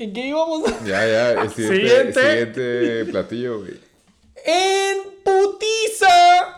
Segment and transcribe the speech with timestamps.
[0.00, 2.20] ¿Y qué íbamos a Ya, ya, el siguiente, Siguiente.
[2.30, 3.80] siguiente platillo, güey.
[4.46, 6.54] En putiza.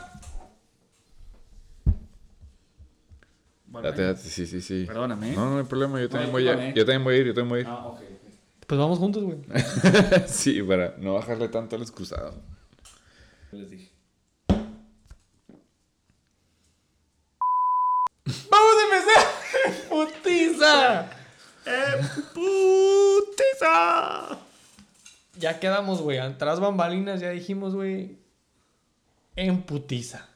[3.82, 4.84] Date, date, sí, sí, sí.
[4.86, 5.32] Perdóname.
[5.32, 7.48] No, no hay problema, yo también, voy a, yo también voy a ir, yo también
[7.48, 7.66] voy a ir.
[7.68, 8.00] Ah, ok.
[8.66, 9.38] Pues vamos juntos, güey.
[10.28, 12.34] sí, para no bajarle tanto al excusado.
[13.52, 13.90] Les dije.
[18.50, 19.88] ¡Vamos a empezar!
[19.88, 21.10] ¡Putiza!
[23.40, 24.38] ¡Putiza!
[25.38, 26.18] Ya quedamos, güey.
[26.38, 28.18] Tras bambalinas ya dijimos, güey.
[29.36, 30.26] En putiza.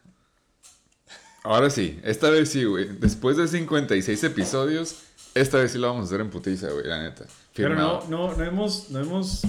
[1.42, 2.86] Ahora sí, esta vez sí, güey.
[2.98, 4.96] Después de 56 episodios,
[5.34, 7.26] esta vez sí lo vamos a hacer en putiza, güey, la neta.
[7.54, 9.42] Pero no, no, no hemos, no hemos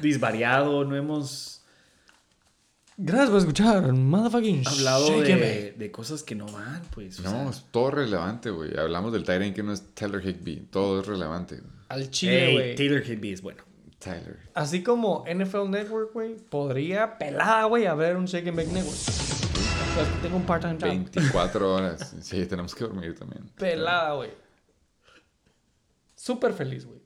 [0.00, 1.54] disvariado, no hemos
[3.00, 3.92] Gracias por escuchar.
[3.92, 7.20] Motherfucking hablado de, de cosas que no van, pues.
[7.20, 7.50] o No, sea.
[7.50, 8.76] es todo relevante, güey.
[8.76, 10.66] Hablamos del Tyrant que no es Tyler Higby.
[10.72, 11.60] Todo es relevante.
[11.88, 12.74] Al chile, Ey, güey.
[12.76, 13.62] Taylor Higby es bueno.
[13.98, 14.38] Tyler.
[14.54, 18.96] Así como NFL Network, güey, podría pelada, güey, haber un Shake and Bake Network.
[19.94, 20.88] Pues tengo un part-time job.
[20.88, 22.14] 24 horas.
[22.22, 23.48] Sí, tenemos que dormir también.
[23.56, 24.30] Pelada, güey.
[26.14, 27.00] Súper feliz, güey.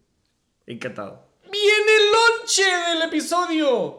[0.67, 1.27] Encantado.
[1.51, 3.99] ¡Viene el lonche del episodio!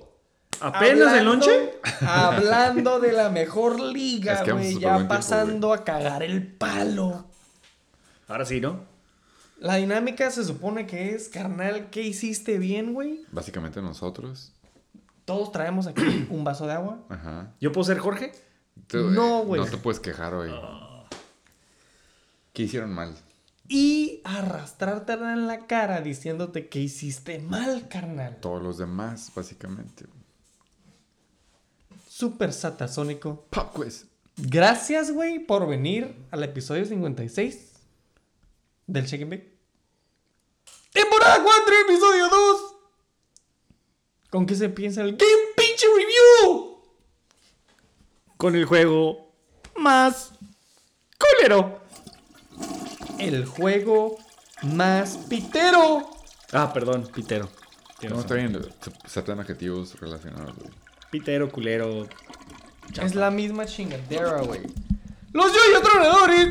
[0.59, 1.73] ¿Apenas el Hablando- lonche?
[2.01, 4.73] Hablando de la mejor liga, güey.
[4.79, 7.25] Ya tiempo, pasando a cagar el palo.
[8.27, 8.85] Ahora sí, ¿no?
[9.63, 13.21] La dinámica se supone que es, carnal, ¿qué hiciste bien, güey?
[13.31, 14.51] Básicamente nosotros.
[15.23, 16.99] Todos traemos aquí un vaso de agua.
[17.07, 17.53] Ajá.
[17.61, 18.33] ¿Yo puedo ser Jorge?
[18.87, 19.61] Tú, No, eh, güey.
[19.61, 20.51] No te puedes quejar hoy.
[22.51, 23.15] ¿Qué hicieron mal?
[23.69, 28.35] Y arrastrarte en la cara diciéndote que hiciste mal, carnal.
[28.41, 30.07] Todos los demás, básicamente.
[32.09, 33.45] Súper satasónico.
[33.49, 34.07] Pop quiz.
[34.35, 37.71] Gracias, güey, por venir al episodio 56
[38.87, 39.52] del and Bake.
[40.93, 42.61] Temporada 4, episodio 2.
[44.29, 46.77] ¿Con qué se piensa el Game Pinche Review?
[48.37, 49.33] Con el juego
[49.75, 50.31] más
[51.19, 51.81] culero.
[53.19, 54.17] El juego
[54.63, 56.09] más pitero.
[56.51, 57.49] Ah, perdón, pitero.
[58.09, 58.59] No, está bien.
[58.81, 58.91] se-
[59.39, 60.69] adjetivos relacionados, güey.
[61.09, 62.07] Pitero, culero.
[63.01, 64.61] Es la misma chingadera, güey.
[65.31, 66.49] Los yo tronadores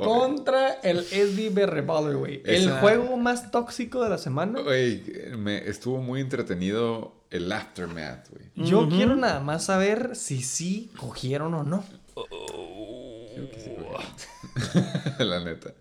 [0.00, 2.42] Contra el SB Revolver, güey.
[2.44, 4.60] El Esa- juego más tóxico de la semana.
[4.60, 5.02] Güey,
[5.36, 8.44] me estuvo muy entretenido el aftermath, güey.
[8.56, 11.84] Yo quiero nada más saber si sí cogieron o no.
[15.18, 15.72] la neta.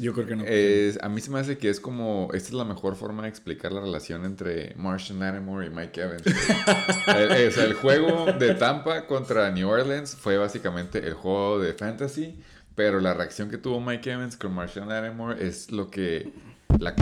[0.00, 0.44] Yo creo que no.
[0.44, 2.28] Es- a mí se me hace que es como.
[2.34, 6.22] Esta es la mejor forma de explicar la relación entre Martian Lattimore y Mike Evans.
[7.06, 11.60] el, el- o sea, el juego de Tampa contra New Orleans fue básicamente el juego
[11.60, 12.34] de fantasy.
[12.74, 16.32] Pero la reacción que tuvo Mike Evans con Martian Lattimore es lo que.
[16.80, 16.92] La,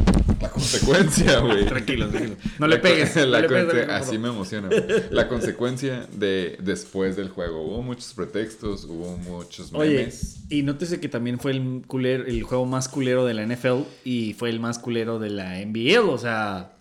[0.40, 1.64] la consecuencia, güey.
[1.64, 2.36] tranquilo, tranquilo.
[2.58, 3.16] No le La pegues.
[3.16, 3.92] no la le pegues micrófono.
[3.94, 4.68] así me emociona.
[4.68, 4.84] güey.
[5.10, 7.62] La consecuencia de después del juego.
[7.62, 10.40] Hubo muchos pretextos, hubo muchos Oye, memes.
[10.50, 14.34] y nótese que también fue el, culero, el juego más culero de la NFL y
[14.34, 16.02] fue el más culero de la NBA.
[16.02, 16.72] O sea,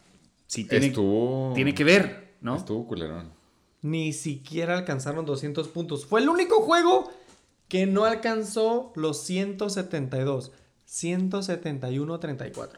[0.47, 1.53] sí tiene, estuvo.
[1.56, 2.57] tiene que ver, ¿no?
[2.57, 3.30] Estuvo culerón.
[3.84, 6.06] Ni siquiera alcanzaron 200 puntos.
[6.06, 7.09] Fue el único juego
[7.71, 10.51] que no alcanzó los 172.
[10.85, 12.69] 171-34.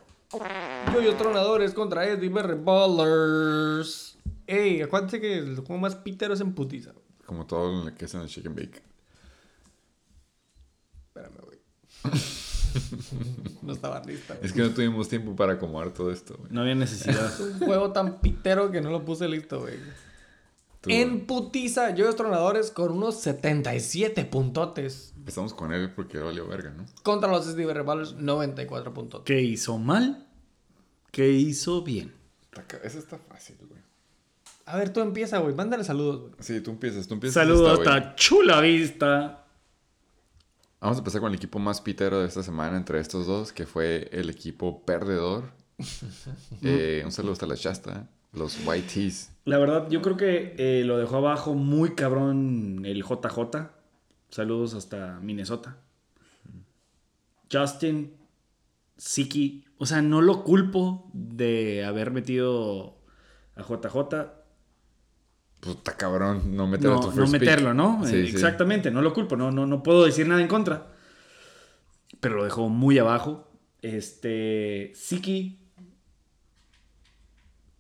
[1.04, 4.20] Yo tronadores contra SB Ballers.
[4.46, 6.92] Ey, acuérdense que el juego más pitero es en putiza.
[7.26, 8.84] Como todo lo que es en el Chicken Bake.
[11.08, 11.58] Espérame, güey.
[13.64, 14.36] no estaba lista.
[14.36, 14.46] güey.
[14.46, 16.52] Es que no tuvimos tiempo para acomodar todo esto, güey.
[16.52, 17.34] No había necesidad.
[17.34, 19.80] Es un juego tan pitero que no lo puse listo, güey.
[20.84, 25.14] Tú- En putiza, yo tronadores con unos 77 puntotes.
[25.16, 26.84] Empezamos con él porque valió verga, ¿no?
[27.04, 29.26] Contra los SB Ballers, 94 puntotes.
[29.26, 30.28] ¿Qué hizo mal?
[31.12, 32.14] ¿Qué hizo bien?
[32.84, 33.82] Eso está fácil, güey.
[34.66, 35.56] A ver, tú empieza, güey.
[35.56, 36.34] Mándale saludos, güey.
[36.40, 37.36] Sí, tú empiezas, tú empiezas.
[37.42, 39.46] Saludos hasta Chula Vista.
[40.82, 43.66] Vamos a empezar con el equipo más pitero de esta semana entre estos dos, que
[43.66, 45.52] fue el equipo perdedor.
[46.62, 49.32] Eh, un saludo hasta la Shasta, los White Tees.
[49.46, 53.72] La verdad, yo creo que eh, lo dejó abajo muy cabrón el JJ.
[54.30, 55.78] Saludos hasta Minnesota.
[57.52, 58.14] Justin,
[58.98, 59.66] Siki.
[59.78, 62.98] O sea, no lo culpo de haber metido
[63.56, 64.32] a JJ.
[65.60, 67.28] Puta cabrón, no meter a No, pick.
[67.30, 68.02] meterlo, ¿no?
[68.06, 68.34] Sí, sí.
[68.34, 69.36] Exactamente, no lo culpo.
[69.38, 70.92] No, no, no puedo decir nada en contra.
[72.20, 73.50] Pero lo dejó muy abajo.
[73.82, 74.92] Este.
[74.96, 75.60] Siki.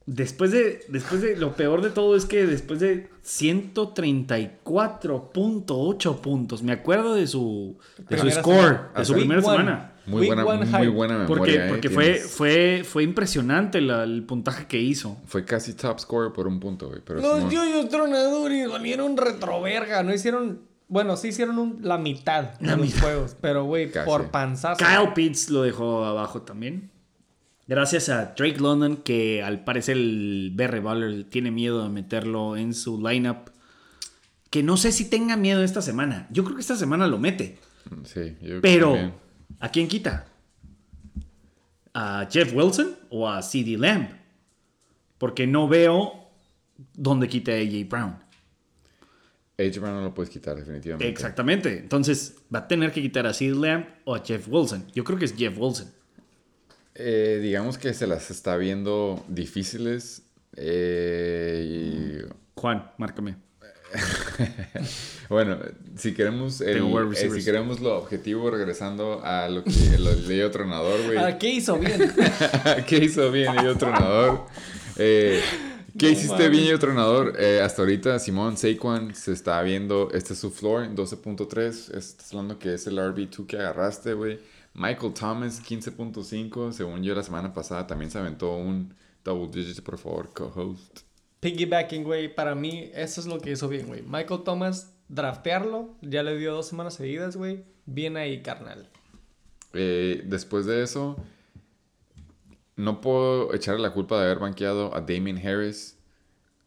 [0.05, 1.37] Después de, después de.
[1.37, 6.61] Lo peor de todo es que después de 134.8 puntos.
[6.63, 7.77] Me acuerdo de su.
[8.09, 8.55] De su score.
[8.55, 8.91] semana.
[8.97, 9.57] De su primera one.
[9.57, 9.89] semana.
[10.05, 11.27] Muy Week buena, muy buena memoria.
[11.37, 12.29] Porque, eh, porque fue, tienes.
[12.31, 15.15] fue, fue impresionante la- el puntaje que hizo.
[15.25, 16.99] Fue casi top scorer por un punto, güey.
[17.05, 20.03] Pero Los yoyos tronadores valieron retroverga.
[20.03, 20.59] No hicieron.
[20.89, 22.99] Bueno, sí hicieron un- la mitad de La los mitad.
[23.01, 23.37] juegos.
[23.39, 24.83] Pero, güey, por panzazo.
[24.83, 26.91] Kyle Pitts lo dejó abajo también.
[27.67, 32.73] Gracias a Drake London, que al parecer el BR Baller tiene miedo de meterlo en
[32.73, 33.49] su lineup.
[34.49, 36.27] Que no sé si tenga miedo esta semana.
[36.29, 37.57] Yo creo que esta semana lo mete.
[38.03, 39.13] Sí, yo creo que Pero, también.
[39.59, 40.25] ¿a quién quita?
[41.93, 44.09] ¿A Jeff Wilson o a CD Lamb?
[45.17, 46.29] Porque no veo
[46.93, 48.23] dónde quita a AJ Brown.
[49.57, 49.79] H.
[49.79, 51.07] Brown no lo puedes quitar, definitivamente.
[51.07, 51.77] Exactamente.
[51.77, 54.85] Entonces, va a tener que quitar a CD Lamb o a Jeff Wilson.
[54.93, 55.91] Yo creo que es Jeff Wilson.
[56.95, 60.23] Eh, digamos que se las está viendo difíciles.
[60.55, 62.25] eh,
[62.55, 63.35] Juan, márcame.
[65.29, 65.57] bueno,
[65.97, 71.03] si queremos, el- eh, si queremos lo objetivo, regresando a lo que lo leí tronador,
[71.05, 71.17] güey.
[71.17, 72.11] Ah, ¿Qué hizo bien?
[72.87, 74.45] ¿Qué hizo bien Ello Tronador?
[74.97, 75.41] Eh,
[75.97, 76.51] ¿Qué No hiciste mames.
[76.51, 77.33] bien Ello Tronador?
[77.37, 81.95] Eh, hasta ahorita Simón Saquon se está viendo, este es su floor, 12.3.
[81.95, 84.39] Estás hablando que es el RB2 que agarraste, güey.
[84.73, 86.71] Michael Thomas, 15.5.
[86.71, 88.93] Según yo, la semana pasada también se aventó un
[89.23, 91.01] double digit, por favor, co-host.
[91.39, 92.33] Piggybacking, güey.
[92.33, 94.01] Para mí, eso es lo que hizo bien, güey.
[94.01, 95.95] Michael Thomas, draftearlo.
[96.01, 97.63] Ya le dio dos semanas seguidas, güey.
[97.85, 98.89] Bien ahí, carnal.
[99.73, 101.17] Eh, después de eso,
[102.75, 105.97] no puedo echarle la culpa de haber banqueado a Damien Harris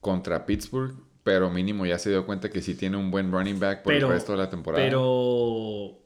[0.00, 0.94] contra Pittsburgh,
[1.24, 4.06] pero mínimo ya se dio cuenta que sí tiene un buen running back por Pero-
[4.08, 4.84] el resto de la temporada.
[4.84, 5.98] Pero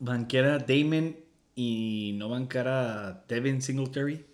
[0.00, 1.16] banquear a Damon
[1.54, 4.24] y no bancar a Devin Singletary.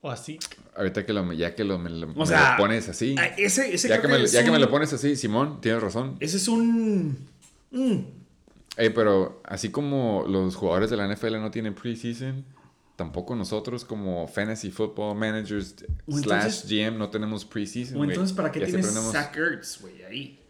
[0.00, 0.38] O así.
[0.76, 3.74] Ahorita que lo, ya que lo, me, lo- O me sea, lo pones así, Ese,
[3.74, 6.16] ese ya, que me, es ya que me lo pones así, Simón, tienes razón.
[6.20, 7.18] Ese es un.
[7.72, 7.96] mm,
[8.76, 12.44] Ey, pero así como los jugadores de la NFL no tienen preseason,
[12.94, 15.74] tampoco nosotros como fantasy football managers
[16.08, 18.00] slash GM no tenemos preseason.
[18.00, 20.40] O entonces, ¿para qué Ya tienes Zach Ertz, güey, ahí?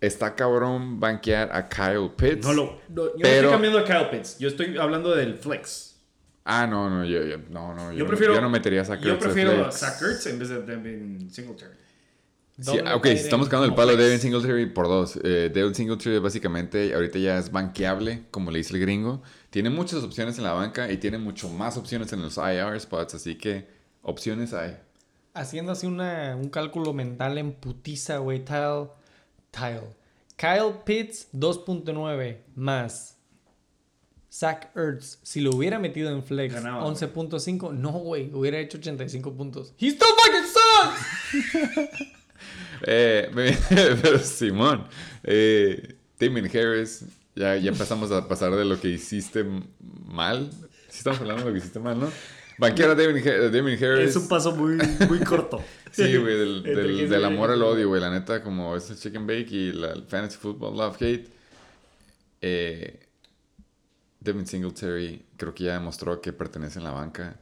[0.00, 2.46] Está cabrón banquear a Kyle Pitts.
[2.46, 2.64] No lo.
[2.88, 4.38] no, yo no Pero- estoy cambiando a Kyle Pitts.
[4.38, 5.96] Yo estoy hablando del flex.
[6.44, 8.34] Ah, no, no, yo, yo- no, no, yo, Yo no- prefiero.
[8.34, 9.70] yo no metería a Zach Yo prefiero a.
[9.70, 11.74] Zach Ertz en vez de Devin Singletary.
[12.58, 14.02] Sí, ok, estamos quedando el palo de.
[14.04, 15.18] Devin Singletary por dos.
[15.22, 19.22] Eh, Devin Singletary básicamente ahorita ya es banqueable, como le dice el gringo.
[19.50, 23.14] Tiene muchas opciones en la banca y tiene mucho más opciones en los IR spots,
[23.14, 23.66] así que
[24.02, 24.76] opciones hay.
[25.34, 28.44] Haciendo así una, un cálculo mental en putiza, güey.
[28.44, 28.88] Tile.
[29.50, 29.94] Tile.
[30.36, 33.16] Kyle Pitts, 2.9 más.
[34.32, 37.72] Zach Ertz, si lo hubiera metido en flex, Ganaba, 11.5.
[37.72, 38.32] No, güey.
[38.32, 39.74] Hubiera hecho 85 puntos.
[39.78, 42.10] ¡He still fucking sucks!
[42.86, 43.28] Eh,
[44.02, 44.86] pero Simón,
[45.22, 47.04] eh, Damien Harris,
[47.34, 49.44] ya, ya empezamos a pasar de lo que hiciste
[50.06, 50.50] mal.
[50.88, 52.10] Sí estamos hablando de lo que hiciste mal, ¿no?
[52.60, 54.10] Banquear a Damien, Ha- Damien Harris.
[54.10, 54.76] Es un paso muy,
[55.08, 55.60] muy corto.
[55.90, 56.62] Sí, güey, del,
[57.08, 58.00] del- amor al odio, güey.
[58.00, 61.28] La neta, como es el chicken bake y la, el fantasy football love hate.
[62.42, 63.00] Eh,
[64.20, 67.36] Devin Singletary creo que ya demostró que pertenece en la banca.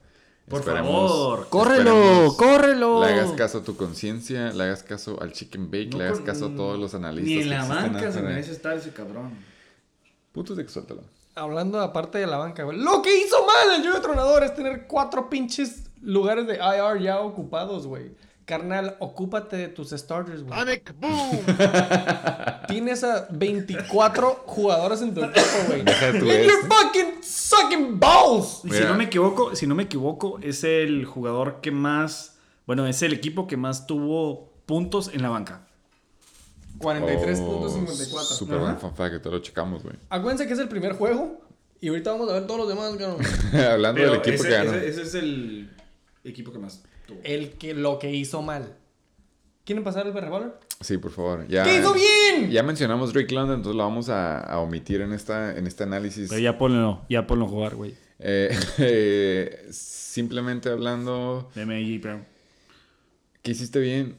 [0.49, 1.49] Por Esperemos- favor.
[1.50, 2.35] ¡Córrelo!
[2.38, 3.05] ¡Córrelo!
[3.05, 6.20] Le hagas caso a tu conciencia, le hagas caso al chicken bake, No le hagas
[6.20, 7.29] caso a todos los analistas.
[7.37, 9.32] Ni en la banca se merece estar ese cabrón.
[10.32, 11.03] Putos de que suéltalo.
[11.38, 12.79] Hablando aparte de la banca, güey.
[12.79, 17.20] Lo que hizo mal el Yoyo Tronador es tener cuatro pinches lugares de IR ya
[17.20, 18.10] ocupados, güey.
[18.44, 20.58] Carnal, ocúpate de tus starters, güey.
[22.67, 25.82] Tienes a 24 jugadores en tu equipo, güey.
[25.82, 28.62] Deja tu And you're fucking sucking balls.
[28.65, 32.86] Y si no me equivoco, si no me equivoco, es el jugador que más, bueno,
[32.86, 35.68] es el equipo que más tuvo puntos en la banca.
[36.79, 37.41] 43.54.
[37.43, 39.97] Oh, Super buen fan fact, que te lo checamos, güey.
[40.11, 41.41] Acuérdense que es el primer juego.
[41.81, 42.93] Y ahorita vamos a ver todos los demás.
[43.55, 44.73] Hablando del equipo ese, que ganó.
[44.75, 45.70] ese- ese es el
[46.25, 47.19] equipo que más tuvo.
[47.23, 48.75] El que lo que hizo mal.
[49.65, 50.55] ¿Quieren pasar el revolver?
[50.81, 51.47] Sí, por favor.
[51.47, 52.51] Ya, ¿Qué hizo bien?
[52.51, 56.29] Ya mencionamos Drake London, entonces lo vamos a, a omitir en, esta, en este análisis.
[56.31, 57.94] Pero ya ponlo, ya ponlo a jugar, güey.
[58.19, 62.25] Eh, eh, simplemente hablando, Deme ahí, Brown.
[63.43, 64.17] ¿qué hiciste bien?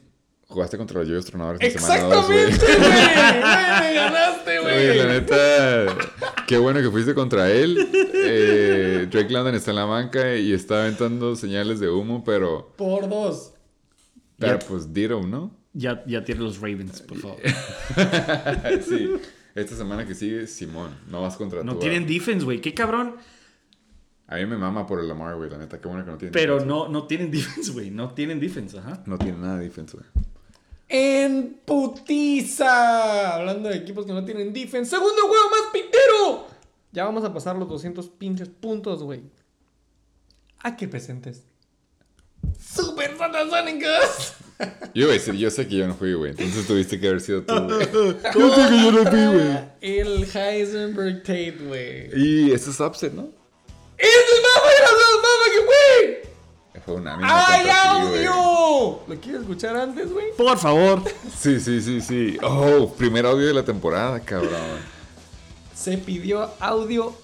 [0.50, 2.78] Jugaste contra los Yoyos Tronadores en semana dos, ¡Exactamente, güey.
[2.78, 2.90] güey!
[2.90, 5.20] ¡Güey, ¡Me ganaste, Oye, la güey!
[5.20, 5.86] neta,
[6.46, 7.88] qué bueno que fuiste contra él.
[8.14, 13.08] Eh, Drake London está en la banca y está aventando señales de humo, pero, Por
[13.08, 13.52] dos.
[14.38, 14.66] pero Ya.
[14.66, 15.52] pues Dito, ¿no?
[15.72, 17.38] Ya, ya tiene los Ravens, por favor.
[18.88, 19.10] sí.
[19.54, 22.60] Esta semana que sigue, Simón, no vas contra No tienen defense, güey.
[22.60, 23.16] Qué cabrón.
[24.26, 26.32] A mí me mama por el Lamar, güey, la neta, qué bueno que no tienen
[26.32, 26.74] Pero defensa.
[26.74, 27.90] no, no tienen defense, güey.
[27.90, 29.02] No tienen defense, ajá.
[29.06, 30.08] No tiene nada de defensa, güey.
[30.92, 33.36] En putiza.
[33.36, 34.90] Hablando de equipos que no tienen defense.
[34.90, 36.46] ¡Segundo juego más pitero!
[36.90, 39.22] Ya vamos a pasar los 200 pinches puntos, güey.
[40.58, 41.44] ¿A qué presentes?
[42.58, 44.34] ¡Super Satasónicos!
[44.94, 46.32] Yo iba a decir, yo sé que yo no fui, güey.
[46.32, 47.86] Entonces tuviste que haber sido tú, güey.
[47.92, 49.58] Yo sé que yo no fui, güey.
[49.80, 52.10] El Heisenberg Tate, güey.
[52.14, 53.30] Y esto es upset, ¿no?
[53.96, 56.29] ¡Es el motherfucking güey!
[56.94, 59.00] Una misma ¡Ay, audio!
[59.06, 60.26] ¿Lo quieres escuchar antes, güey?
[60.36, 61.02] Por favor.
[61.38, 62.36] Sí, sí, sí, sí.
[62.42, 64.50] Oh, primer audio de la temporada, cabrón.
[65.74, 67.14] Se pidió audio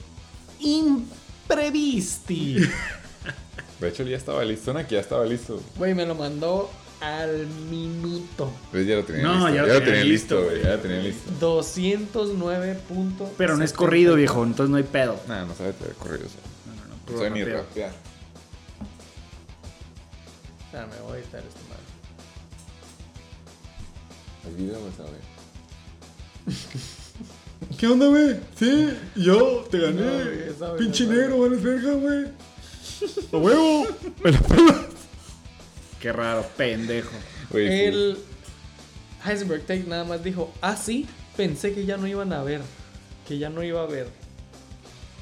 [0.60, 2.58] imprevisti.
[3.80, 4.86] De hecho, ya estaba listo, ¿no?
[4.86, 5.60] Que ya estaba listo.
[5.76, 6.70] Güey, me lo mandó
[7.00, 8.50] al minuto.
[8.70, 9.54] Pues ya lo tenía No, listo.
[9.54, 10.62] ya lo tenía tenía listo, güey.
[10.62, 11.30] Ya lo tenía listo.
[11.40, 13.28] 209 puntos.
[13.36, 15.20] Pero no es corrido, viejo, entonces no hay pedo.
[15.28, 16.24] Nah, no sabe tener corrido.
[16.66, 17.18] No, no, no.
[17.18, 17.92] Sabe ni rapear.
[20.76, 21.82] Espérame, voy a editar esto madre.
[24.46, 24.80] El video a
[25.10, 25.22] ver.
[27.78, 28.40] ¿Qué onda, güey?
[28.58, 30.02] Sí, yo te gané.
[30.02, 32.26] No, güey, Pinche no, negro, vales verga, güey.
[33.32, 33.86] ¡A huevo!
[34.22, 34.86] ¡Me pelas!
[35.98, 37.16] Qué raro, pendejo.
[37.54, 38.18] El
[39.24, 41.06] Heisenberg Tate nada más dijo, ah, sí,
[41.38, 42.60] pensé que ya no iban a ver.
[43.26, 44.08] Que ya no iba a ver.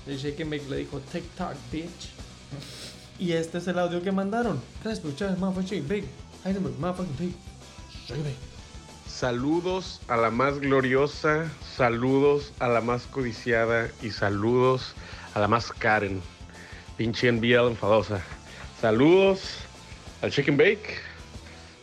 [0.09, 2.11] El Shake Bake le dijo, TikTok, bitch.
[3.19, 4.61] Y este es el audio que mandaron.
[9.07, 14.95] Saludos a la más gloriosa, saludos a la más codiciada y saludos
[15.35, 16.21] a la más Karen.
[16.97, 18.21] Pinche enviado enfadosa.
[18.81, 19.59] Saludos
[20.21, 20.99] al Chicken Bake.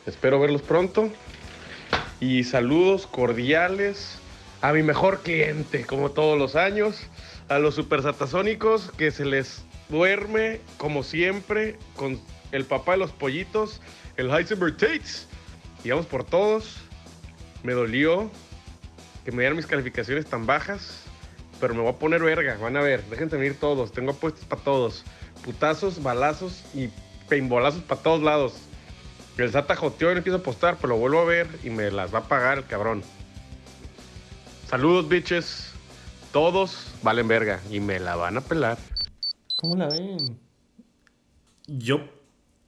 [0.05, 1.09] Espero verlos pronto.
[2.19, 4.17] Y saludos cordiales
[4.61, 6.97] a mi mejor cliente, como todos los años.
[7.47, 12.19] A los super satasónicos que se les duerme, como siempre, con
[12.51, 13.81] el papá de los pollitos,
[14.17, 15.27] el Heisenberg Tates.
[15.83, 16.77] Y vamos por todos.
[17.63, 18.31] Me dolió
[19.23, 21.03] que me dieran mis calificaciones tan bajas,
[21.59, 22.57] pero me voy a poner verga.
[22.57, 23.91] Van a ver, déjense venir todos.
[23.91, 25.03] Tengo apuestas para todos.
[25.43, 26.89] Putazos, balazos y
[27.29, 28.53] paintballazos para todos lados.
[29.37, 32.13] El Sata joteó y no a apostar, pero lo vuelvo a ver y me las
[32.13, 33.03] va a pagar el cabrón.
[34.69, 35.71] Saludos, bitches.
[36.31, 38.77] Todos valen verga y me la van a pelar.
[39.61, 40.39] ¿Cómo la ven?
[41.67, 41.99] Yo,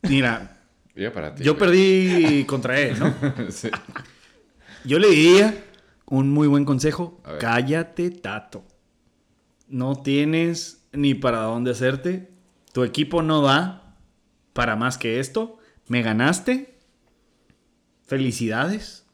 [0.03, 0.62] mira,
[0.95, 1.43] Ya para ti.
[1.43, 1.59] yo güey.
[1.59, 3.13] perdí contra él, ¿no?
[3.50, 3.69] sí.
[4.85, 5.63] Yo le diría
[6.05, 7.19] un muy buen consejo.
[7.39, 8.63] Cállate, tato.
[9.67, 12.31] No tienes ni para dónde hacerte.
[12.73, 13.97] Tu equipo no da
[14.53, 15.57] para más que esto.
[15.88, 16.77] Me ganaste.
[18.05, 19.07] Felicidades.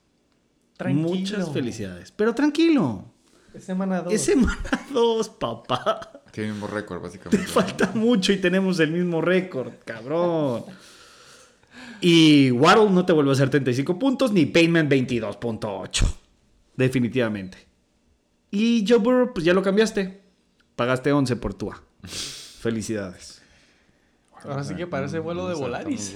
[0.75, 1.07] Tranquilo.
[1.09, 2.12] Muchas felicidades.
[2.12, 3.05] Pero tranquilo.
[3.53, 4.13] Es semana 2.
[4.13, 6.18] Es semana 2, papá.
[6.31, 7.48] Tiene el mismo récord, Te básicamente.
[7.48, 10.63] falta mucho y tenemos el mismo récord, cabrón.
[12.01, 16.05] Y Waddle no te vuelve a hacer 35 puntos, ni Payment 22.8.
[16.75, 17.57] Definitivamente.
[18.51, 20.21] Y Joe Burrow, pues ya lo cambiaste.
[20.75, 21.81] Pagaste 11 por Tua.
[22.03, 23.41] Felicidades.
[24.43, 26.15] Ahora sí que parece vuelo de Volaris.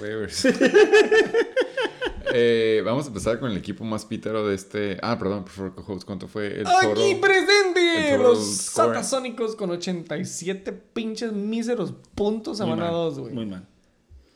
[2.36, 4.98] Eh, vamos a empezar con el equipo más pítero de este.
[5.02, 8.44] Ah, perdón, por favor, co-host, ¿cuánto fue el Aquí presente el los.
[8.44, 13.34] Satasónicos con 87 pinches míseros puntos Muy semana mal, 2, güey.
[13.34, 13.68] Muy mal.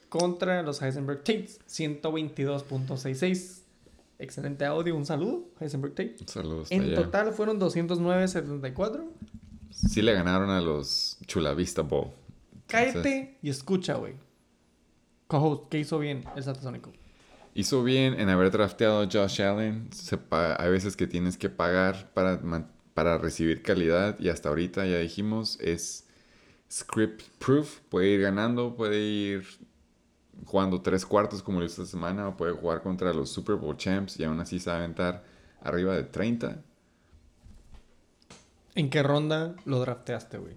[0.09, 3.63] Contra los Heisenberg Tates, 122.66.
[4.21, 6.19] Excelente audio, un saludo, Heisenberg Tate.
[6.27, 6.71] Saludos.
[6.71, 6.95] En allá.
[7.03, 9.09] total fueron 209.74.
[9.73, 12.13] Sí le ganaron a los Chulavista Bowl.
[12.69, 14.15] Cállate y escucha, güey.
[15.27, 16.93] Co-host, ¿qué hizo bien el Satasónico?
[17.59, 19.93] Hizo bien en haber drafteado a Josh Allen.
[19.93, 22.41] Se hay veces que tienes que pagar para,
[22.95, 26.07] para recibir calidad y hasta ahorita ya dijimos es
[26.71, 27.81] script proof.
[27.89, 29.45] Puede ir ganando, puede ir
[30.47, 33.77] jugando tres cuartos como lo hizo esta semana o puede jugar contra los Super Bowl
[33.77, 35.25] champs y aún así se va a aventar
[35.61, 36.63] arriba de 30.
[38.77, 40.55] ¿En qué ronda lo drafteaste, güey?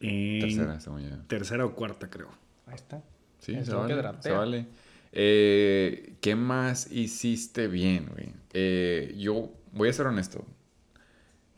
[0.00, 1.22] En Tercera, estamos ya.
[1.26, 2.28] tercera o cuarta, creo.
[2.66, 3.02] Ahí está.
[3.38, 4.66] Sí, se vale, se vale.
[5.12, 8.34] Eh, ¿Qué más hiciste bien, güey?
[8.52, 10.44] Eh, yo voy a ser honesto.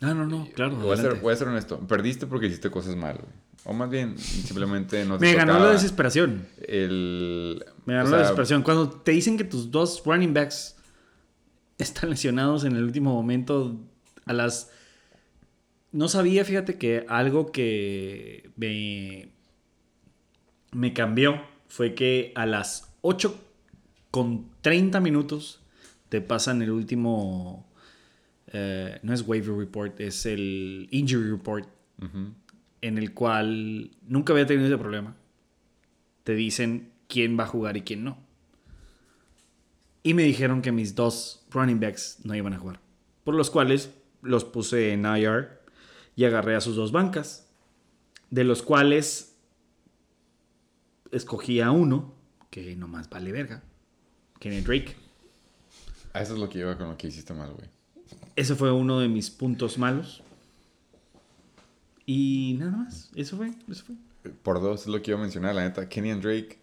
[0.00, 0.76] Ah, no, no, claro.
[0.76, 1.22] Voy a, ser, adelante.
[1.22, 1.80] voy a ser honesto.
[1.86, 3.32] Perdiste porque hiciste cosas mal, güey.
[3.64, 6.46] O más bien, simplemente no te Me ganó la desesperación.
[6.66, 7.64] El...
[7.84, 8.62] Me ganó o la desesperación.
[8.62, 10.76] Cuando te dicen que tus dos running backs
[11.78, 13.80] están lesionados en el último momento,
[14.26, 14.70] a las.
[15.90, 19.32] No sabía, fíjate que algo que me,
[20.72, 23.34] me cambió fue que a las 8
[24.10, 25.60] con 30 minutos
[26.08, 27.66] te pasan el último.
[28.52, 31.68] eh, no es waiver report, es el injury report
[32.80, 35.16] en el cual nunca había tenido ese problema.
[36.24, 38.18] Te dicen quién va a jugar y quién no.
[40.02, 42.80] Y me dijeron que mis dos running backs no iban a jugar.
[43.24, 43.90] Por los cuales
[44.22, 45.58] los puse en IR.
[46.14, 47.48] y agarré a sus dos bancas,
[48.30, 49.36] de los cuales
[51.12, 52.17] escogí a uno,
[52.50, 53.62] que nomás vale verga,
[54.40, 54.96] Kenny Drake.
[56.12, 57.68] Ah, Eso es lo que iba con lo que hiciste mal, güey.
[58.36, 60.22] Ese fue uno de mis puntos malos.
[62.06, 64.32] Y nada más, eso fue, eso fue.
[64.42, 65.88] Por dos es lo que iba a mencionar, la neta.
[65.88, 66.58] Kenny and Drake.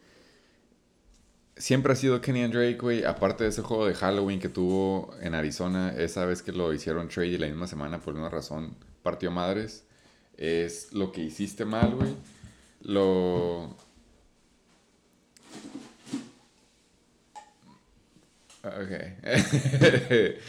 [1.58, 3.04] Siempre ha sido Kenny and Drake, güey.
[3.06, 7.08] Aparte de ese juego de Halloween que tuvo en Arizona, esa vez que lo hicieron
[7.08, 9.86] trade y la misma semana por una razón partió madres.
[10.38, 12.16] Es lo que hiciste mal, güey.
[12.82, 13.76] Lo.
[18.66, 18.92] Ok.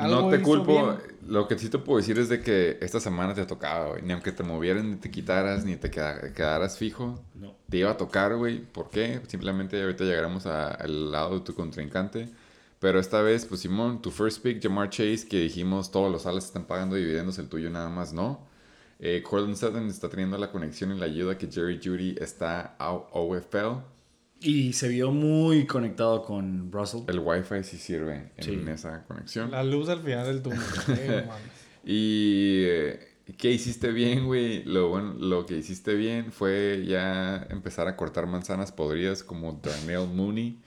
[0.00, 0.72] No te culpo.
[0.96, 0.98] bien.
[1.26, 4.02] Lo que sí te puedo decir es de que esta semana te tocaba, güey.
[4.02, 7.20] Ni aunque te movieran, ni te quitaras, ni te queda- quedaras fijo.
[7.34, 7.56] No.
[7.68, 8.60] Te iba a tocar, güey.
[8.60, 9.20] ¿Por qué?
[9.26, 12.28] Simplemente ahorita llegaremos a- al lado de tu contrincante.
[12.78, 16.44] Pero esta vez, pues Simón, tu first pick, Jamar Chase, que dijimos todos los alas
[16.44, 18.46] están pagando dividendos, el tuyo nada más no.
[19.00, 22.92] Eh, Cortland Sutton está teniendo la conexión y la ayuda que Jerry Judy está a
[22.92, 23.82] OFL.
[24.40, 27.00] Y se vio muy conectado con Russell.
[27.08, 28.60] El Wi-Fi sí sirve en Sí.
[28.70, 29.50] esa conexión.
[29.50, 30.60] La luz al final del túnel.
[30.88, 31.26] eh.
[31.84, 33.00] Y eh,
[33.36, 34.62] ¿qué hiciste bien, güey?
[34.64, 40.06] Lo, bueno, lo que hiciste bien fue ya empezar a cortar manzanas podridas como Darnell
[40.08, 40.58] Mooney.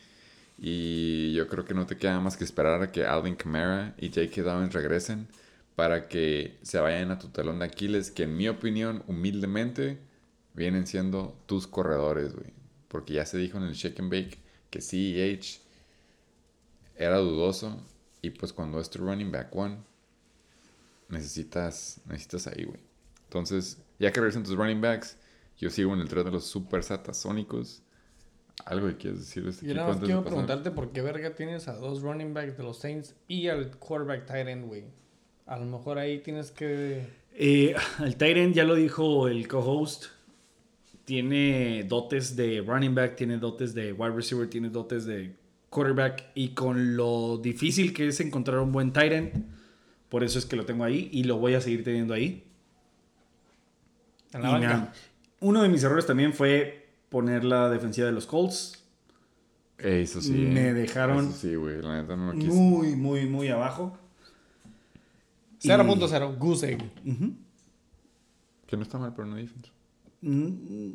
[0.58, 4.10] Y yo creo que no te queda más que esperar a que Alvin Kamara y
[4.10, 4.44] J.K.
[4.44, 5.28] Dobbins regresen
[5.76, 9.98] para que se vayan a tu talón de Aquiles, que en mi opinión, humildemente,
[10.54, 12.52] vienen siendo tus corredores, güey.
[12.92, 14.38] Porque ya se dijo en el Shake and Bake
[14.70, 15.62] que CEH
[16.98, 17.80] era dudoso.
[18.22, 19.78] Y pues cuando es tu running back one,
[21.08, 22.82] necesitas, necesitas ahí, güey.
[23.24, 25.18] Entonces, ya que regresan tus running backs,
[25.58, 27.82] yo sigo en el tren de los super satasónicos.
[28.66, 31.02] ¿Algo que quieres decir de este Yo equipo nada más antes quiero preguntarte por qué
[31.02, 34.84] verga tienes a dos running backs de los Saints y al quarterback tight end, güey.
[35.46, 37.08] A lo mejor ahí tienes que...
[37.34, 40.08] Eh, el Tyrant ya lo dijo el co-host.
[41.06, 45.36] Tiene dotes de running back, tiene dotes de wide receiver, tiene dotes de
[45.70, 46.26] quarterback.
[46.36, 49.34] Y con lo difícil que es encontrar un buen Tyrant,
[50.10, 52.44] por eso es que lo tengo ahí y lo voy a seguir teniendo ahí.
[54.34, 54.94] En la Y banca.
[55.40, 58.84] Uno de mis errores también fue poner la defensiva de los Colts.
[59.78, 60.34] Eso sí.
[60.34, 60.74] Me eh.
[60.74, 61.82] dejaron Eso sí, güey.
[61.82, 62.52] La neta no lo quise.
[62.52, 63.98] Muy, muy, muy abajo.
[65.62, 66.92] 0.0, goose egg.
[68.66, 69.72] Que no está mal, pero no defense.
[70.22, 70.92] Mm,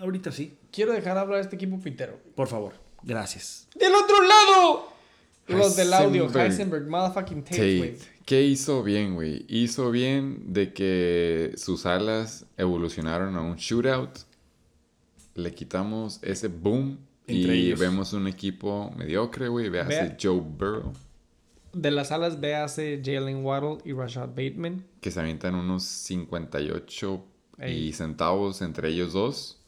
[0.00, 0.56] ahorita sí.
[0.70, 2.18] Quiero dejar hablar a este equipo pitero.
[2.34, 2.74] Por favor.
[3.02, 3.68] Gracias.
[3.74, 4.88] ¡Del otro lado!
[5.48, 6.86] Los del audio, Heisenberg.
[6.88, 7.96] Motherfucking Tate, güey.
[8.26, 9.46] ¿Qué hizo bien, güey?
[9.48, 14.10] Hizo bien de que sus alas evolucionaron a un shootout.
[15.34, 16.98] Le quitamos ese boom.
[17.26, 17.80] Entre y ellos.
[17.80, 19.68] vemos un equipo mediocre, güey.
[19.68, 20.16] Véase.
[20.20, 20.92] Joe Burrow.
[21.72, 24.84] De las alas, véase Jalen Waddle y Rashad Bateman.
[25.00, 27.24] que se avientan unos 58
[27.66, 29.58] y centavos entre ellos dos.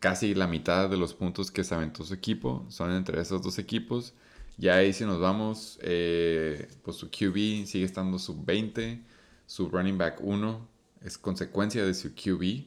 [0.00, 3.58] Casi la mitad de los puntos que se aventó su equipo son entre esos dos
[3.58, 4.14] equipos.
[4.58, 9.02] Ya ahí si nos vamos, eh, pues su QB sigue estando sub 20.
[9.46, 10.68] Su running back 1
[11.02, 12.64] es consecuencia de su QB.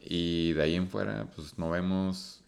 [0.00, 2.42] Y de ahí en fuera, pues no vemos...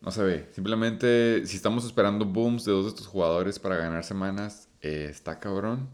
[0.00, 0.48] No se ve.
[0.52, 5.38] Simplemente, si estamos esperando booms de dos de estos jugadores para ganar semanas, eh, está
[5.38, 5.88] cabrón.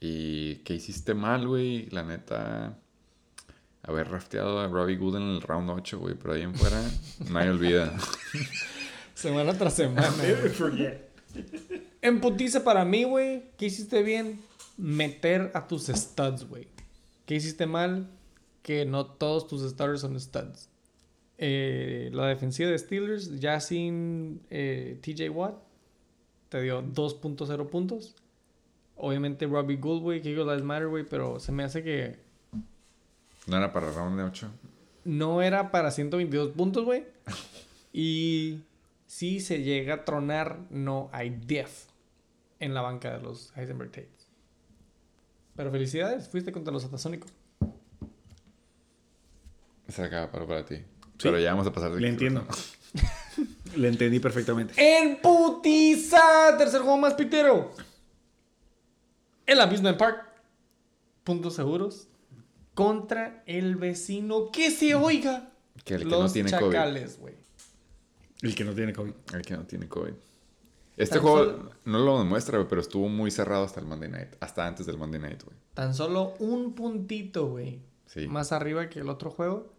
[0.00, 1.86] Y que hiciste mal, güey.
[1.90, 2.78] La neta.
[3.82, 6.14] Haber rafteado a Robbie Good en el round 8, güey.
[6.14, 6.82] Pero ahí en fuera,
[7.30, 7.96] nadie olvida.
[9.14, 10.12] Semana tras semana.
[12.02, 13.42] En putiza para mí, güey.
[13.58, 14.40] ¿Qué hiciste bien?
[14.78, 16.66] Meter a tus studs, güey.
[17.26, 18.08] ¿Qué hiciste mal?
[18.62, 20.70] Que no todos tus starters son studs.
[21.36, 25.56] Eh, la defensiva de Steelers, ya sin eh, TJ Watt,
[26.48, 28.14] te dio 2.0 puntos.
[29.02, 32.18] Obviamente Robbie Gould, güey, que Lives Matter, güey, pero se me hace que
[33.46, 34.50] No era para round de 8.
[35.04, 37.04] no era para 122 puntos, güey.
[37.92, 38.60] Y
[39.06, 41.86] si se llega a tronar, no hay def
[42.60, 44.28] en la banca de los Heisenberg Tates.
[45.56, 47.32] Pero felicidades, fuiste contra los Atasónicos.
[49.88, 50.76] Se acaba para, para ti.
[51.22, 52.46] Pero ya vamos a pasar de Le entiendo.
[53.76, 54.74] Le entendí perfectamente.
[54.76, 56.56] ¡En putiza!
[56.56, 57.72] Tercer juego más pitero.
[59.50, 60.24] El Amusement Park.
[61.24, 62.06] Puntos seguros.
[62.74, 65.50] Contra el vecino que se oiga.
[65.84, 66.72] Que el que los no tiene COVID.
[66.72, 67.34] chacales, güey.
[68.42, 69.12] El que no tiene COVID.
[69.34, 70.12] El que no tiene COVID.
[70.96, 74.08] Este Tan juego solo- no lo demuestra, güey, pero estuvo muy cerrado hasta el Monday
[74.08, 74.28] Night.
[74.38, 75.56] Hasta antes del Monday Night, güey.
[75.74, 77.80] Tan solo un puntito, güey.
[78.06, 78.28] Sí.
[78.28, 79.72] Más arriba que el otro juego.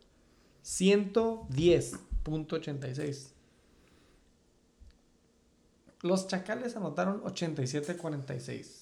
[0.64, 3.32] 110.86.
[6.02, 8.81] Los Chacales anotaron 87-46.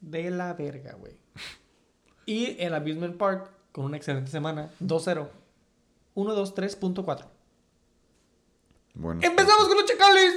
[0.00, 1.18] De la verga, güey.
[2.26, 5.28] Y el Abusement Park, con una excelente semana, 2-0.
[6.14, 7.26] 1-2-3.4.
[8.94, 9.20] Bueno.
[9.22, 10.34] Empezamos con los chacales.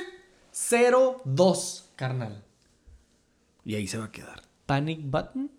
[0.54, 2.44] 0-2, carnal.
[3.66, 4.44] Y ahí se va a quedar.
[4.66, 5.52] Panic Button.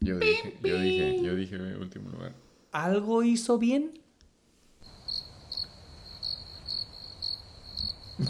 [0.00, 2.34] Yo dije, yo dije, yo dije último lugar.
[2.72, 4.00] ¿Algo hizo bien?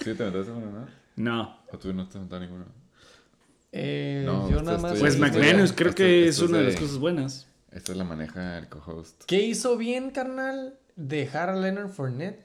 [0.00, 1.03] ¿Sí te aventaste una, no?
[1.16, 1.58] No.
[1.72, 2.66] ¿O tú no te ninguna?
[3.72, 4.98] Eh, No, yo nada más.
[4.98, 7.46] Pues McManus creo esto- que esto es una de de- las cosas buenas.
[7.72, 9.24] Esta la maneja el co-host.
[9.26, 10.78] ¿Qué hizo bien, carnal?
[10.96, 12.44] Dejar a Leonard Fournette.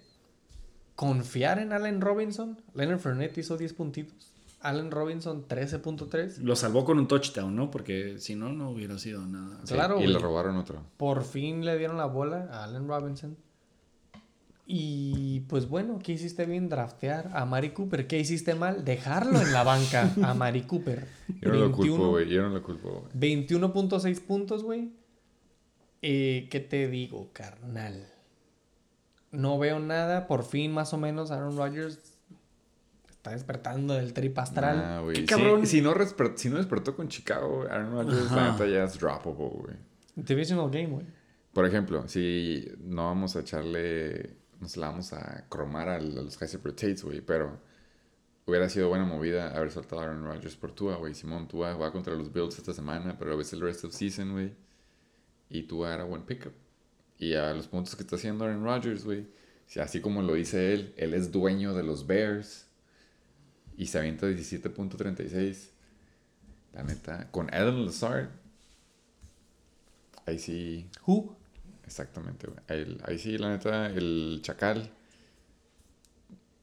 [0.96, 2.60] Confiar en Allen Robinson.
[2.74, 4.34] Leonard Fournette hizo 10 puntitos.
[4.62, 6.40] Allen Robinson 13.3.
[6.40, 7.72] Lo salvó con un touchdown, ¿no?
[7.72, 9.60] Porque si no, no hubiera sido nada.
[9.64, 10.08] Sí, Claro, Y güey.
[10.14, 10.84] le robaron otro.
[10.98, 13.38] Por fin le dieron la bola a Allen Robinson.
[14.72, 16.70] Y pues bueno, ¿qué hiciste bien?
[16.70, 18.06] Draftear a Mari Cooper.
[18.06, 18.86] ¿Qué hiciste mal?
[18.86, 21.08] Dejarlo en la banca a Mari Cooper.
[21.42, 22.30] Yo no lo 21 culpo, güey.
[22.30, 23.40] Yo no lo culpo, güey.
[23.42, 24.92] 21.6 puntos, güey.
[26.04, 28.14] Eh, ¿Qué te digo, carnal?
[29.32, 30.28] No veo nada.
[30.28, 32.20] Por fin, más o menos, Aaron Rodgers
[33.10, 34.84] está despertando del trip astral.
[34.86, 35.16] Ah, güey.
[35.16, 35.66] Qué cabrón.
[35.66, 35.96] Si, no
[36.36, 39.76] si no despertó con Chicago, Aaron Rodgers, la neta ya es droppable, güey.
[40.16, 41.06] Divisional game, güey.
[41.54, 46.34] Por ejemplo, si no vamos a echarle, no se la vamos a cromar a, los
[46.34, 47.60] super Tates, güey, pero
[48.46, 51.14] hubiera sido buena movida haber soltado a Aaron Rodgers por Tua, güey.
[51.14, 54.34] Simón, Tua va contra los Bills esta semana, pero a veces el rest of season,
[54.34, 54.54] güey.
[55.50, 56.54] Y Tua era buen pickup.
[57.18, 59.28] Y a los puntos que está haciendo Aaron Rodgers, güey,
[59.66, 62.68] si así como lo dice él, él es dueño de los Bears
[63.78, 65.70] y se avienta 17.36.
[66.74, 68.30] La neta, con Adam Lazard,
[70.26, 71.39] ahí sí Who?
[71.90, 72.60] Exactamente, güey.
[72.68, 74.92] Ahí, ahí sí, la neta, el chacal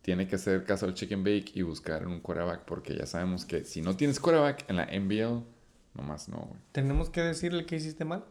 [0.03, 3.65] tiene que hacer caso al chicken bake y buscar un quarterback porque ya sabemos que
[3.65, 5.43] si no tienes quarterback en la NBL,
[5.95, 6.61] nomás no, güey.
[6.71, 8.25] ¿Tenemos que decirle que hiciste mal?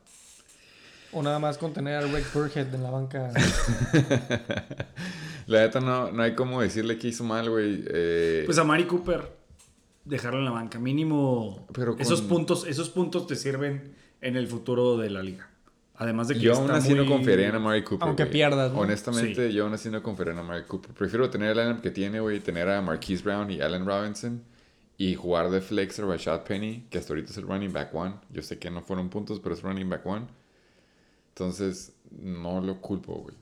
[1.12, 3.32] ¿O nada más con tener a Rick Burhead en la banca?
[5.48, 7.84] La neta no, no hay como decirle que hizo mal, güey.
[7.88, 9.32] Eh, Pues a Mari Cooper,
[10.04, 10.80] dejarlo en la banca.
[10.80, 11.68] Mínimo.
[11.74, 15.48] Pero con- esos, puntos, esos puntos te sirven en el futuro de la liga.
[15.98, 18.08] Además de que yo está aún así no confiaría en Amari Cooper.
[18.08, 18.34] Aunque güey.
[18.34, 18.80] pierdas, ¿no?
[18.80, 20.94] Honestamente, yo aún así no confiaría en Amari Cooper.
[20.94, 24.44] Prefiero tener el lineup que tiene, güey, tener a Marquise Brown y Allen Robinson
[24.98, 28.16] y jugar de flex a Rashad Penny, que hasta ahorita es el running back one.
[28.32, 30.26] Yo sé que no fueron puntos, pero es running back one.
[31.30, 33.36] Entonces, no lo culpo, güey.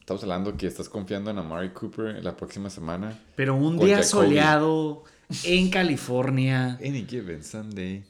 [0.00, 3.18] Estamos hablando que estás confiando en Amari Cooper la próxima semana.
[3.36, 4.04] Pero un día Jacoby.
[4.04, 5.04] soleado
[5.44, 8.04] en California Any given Sunday.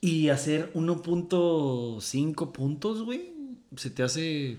[0.00, 3.32] Y hacer 1.5 puntos, güey.
[3.76, 4.58] Se te hace.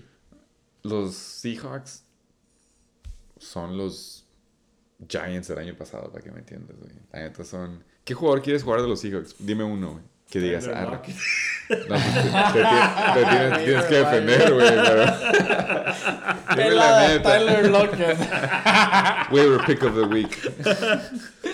[0.82, 2.04] Los Seahawks
[3.38, 4.24] son los
[5.08, 6.92] Giants del año pasado, para que me entiendas, güey.
[7.12, 7.84] La neta son...
[8.04, 9.36] ¿Qué jugador quieres jugar de los Seahawks?
[9.38, 10.04] Dime uno, güey.
[10.30, 11.16] Que digas, Tyler ah, no, pues,
[11.66, 15.04] te, te tienes, te tienes- tienes que defender, güey, pero...
[16.56, 17.22] Dime la neta.
[17.22, 18.18] Tyler Lockett.
[19.32, 20.52] Waiver pick of the week.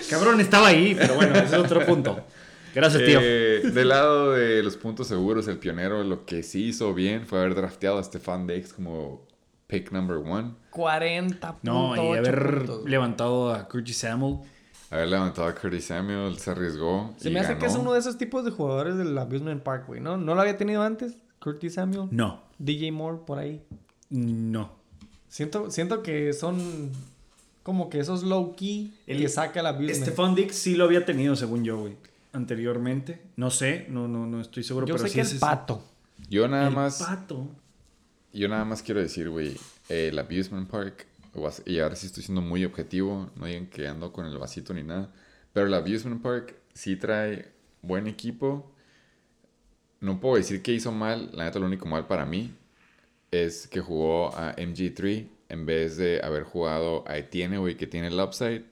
[0.09, 2.23] Cabrón, estaba ahí, pero bueno, ese es otro punto.
[2.77, 3.19] Gracias, tío.
[3.21, 7.39] Eh, del lado de los puntos seguros, el pionero lo que sí hizo bien fue
[7.39, 9.25] haber drafteado a Stefan Diggs como
[9.65, 10.51] pick number one.
[10.69, 12.85] 40 no, y haber puntos.
[12.89, 14.37] levantado a Curtis Samuel.
[14.91, 17.13] Haber levantado a Curtis Samuel, se arriesgó.
[17.17, 19.85] Se y me hace que es uno de esos tipos de jugadores del Abusement Park,
[19.87, 20.15] güey, ¿no?
[20.17, 21.15] ¿No lo había tenido antes?
[21.39, 23.61] Curtis Samuel, No, DJ Moore, por ahí.
[24.11, 24.71] no.
[25.29, 26.91] Siento, siento que son
[27.63, 30.03] como que esos low key El- que saca el Abusement.
[30.03, 31.97] Stefan Dix sí lo había tenido, según yo, güey.
[32.37, 33.19] Anteriormente.
[33.35, 34.85] No sé, no, no, no estoy seguro.
[34.85, 35.83] Yo pero sé sí que es el pato.
[36.29, 36.99] Yo nada El más...
[36.99, 37.49] pato.
[38.31, 39.57] Yo nada más quiero decir, güey,
[39.89, 41.07] el Abusement Park,
[41.65, 44.83] y ahora sí estoy siendo muy objetivo, no digan que ando con el vasito ni
[44.83, 45.09] nada,
[45.51, 48.71] pero el Abusement Park sí trae buen equipo.
[49.99, 52.53] No puedo decir que hizo mal, la neta lo único mal para mí
[53.31, 58.07] es que jugó a MG3 en vez de haber jugado a Etienne, güey, que tiene
[58.07, 58.63] el upside.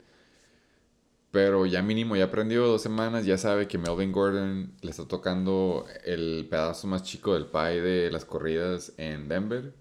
[1.36, 5.86] Pero ya mínimo, ya aprendió dos semanas, ya sabe que Melvin Gordon le está tocando
[6.06, 9.76] el pedazo más chico del pie de las corridas en Denver.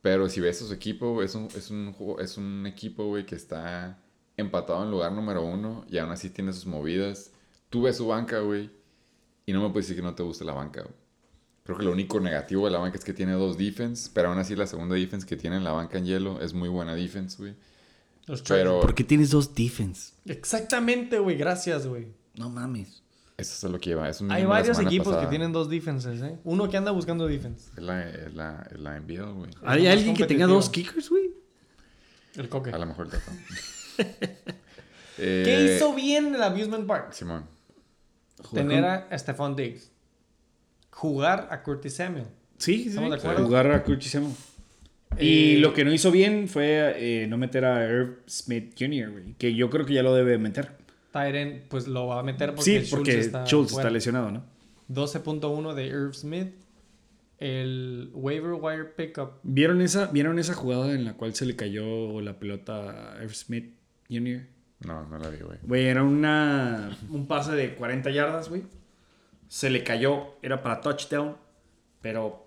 [0.00, 3.34] Pero si ves a su equipo, es un, es un, es un equipo, güey, que
[3.34, 4.02] está
[4.38, 7.32] empatado en lugar número uno y aún así tiene sus movidas.
[7.68, 8.70] Tú ves su banca, güey,
[9.44, 10.86] y no me puedes decir que no te guste la banca.
[11.64, 14.38] Creo que lo único negativo de la banca es que tiene dos defense, pero aún
[14.38, 17.36] así la segunda defense que tiene en la banca en hielo es muy buena defense,
[17.36, 17.56] güey.
[18.28, 20.12] Los Pero ¿Por qué tienes dos defense?
[20.26, 21.36] Exactamente, güey.
[21.36, 22.08] Gracias, güey.
[22.34, 23.02] No mames.
[23.36, 24.10] eso es lo que lleva.
[24.30, 25.24] Hay varios equipos pasada.
[25.24, 26.38] que tienen dos defenses, ¿eh?
[26.44, 27.70] Uno que anda buscando defense.
[27.76, 29.50] Es la, es la, es la NBL, güey.
[29.64, 31.30] ¿Hay alguien que tenga dos kickers, güey?
[32.36, 32.70] El coque.
[32.70, 33.18] A lo mejor te
[35.20, 37.12] Eh, ¿Qué hizo bien el Abusement Park?
[37.12, 37.44] Simón.
[38.52, 39.90] Tener a Stephon Diggs.
[40.92, 42.26] Jugar a Curtis Samuel.
[42.56, 43.44] Sí, sí, ¿Estamos de acuerdo?
[43.44, 44.34] Jugar a Curtis Samuel.
[45.16, 49.10] Eh, Y lo que no hizo bien fue eh, no meter a Herb Smith Jr.,
[49.10, 50.72] güey, que yo creo que ya lo debe meter.
[51.12, 54.44] Tyren, pues lo va a meter porque sí, Schultz porque está Schultz está lesionado, ¿no?
[54.90, 56.52] 12.1 de Irv Smith.
[57.38, 59.34] El waiver wire pickup.
[59.44, 63.32] ¿Vieron esa, ¿Vieron esa jugada en la cual se le cayó la pelota a Herb
[63.32, 63.74] Smith
[64.10, 64.42] Jr.?
[64.84, 65.58] No, no la vi, güey.
[65.62, 68.62] Güey, era una, un pase de 40 yardas, güey.
[69.48, 71.36] Se le cayó, era para touchdown,
[72.02, 72.44] pero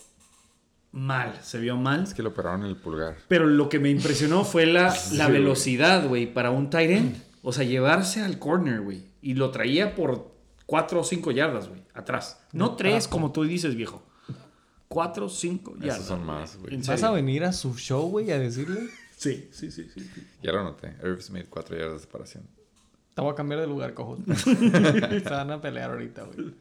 [0.91, 2.04] mal, se vio mal.
[2.04, 3.17] Es que le operaron el pulgar.
[3.27, 7.15] Pero lo que me impresionó fue la, Sí, la velocidad, güey, para un tight end.
[7.43, 9.04] O sea, llevarse al corner, güey.
[9.21, 10.32] Y lo traía por
[10.65, 12.39] 4 o 5 yardas, güey, atrás.
[12.54, 14.04] No 3, como tú dices, viejo.
[14.88, 15.95] 4 o 5 yardas.
[15.95, 16.75] Esos son más, güey.
[16.75, 18.89] ¿En ¿Vas a venir a su show, güey, a decirle?
[19.15, 20.10] Sí, sí, sí, sí.
[20.41, 20.95] Ya lo noté.
[21.04, 22.43] Irv Smith, 4 yardas de separación.
[23.13, 24.19] Te voy a cambiar de lugar, cojos.
[24.43, 26.54] Se van a pelear ahorita, güey.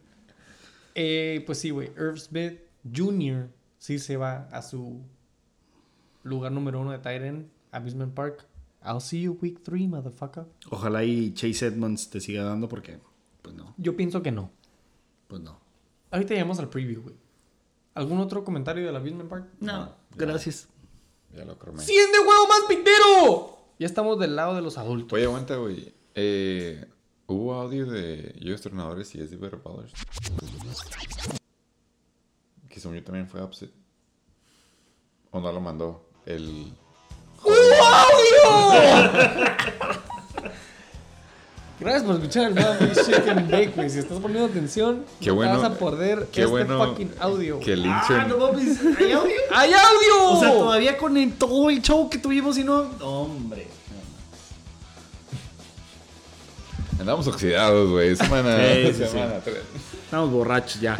[0.95, 1.91] Eh, pues sí, güey.
[1.97, 2.61] Irv Smith
[2.95, 3.49] Jr.
[3.81, 5.01] sí se va a su
[6.23, 8.47] lugar número uno de Titan, Amusement Park.
[8.85, 10.45] I'll see you week 3, motherfucker.
[10.71, 13.01] Ojalá y Chase Edmonds te siga dando porque,
[13.43, 14.51] pues no, Yo pienso que no.
[15.27, 15.59] pues no.
[16.13, 17.15] Ahorita llegamos al preview, güey.
[17.95, 19.49] ¿Algún otro comentario del Amusement Park?
[19.61, 20.69] No, gracias.
[21.35, 21.83] Ya lo cromé.
[21.83, 23.59] ¡Siguiente juego más pintero!
[23.79, 25.13] Ya estamos del lado de los adultos.
[25.17, 25.93] Oye, aguanta, güey.
[26.15, 26.85] Eh,
[27.27, 29.93] ¿Hubo audio de Yo Tronadores y SD Better Ballers?
[32.81, 33.71] Que según yo también fue upset.
[35.33, 36.03] ¿O no lo mandó?
[36.25, 36.73] El...
[41.79, 42.55] Gracias por escuchar el
[43.45, 43.91] Bake, güey.
[43.91, 45.57] Si estás poniendo atención, Qué no bueno.
[45.57, 47.61] te vas a perder qué este bueno fucking audio.
[47.61, 48.29] Que el Ah, intern...
[48.31, 49.33] no mames, ¿hay audio?
[49.55, 50.31] ¡Hay audio!
[50.31, 52.81] O sea, todavía con el, todo el show que tuvimos y no.
[53.03, 53.69] Hombre.
[56.99, 58.17] Andamos oxidados, güey.
[58.17, 58.57] Semana...
[58.59, 59.59] Sí, sí, semana tres.
[60.05, 60.97] Estamos borrachos ya.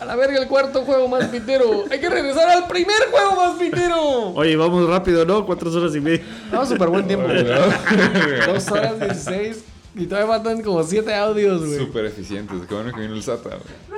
[0.00, 1.84] A la verga, el cuarto juego más pintero.
[1.90, 4.30] Hay que regresar al primer juego más pintero.
[4.34, 5.46] Oye, vamos rápido, ¿no?
[5.46, 6.24] Cuatro horas y media.
[6.50, 7.44] Vamos súper buen tiempo, güey.
[8.46, 9.64] Dos horas dieciséis.
[9.94, 11.78] Y todavía faltan como siete audios, güey.
[11.78, 12.56] Súper eficientes.
[12.68, 13.94] Qué bueno que vino el SATA, güey.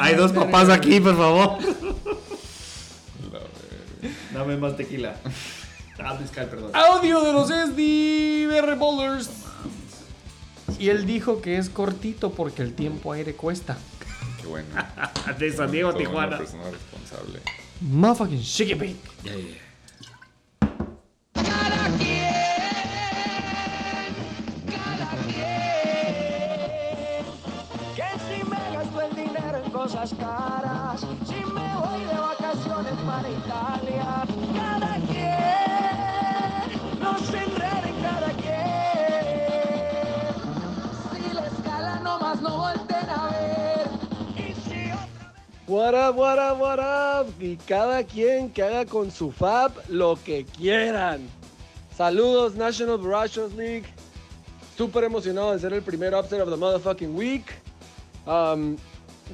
[0.00, 1.58] Hay dos papás aquí, por favor.
[4.32, 5.16] Dame más tequila.
[5.98, 6.70] Ah, perdón.
[6.74, 9.30] Audio de los SDBR Bowlers.
[10.78, 13.76] Y él dijo que es cortito porque el tiempo aire cuesta.
[14.40, 14.68] Qué bueno.
[15.38, 16.28] De San Diego a Toda Tijuana.
[16.28, 17.40] Una persona responsable.
[17.80, 18.96] Motherfucking shake it bake.
[19.24, 20.66] Ya, ya, ya.
[27.94, 33.28] Que si me gasto el dinero en cosas caras, si me voy de vacaciones para
[33.30, 34.24] Italia,
[34.54, 34.85] cada
[45.68, 47.26] What up, what up, what up?
[47.40, 51.28] Y cada quien que haga con su fab lo que quieran.
[51.96, 53.86] Saludos, National Barrage League.
[54.76, 57.46] Súper emocionado de ser el primer upset of the motherfucking week.
[58.28, 58.76] Um,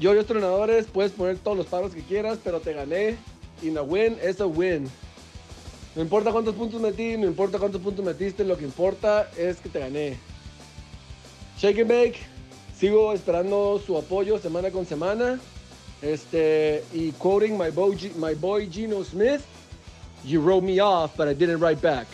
[0.00, 3.18] yo y los entrenadores, puedes poner todos los paros que quieras, pero te gané.
[3.60, 4.88] Y a win es a win.
[5.94, 9.68] No importa cuántos puntos metí, no importa cuántos puntos metiste, lo que importa es que
[9.68, 10.16] te gané.
[11.58, 12.18] Shake and Bake,
[12.74, 15.38] sigo esperando su apoyo semana con semana.
[16.02, 19.40] Este, y quoting my boy, my boy Gino Smith,
[20.24, 22.06] you wrote me off, but I didn't write back.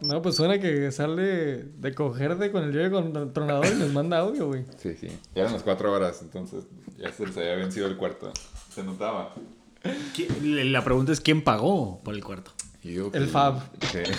[0.00, 4.18] No, pues suena que sale de cogerte con el con el tronador y nos manda
[4.18, 4.64] audio, güey.
[4.78, 5.08] Sí, sí.
[5.34, 6.64] Ya eran las cuatro horas, entonces
[6.96, 8.32] ya se les había vencido el cuarto.
[8.74, 9.34] Se notaba.
[10.16, 12.52] ¿Qui- La pregunta es: ¿quién pagó por el cuarto?
[12.84, 13.60] El que- Fab.
[13.92, 13.98] Sí.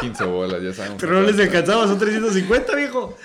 [0.00, 0.98] 15 bolas, ya sabemos.
[1.00, 3.16] Pero no les alcanzaba, son 350, viejo.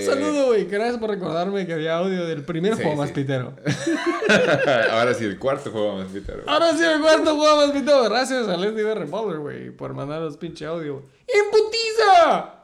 [0.00, 0.64] Un saludo, güey.
[0.66, 3.14] Gracias por recordarme que había audio del primer Sí, juego más sí.
[3.14, 3.54] pitero.
[4.90, 6.42] Ahora sí, el cuarto juego más pitero.
[6.46, 8.04] Ahora sí, el cuarto juego más pitero.
[8.04, 8.94] Gracias a Leslie B.
[8.94, 11.02] Revolver, güey, por mandarnos pinche audio.
[11.26, 12.62] ¡Imputiza!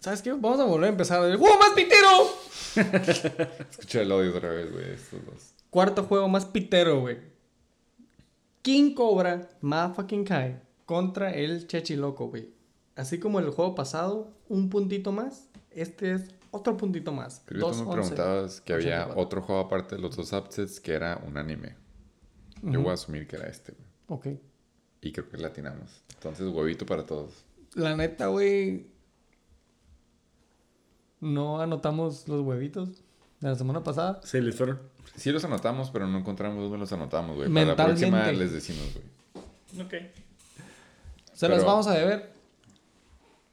[0.00, 0.32] ¿Sabes qué?
[0.32, 1.22] Vamos a volver a empezar.
[1.24, 2.08] ¡El juego más pitero!
[3.70, 5.52] Escucha el audio otra vez, güey, estos dos.
[5.70, 7.18] Cuarto juego más pitero, güey.
[8.62, 12.50] King Cobra, Motherfucking Kai, contra el Chechiloco, güey.
[12.96, 15.48] Así como el juego pasado, un puntito más.
[15.80, 17.42] Este es otro puntito más.
[17.44, 17.92] Creo que tú me 2-11.
[17.94, 19.22] preguntabas que había 84.
[19.22, 21.76] otro juego aparte de los dos upsets que era un anime.
[22.62, 23.88] Yo voy a asumir que era este, güey.
[24.34, 24.40] Ok.
[25.02, 26.02] Y creo que latinamos.
[26.14, 27.44] Entonces, huevito para todos.
[27.74, 28.88] La neta, güey.
[31.20, 33.02] No anotamos los huevitos
[33.40, 34.20] de la semana pasada.
[34.24, 34.80] Se les fueron.
[35.16, 37.52] Sí los anotamos, pero no encontramos dónde los anotamos, güey.
[37.52, 39.86] Para la próxima les decimos, güey.
[39.86, 39.94] Ok.
[41.34, 42.32] Se Pero- vamos a deber.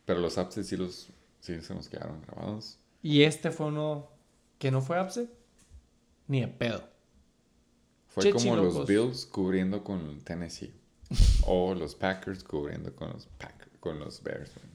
[0.06, 1.10] Pero los upsets sí, los,
[1.46, 2.78] sí se nos quedaron grabados.
[3.02, 4.10] Y este fue uno
[4.58, 5.30] que no fue upset.
[6.28, 6.84] Ni de pedo.
[8.08, 8.74] Fue como locos.
[8.76, 10.74] los Bills cubriendo con Tennessee.
[11.46, 14.52] o los Packers cubriendo con los, Pack- con los Bears.
[14.56, 14.66] güey.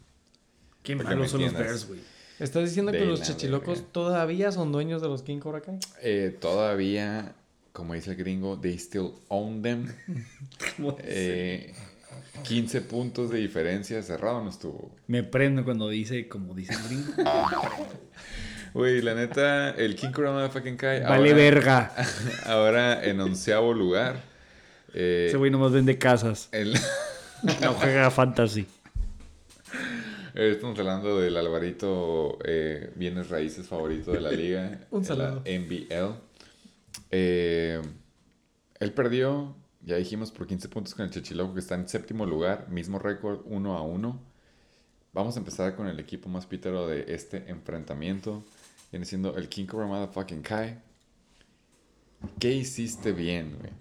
[0.83, 1.53] Qué Para que malos me son los.
[1.55, 2.01] Bears, güey.
[2.39, 3.93] ¿Estás diciendo que los chechilocos verga.
[3.93, 5.79] todavía son dueños de los King Cobra Kai?
[6.01, 7.35] Eh, todavía,
[7.73, 9.93] como dice el gringo, they still own them.
[11.03, 11.75] Eh,
[12.43, 14.95] 15 puntos de diferencia, cerrado no estuvo.
[15.07, 17.13] Me prendo cuando dice, como dice el gringo.
[18.73, 21.01] Güey, la neta, el King Corona de fucking Kai.
[21.03, 21.93] Vale ahora, verga.
[22.47, 24.21] Ahora en onceavo lugar.
[24.95, 26.49] Eh, Ese güey nomás vende casas.
[26.53, 26.75] el-
[27.63, 28.67] No juega fantasy.
[30.35, 34.79] Estamos hablando del Alvarito eh, Bienes Raíces favorito de la liga.
[34.91, 35.43] Un saludo.
[35.45, 36.15] La NBL.
[37.11, 37.81] Eh,
[38.79, 42.69] él perdió, ya dijimos, por 15 puntos con el Chechiloco, que está en séptimo lugar.
[42.69, 44.21] Mismo récord, 1 a 1.
[45.13, 48.45] Vamos a empezar con el equipo más pítero de este enfrentamiento.
[48.93, 50.79] Viene siendo el King Cobra Motherfucking Kai.
[52.39, 53.73] ¿Qué hiciste bien, güey?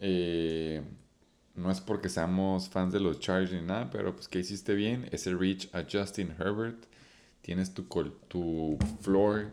[0.00, 0.82] Eh,
[1.54, 5.08] no es porque seamos fans de los Chargers ni nada, pero pues que hiciste bien
[5.12, 6.84] ese reach a Justin Herbert.
[7.42, 9.50] Tienes tu, col- tu floor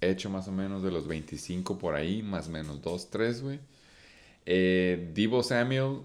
[0.00, 3.60] hecho más o menos de los 25 por ahí, más o menos 2, 3, güey.
[4.46, 6.02] Eh, Debo Samuel,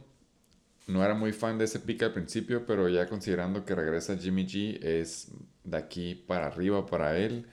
[0.88, 4.46] no era muy fan de ese pick al principio, pero ya considerando que regresa Jimmy
[4.46, 5.32] G, es
[5.64, 7.46] de aquí para arriba para él.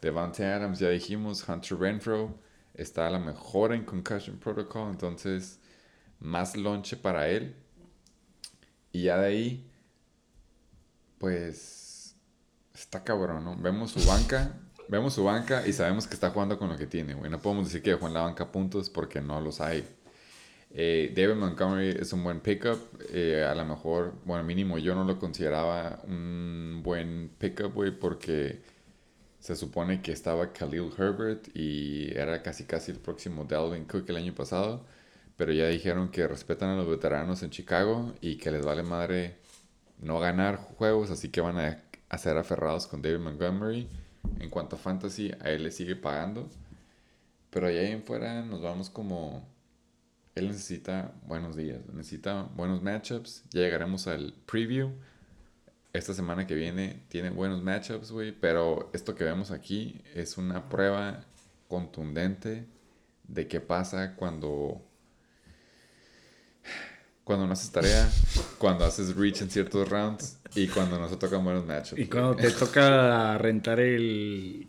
[0.00, 2.38] Devante Adams, ya dijimos, Hunter Renfro
[2.74, 5.58] está a la mejor en Concussion Protocol, entonces
[6.20, 7.54] más lonche para él.
[8.92, 9.70] Y ya de ahí,
[11.18, 12.16] pues
[12.74, 13.56] está cabrón, ¿no?
[13.56, 14.56] Vemos su banca,
[14.88, 17.30] vemos su banca y sabemos que está jugando con lo que tiene, güey.
[17.30, 19.86] No podemos decir que dejó en la banca puntos porque no los hay.
[20.70, 22.78] Eh, David Montgomery es un buen pickup.
[23.10, 28.60] eh, a lo mejor, bueno, mínimo yo no lo consideraba un buen pickup, güey, porque
[29.40, 34.16] se supone que estaba Khalil Herbert y era casi casi el próximo Dalvin Cook el
[34.16, 34.84] año pasado.
[35.36, 39.36] Pero ya dijeron que respetan a los veteranos en Chicago y que les vale madre
[40.00, 43.88] no ganar juegos, así que van a, a ser aferrados con David Montgomery.
[44.40, 46.48] En cuanto a fantasy, a él le sigue pagando.
[47.50, 49.46] Pero allá en fuera nos vamos como...
[50.38, 53.42] Él necesita buenos días, necesita buenos matchups.
[53.50, 54.92] Ya llegaremos al preview.
[55.92, 58.30] Esta semana que viene tiene buenos matchups, güey.
[58.30, 61.24] Pero esto que vemos aquí es una prueba
[61.66, 62.66] contundente
[63.26, 64.80] de qué pasa cuando...
[67.24, 68.08] Cuando no haces tarea,
[68.58, 72.00] cuando haces reach en ciertos rounds y cuando no se tocan buenos matchups.
[72.00, 74.68] Y cuando te toca rentar el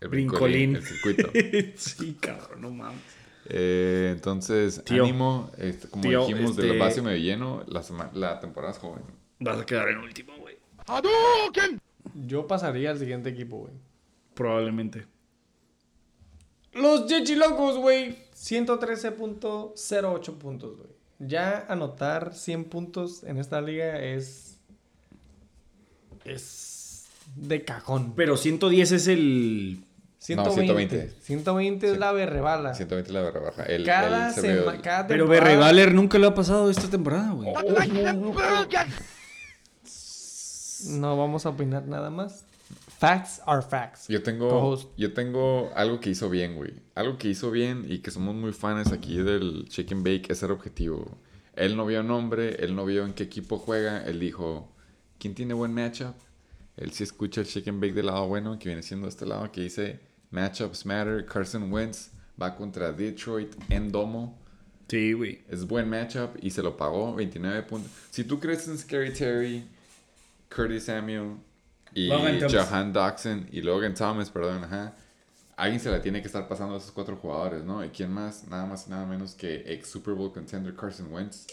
[0.00, 0.76] El brincolín.
[0.76, 1.30] El circuito.
[1.76, 3.15] sí, cabrón, no mames.
[3.48, 5.04] Eh, entonces, Tío.
[5.04, 5.50] ánimo.
[5.58, 7.62] este, como Tío, dijimos, este- del vacío me lleno.
[7.66, 9.02] La, temporada es joven.
[9.38, 10.56] Vas a quedar en último, güey.
[12.26, 13.72] Yo pasaría al siguiente equipo, güey.
[14.34, 15.06] Probablemente.
[16.72, 18.16] Los Chechilocos, güey.
[18.34, 20.88] 113.08 puntos, güey.
[21.18, 24.58] Ya anotar 100 puntos en esta liga es.
[26.24, 27.06] Es.
[27.34, 28.12] De cajón.
[28.14, 29.82] Pero 110 es el.
[30.26, 30.66] 120.
[30.66, 31.14] 120.
[31.22, 32.74] 120 es la berrebala.
[32.74, 33.62] 120 la barra baja.
[33.64, 34.72] El, Cada el se semana.
[34.72, 37.52] ve- Cada Pero temporada- Berre Valer nunca lo ha pasado esta temporada, güey.
[40.88, 42.44] No vamos a opinar nada más.
[42.98, 44.08] Facts are facts.
[44.08, 46.72] Yo tengo, yo tengo algo que hizo bien, güey.
[46.94, 50.50] Algo que hizo bien y que somos muy fans aquí del Chicken Bake es el
[50.50, 51.18] objetivo.
[51.54, 54.02] Él no vio nombre, él no vio en qué equipo juega.
[54.04, 54.72] Él dijo,
[55.18, 56.14] ¿quién tiene buen matchup?
[56.76, 59.62] Él sí escucha el Chicken Bake del lado bueno, que viene siendo este lado, que
[59.62, 61.24] dice Matchups Matter.
[61.24, 62.10] Carson Wentz
[62.40, 64.38] va contra Detroit en Domo.
[64.88, 65.42] Sí, güey.
[65.48, 67.90] Es buen matchup y se lo pagó 29 puntos.
[68.10, 69.66] Si tú crees en Scary Terry,
[70.54, 71.38] Curtis Samuel
[71.92, 74.94] y Doxson y Logan Thomas, perdón, ajá.
[75.56, 77.82] Alguien se la tiene que estar pasando a esos cuatro jugadores, ¿no?
[77.84, 78.46] ¿Y quién más?
[78.46, 81.46] Nada más y nada menos que ex Super Bowl contender Carson Wentz.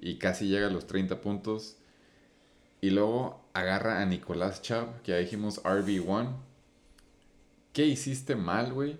[0.00, 1.76] Y casi llega a los 30 puntos.
[2.80, 6.32] Y luego agarra a Nicolás Chubb, que ya dijimos RB1.
[7.72, 8.98] ¿Qué hiciste mal, güey?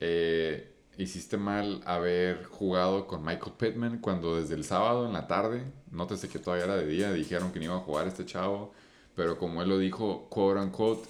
[0.00, 5.62] Eh, hiciste mal haber jugado con Michael Pittman cuando desde el sábado en la tarde,
[5.90, 8.72] nótese que todavía era de día, dijeron que no iba a jugar este chavo,
[9.14, 11.08] pero como él lo dijo, quote unquote,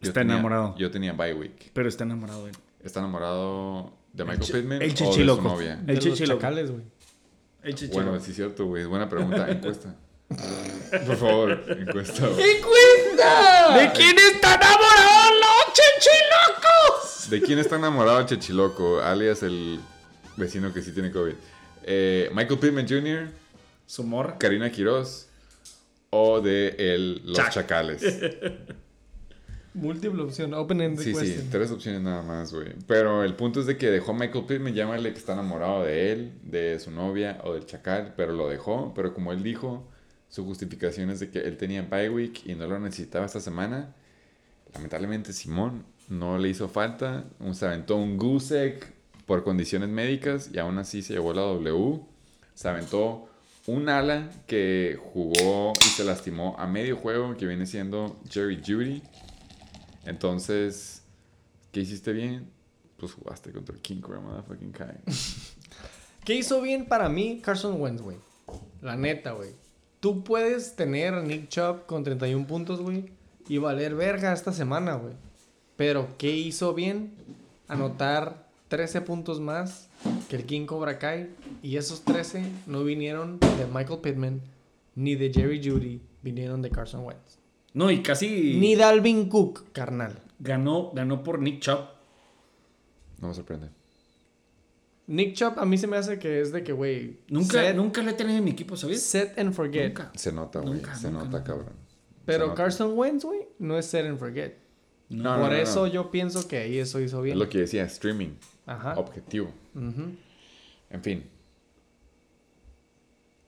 [0.00, 0.74] yo Está tenía- enamorado.
[0.76, 1.70] Yo tenía bye week.
[1.72, 2.56] Pero está enamorado de él.
[2.82, 5.42] ¿Está enamorado de Michael Pittman el o de su chichiloco.
[5.42, 5.74] novia?
[5.74, 6.34] El De los chichilo.
[6.34, 6.82] chacales, güey.
[7.62, 8.02] El chichilo.
[8.02, 8.82] Bueno, sí es cierto, güey.
[8.82, 9.48] Es buena pregunta.
[9.48, 9.94] Encuesta.
[11.06, 12.26] Por favor, encuesta.
[12.26, 12.42] güey.
[13.78, 15.30] ¿De quién está enamorado
[15.72, 17.30] chichilocos?
[17.30, 19.00] ¿De quién está enamorado Chechiloco?
[19.00, 19.80] Alias el
[20.36, 21.34] vecino que sí tiene COVID.
[21.84, 23.28] eh, Michael Pittman Jr.,
[23.86, 24.36] Su morra.
[24.38, 25.28] Karina Quiroz
[26.10, 27.50] o de el, Los Chac.
[27.52, 28.02] Chacales.
[29.74, 31.48] Múltiple opción, open-ended Sí, sí, question.
[31.50, 32.74] tres opciones nada más, güey.
[32.86, 36.12] Pero el punto es de que dejó a Michael Pittman, llámale que está enamorado de
[36.12, 38.92] él, de su novia o del chacal, pero lo dejó.
[38.94, 39.88] Pero como él dijo,
[40.28, 43.94] su justificación es de que él tenía bye week y no lo necesitaba esta semana.
[44.74, 48.18] Lamentablemente Simón no le hizo falta, se aventó un
[48.50, 48.92] egg
[49.26, 52.00] por condiciones médicas y aún así se llevó la W.
[52.54, 53.28] Se aventó
[53.66, 59.02] un ala que jugó y se lastimó a medio juego, que viene siendo Jerry Judy.
[60.04, 61.02] Entonces,
[61.70, 62.50] ¿qué hiciste bien?
[62.96, 64.96] Pues jugaste contra King Cobra Motherfucking Kai.
[66.24, 68.16] ¿Qué hizo bien para mí Carson Wentz, güey?
[68.80, 69.50] La neta, güey.
[70.00, 73.12] Tú puedes tener Nick Chubb con 31 puntos, güey,
[73.48, 75.14] y valer verga esta semana, güey.
[75.76, 77.12] Pero, ¿qué hizo bien?
[77.68, 79.88] Anotar 13 puntos más
[80.28, 81.30] que el King Cobra Kai.
[81.62, 84.40] Y esos 13 no vinieron de Michael Pittman
[84.94, 87.38] ni de Jerry Judy, vinieron de Carson Wentz.
[87.74, 90.18] No, y casi Ni Dalvin Cook, carnal.
[90.38, 91.80] ganó, ganó por Nick Chubb.
[93.20, 93.68] No me sorprende.
[95.06, 98.02] Nick Chubb a mí se me hace que es de que, güey, Nunca, set, nunca
[98.02, 99.00] le he tenido en mi equipo, ¿sabías?
[99.02, 99.88] set and forget.
[99.88, 100.12] Nunca.
[100.14, 100.80] Se nota, güey.
[100.80, 101.44] Se nunca, nota, nunca.
[101.44, 101.72] cabrón.
[102.24, 102.54] Pero.
[102.54, 104.54] Carson Wentz, güey, no es set and forget.
[105.08, 107.38] No, Por no, eso yo pienso que ahí eso hizo Es bien.
[107.38, 108.30] lo que decía, streaming.
[108.64, 108.94] Ajá.
[108.98, 109.52] Objetivo.
[109.74, 110.14] Ujú.
[110.90, 111.28] En fin.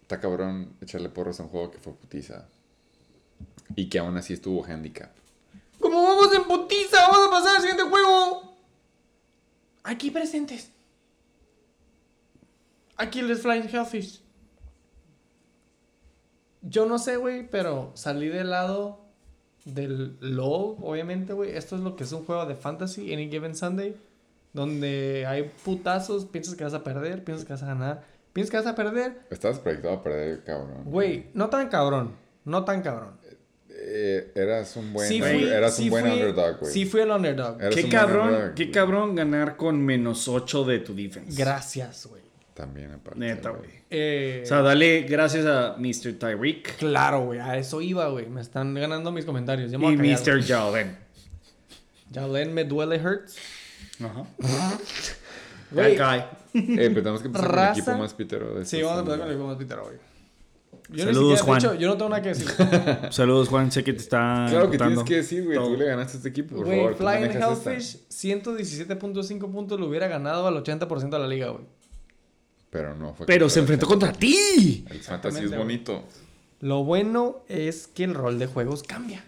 [0.03, 2.47] Está cabrón echarle porros a un juego que fue putiza.
[3.77, 5.11] Y que aún así estuvo handicap.
[5.81, 8.55] Como vamos en putiza, vamos a pasar al siguiente juego.
[9.85, 10.71] Aquí presentes.
[12.97, 14.21] Aquí les Flying Hellfish.
[16.67, 19.01] Yo no sé, güey, pero salí del lado
[19.65, 21.51] del low, obviamente, güey.
[21.57, 23.95] Esto es lo que es un juego de fantasy, Any Given Sunday,
[24.53, 28.03] donde hay putazos, piensas que vas a perder, piensas que vas a ganar,
[28.33, 29.21] piensas que vas a perder.
[29.31, 30.85] Estabas proyectado a perder, cabrón.
[30.85, 32.13] Güey, no tan cabrón,
[32.45, 33.23] no tan cabrón.
[33.77, 36.73] Eh, eras un buen, Sí fui- eras sí un buen fui- underdog, güey.
[36.73, 37.59] Sí fui el underdog.
[37.75, 41.37] Qué cabrón, underdog, qué cabrón ganar con menos 8 de tu defense.
[41.41, 42.23] Gracias, güey.
[42.55, 43.19] También aparte.
[43.19, 43.69] Neta, güey.
[43.91, 46.15] Eh, O sea, dale gracias a Mr.
[46.19, 48.27] Tyreek claro, güey, a eso iba, güey.
[48.29, 49.71] Me están ganando mis comentarios.
[49.73, 50.41] Ya me y Mr.
[50.43, 50.97] Jalen.
[52.13, 53.37] Jalen me duele hurts.
[54.01, 54.25] Ajá.
[55.71, 56.61] Güey, That guy.
[56.61, 59.19] Eh, pero tenemos que empezar con el equipo más pitero de Sí, vamos a empezar
[59.21, 59.97] con el juego más pitero, güey.
[60.91, 61.79] Yo Saludos, ni siquiera, Juan.
[61.79, 62.49] yo no tengo nada que decir.
[63.11, 63.73] Saludos, Juan.
[63.73, 64.47] Sé que te está.
[64.49, 65.59] Claro que tienes que decir, güey.
[65.59, 66.95] Tú le ganaste a este equipo, por Güey, favor.
[66.97, 67.31] Flying.
[67.33, 71.65] Hellfish, 117.5 puntos le hubiera ganado al 80% de la liga, güey.
[72.75, 73.25] Pero no fue.
[73.25, 74.85] Pero se enfrentó contra ti.
[74.91, 76.03] El fantasy es bonito.
[76.59, 79.25] Lo bueno es que el rol de juegos cambia.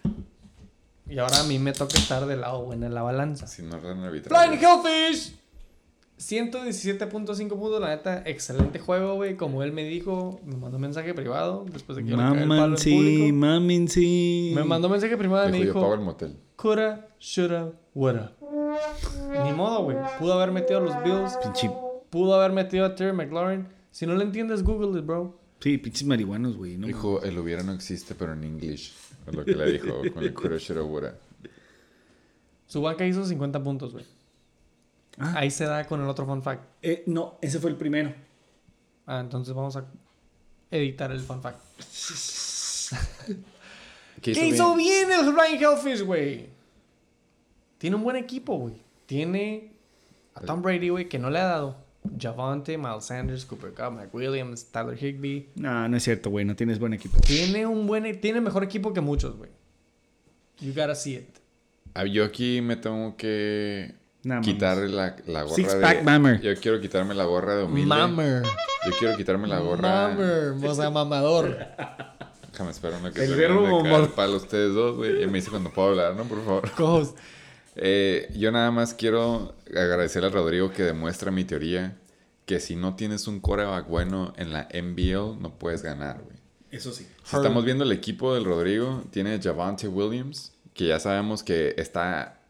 [1.09, 3.47] Y ahora a mí me toca estar del lado bueno en la balanza.
[3.47, 4.59] Si no orden arbitrario.
[4.59, 5.37] Flying Hellfish.
[6.19, 9.37] 117.5 puntos, la neta, excelente juego, güey.
[9.37, 12.33] Como él me dijo, me mandó un mensaje privado después de que yo le caí
[12.33, 13.37] el palo en Mamansi, público.
[13.37, 14.53] mamansi.
[14.57, 16.37] Me mandó un mensaje privado y me Dijo, yo pago el motel.
[16.57, 18.33] coulda, shoulda, woulda.
[19.45, 19.99] Ni modo, güey.
[20.19, 21.71] Pudo haber metido a los Bills, Pinche.
[22.17, 23.69] Pudo haber metido a Terry McLaurin.
[23.91, 25.39] Si no le entiendes, Google it, bro.
[25.61, 26.79] Sí, pinches marihuanos, güey.
[26.79, 28.95] No, Dijo, el hubiera no existe, pero en English.
[29.27, 30.35] Es lo que le dijo con el
[30.81, 31.15] woulda.
[32.67, 34.07] Su banca hizo 50 puntos, güey.
[35.19, 35.35] Ah.
[35.37, 36.65] Ahí se da con el otro fun fact.
[36.81, 38.15] Eh, no, ese fue el primero.
[39.05, 39.85] Ah, entonces vamos a
[40.71, 41.61] editar el fun fact.
[44.23, 46.49] ¿Qué ¿Qué hizo bien el Flying Hellfish, güey?
[47.77, 48.81] Tiene un buen equipo, güey.
[49.05, 49.75] Tiene
[50.35, 51.86] a Tom Brady, güey, que no le ha dado.
[52.19, 55.49] Javante, Miles Sanders, Cooper Cup, Mike Williams, Tyler Higbee.
[55.57, 56.45] No, no es cierto, güey.
[56.45, 57.19] No tienes buen equipo.
[57.21, 58.21] Tiene un buen...
[58.21, 59.51] Tiene mejor equipo que muchos, güey.
[60.61, 61.39] You gotta see it.
[61.95, 65.81] Ah, Yo aquí me tengo que Nah, quitar la, la gorra Six de...
[65.81, 66.41] pack mammer.
[66.41, 67.87] Yo quiero quitarme la gorra de humilde.
[67.89, 68.43] Mammer.
[68.87, 70.09] Yo quiero quitarme la gorra...
[70.09, 70.69] Mammer.
[70.69, 71.57] O sea, mamador.
[72.51, 73.83] Déjame esperar una que El se verbo
[74.15, 75.23] palo ustedes dos, güey.
[75.23, 76.25] Y me dice cuando puedo hablar, ¿no?
[76.25, 77.15] Por favor.
[77.77, 81.97] Eh, yo nada más quiero agradecer a Rodrigo que demuestra mi teoría
[82.47, 86.37] que si no tienes un coreback bueno en la NBL, no puedes ganar, güey.
[86.71, 87.07] Eso sí.
[87.25, 92.41] Si estamos viendo el equipo del Rodrigo, tiene Javante Williams, que ya sabemos que está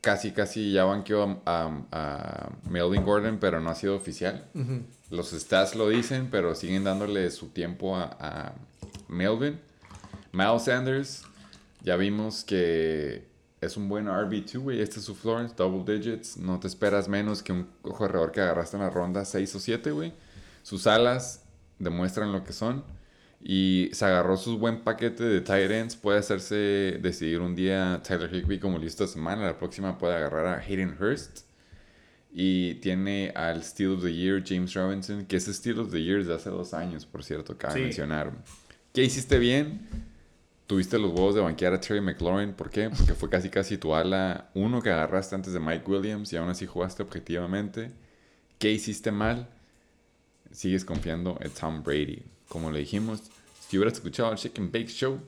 [0.00, 4.46] casi, casi ya banqueó a, a- a Melvin Gordon, pero no ha sido oficial.
[5.10, 8.54] Los stats lo dicen, pero siguen dándole su tiempo a, a
[9.08, 9.60] Melvin.
[10.32, 11.22] Miles Sanders,
[11.82, 13.24] ya vimos que
[13.66, 14.80] es un buen RB2, güey.
[14.80, 16.36] Este es su floor, double digits.
[16.36, 19.90] No te esperas menos que un corredor que agarraste en la ronda 6 o 7,
[19.90, 20.12] güey.
[20.62, 21.44] Sus alas
[21.78, 22.84] demuestran lo que son.
[23.42, 25.94] Y se agarró su buen paquete de tight ends.
[25.96, 29.44] Puede hacerse decidir un día Tyler Higby como listo esta semana.
[29.44, 31.42] La próxima puede agarrar a Hayden Hurst.
[32.32, 36.24] Y tiene al Steel of the Year, James Robinson, que es Steel of the Year
[36.24, 37.80] de hace dos años, por cierto, cabe Sí.
[37.80, 38.32] mencionar.
[38.92, 39.86] ¿Qué hiciste bien?
[40.66, 42.52] Tuviste los huevos de banquear a Terry McLaurin.
[42.52, 42.90] ¿Por qué?
[42.90, 46.48] Porque fue casi casi tu ala uno que agarraste antes de Mike Williams y aún
[46.48, 47.92] así jugaste objetivamente.
[48.58, 49.48] ¿Qué hiciste mal?
[50.50, 52.22] Sigues confiando en Tom Brady.
[52.48, 53.22] Como le dijimos,
[53.68, 55.20] si hubieras escuchado el Chicken Bake Show,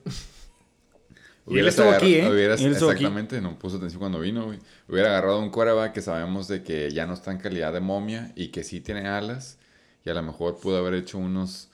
[1.46, 2.28] Y él estuvo aquí, ¿eh?
[2.30, 3.04] hubieras- él estuvo aquí.
[3.04, 4.58] exactamente, no puso atención cuando vino, güey.
[4.88, 8.32] Hubiera agarrado un quarterback que sabemos de que ya no está en calidad de momia
[8.34, 9.58] y que sí tiene alas.
[10.04, 11.68] Y a lo mejor pudo haber hecho unos,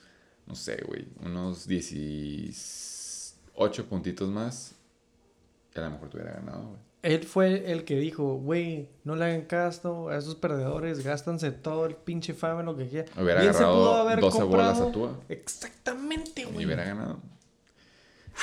[0.47, 1.67] no sé, güey, unos
[3.57, 4.75] 18 puntitos más.
[5.75, 6.79] Y a lo mejor te hubiera ganado, güey.
[7.03, 11.85] Él fue el que dijo, güey, no le hagan caso a esos perdedores, gástanse todo
[11.85, 13.11] el pinche fame en lo que quieran.
[13.15, 15.19] Hubiera Bien se agarrado pudo haber 12 bolas a Tua.
[15.29, 16.65] Exactamente, Y güey.
[16.65, 17.19] hubiera ganado.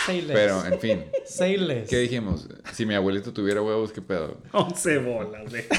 [0.06, 0.32] Say less.
[0.36, 1.88] Pero, en fin, Say less.
[1.90, 2.48] ¿qué dijimos?
[2.72, 4.38] Si mi abuelito tuviera huevos, ¿qué pedo?
[4.52, 5.66] 11 bolas, de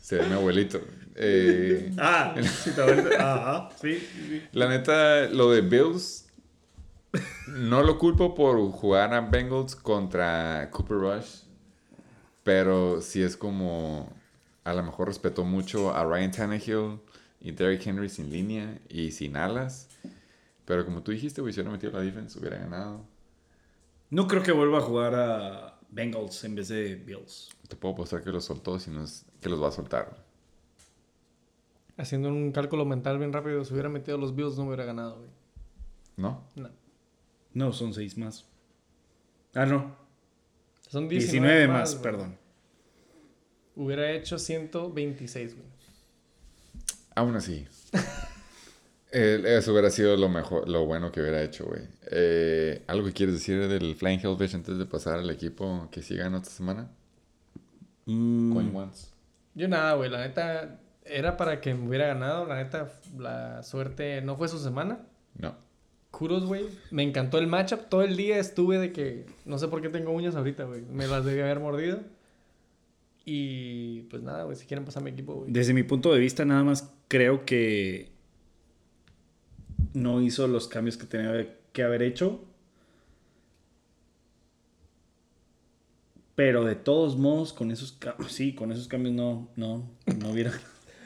[0.00, 0.80] Se ve mi abuelito.
[1.16, 3.16] Eh, Ah, sí, te.
[3.16, 4.42] Ajá, sí, sí.
[4.52, 6.21] La neta, lo de Bills,
[7.48, 11.42] no lo culpo por jugar a Bengals contra Cooper Rush,
[12.42, 14.10] pero sí es como,
[14.64, 17.00] a lo mejor respetó mucho a Ryan Tannehill
[17.40, 19.88] y Derrick Henry sin línea y sin alas,
[20.64, 23.04] pero como tú dijiste, güey, si hubiera metido la defense, hubiera ganado.
[24.10, 27.50] No creo que vuelva a jugar a Bengals en vez de Bills.
[27.68, 30.16] Te puedo apostar que los soltó, si no es que los va a soltar.
[31.96, 35.30] Haciendo un cálculo mental bien rápido, si hubiera metido los Bills no hubiera ganado, güey.
[36.16, 36.42] ¿No?
[36.56, 36.81] No.
[37.54, 38.46] No, son 6 más.
[39.54, 39.94] Ah, no.
[40.88, 42.02] Son 19, 19, más, güey.
[42.02, 42.38] perdón.
[43.76, 45.66] Hubiera hecho 126, güey.
[47.14, 47.66] Aún así.
[49.14, 51.82] Eh, eso hubiera sido lo mejor, lo bueno que hubiera hecho, güey.
[52.10, 56.16] Eh, ¿Algo que quieres decir del Flying Hellfish antes de pasar al equipo que sí
[56.16, 56.90] ganó esta semana?
[58.06, 59.08] Mm, Coin once.
[59.54, 60.08] Yo nada, güey.
[60.08, 62.46] La neta, era para que me hubiera ganado.
[62.46, 65.00] La neta, la suerte no fue su semana.
[65.36, 65.56] No.
[66.12, 66.66] Kudos, güey.
[66.92, 67.88] Me encantó el matchup.
[67.88, 69.26] Todo el día estuve de que...
[69.44, 70.82] No sé por qué tengo uñas ahorita, güey.
[70.82, 72.00] Me las debí haber mordido.
[73.24, 74.56] Y pues nada, güey.
[74.56, 75.50] Si quieren pasar mi equipo, güey.
[75.50, 78.12] Desde mi punto de vista, nada más creo que
[79.94, 82.44] no hizo los cambios que tenía que haber hecho.
[86.34, 89.88] Pero de todos modos, con esos cambios, sí, con esos cambios no, no,
[90.18, 90.52] no hubiera.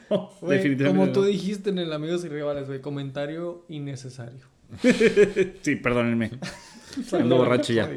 [0.09, 1.25] No, Güey, definitivamente como tú no.
[1.25, 2.79] dijiste en el Amigos y Rivales, güey.
[2.79, 4.45] Comentario innecesario.
[5.61, 6.31] Sí, perdónenme.
[7.13, 7.87] Ando borracho ya.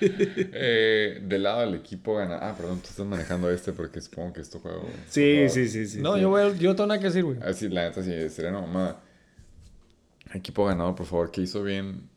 [0.00, 2.36] Eh, del lado del equipo gana.
[2.40, 4.88] Ah, perdón, tú estás manejando este porque supongo que es tu juego.
[5.08, 6.00] Sí, sí, sí, sí.
[6.00, 6.20] no, sí.
[6.20, 7.38] yo voy a- yo tengo nada que decir, güey.
[7.42, 9.00] Así, la neta, sí, sería mamada.
[10.34, 12.08] Equipo ganador, por favor, que hizo bien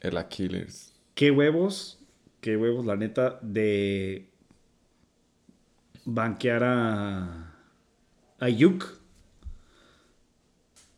[0.00, 0.92] el Achilles.
[1.14, 1.98] Qué huevos,
[2.40, 4.30] qué huevos, la neta, de
[6.06, 7.46] banquear a
[8.38, 8.98] a Ayuk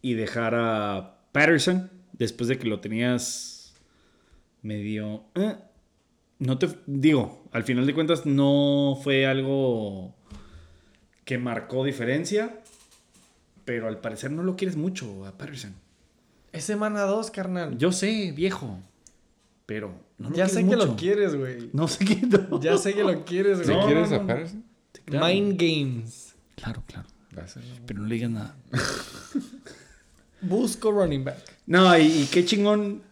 [0.00, 3.74] y dejar a Patterson después de que lo tenías
[4.62, 5.24] medio...
[5.34, 5.56] eh,
[6.38, 6.68] no te...
[6.86, 10.14] Digo, al final de cuentas no fue algo
[11.24, 12.60] que marcó diferencia,
[13.64, 15.74] pero al parecer no lo quieres mucho a Patterson.
[16.52, 17.78] Es semana 2, carnal.
[17.78, 18.78] Yo sé, viejo,
[19.66, 21.70] pero no lo ya quieres sé que lo quieres, güey.
[21.72, 22.20] No sé qué.
[22.26, 22.60] no.
[22.60, 23.76] Ya sé que lo quieres, ¿Sí güey.
[23.78, 24.26] No, quieres no, a.
[24.26, 24.64] Patterson?
[25.04, 25.26] Claro.
[25.26, 26.34] Mind Games.
[26.56, 27.08] Claro, claro.
[27.86, 28.56] Pero no le digas nada.
[30.42, 31.38] Busco running back.
[31.66, 33.02] No, y, y qué chingón.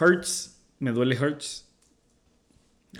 [0.00, 0.56] Hurts.
[0.80, 1.64] Me duele Hurts.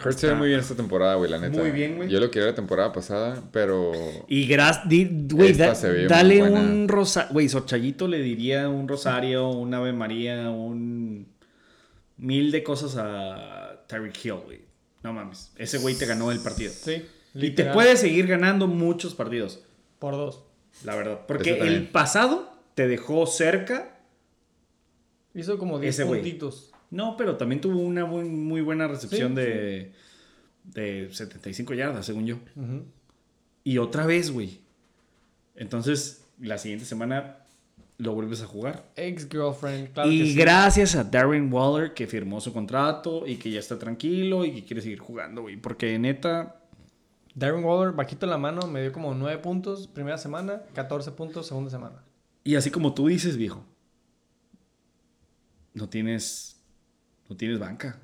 [0.04, 1.58] Hurts se ve muy bien esta temporada, güey, la neta.
[1.58, 2.08] Muy bien, güey.
[2.08, 3.92] Yo lo quería la temporada pasada, pero...
[4.28, 4.46] Y
[4.86, 5.74] di- güey, da-
[6.08, 7.32] dale un rosario.
[7.32, 11.26] Güey, Sorchayito le diría un rosario, un Ave María, un.
[12.18, 14.60] Mil de cosas a Tyreek Hill, güey.
[15.02, 15.52] No mames.
[15.56, 16.72] Ese güey te ganó el partido.
[16.72, 17.04] Sí.
[17.34, 19.60] Y te puede seguir ganando muchos partidos.
[19.98, 20.42] Por dos.
[20.84, 21.20] La verdad.
[21.26, 23.98] Porque el pasado te dejó cerca.
[25.34, 26.20] Hizo como 10 Ese güey.
[26.20, 26.70] puntitos.
[26.92, 29.90] No, pero también tuvo una muy buena recepción de,
[30.62, 32.36] de 75 yardas, según yo.
[33.64, 34.60] Y otra vez, güey.
[35.56, 37.38] Entonces, la siguiente semana
[37.96, 38.84] lo vuelves a jugar.
[38.94, 40.34] Ex-girlfriend, claro y que sí.
[40.36, 44.64] gracias a Darren Waller que firmó su contrato y que ya está tranquilo y que
[44.64, 45.56] quiere seguir jugando, güey.
[45.56, 46.60] Porque neta,
[47.34, 51.70] Darren Waller, bajito la mano, me dio como 9 puntos primera semana, 14 puntos segunda
[51.72, 52.04] semana.
[52.52, 53.64] Y así como tú dices, viejo,
[55.74, 56.56] no tienes,
[57.28, 57.98] no tienes banca.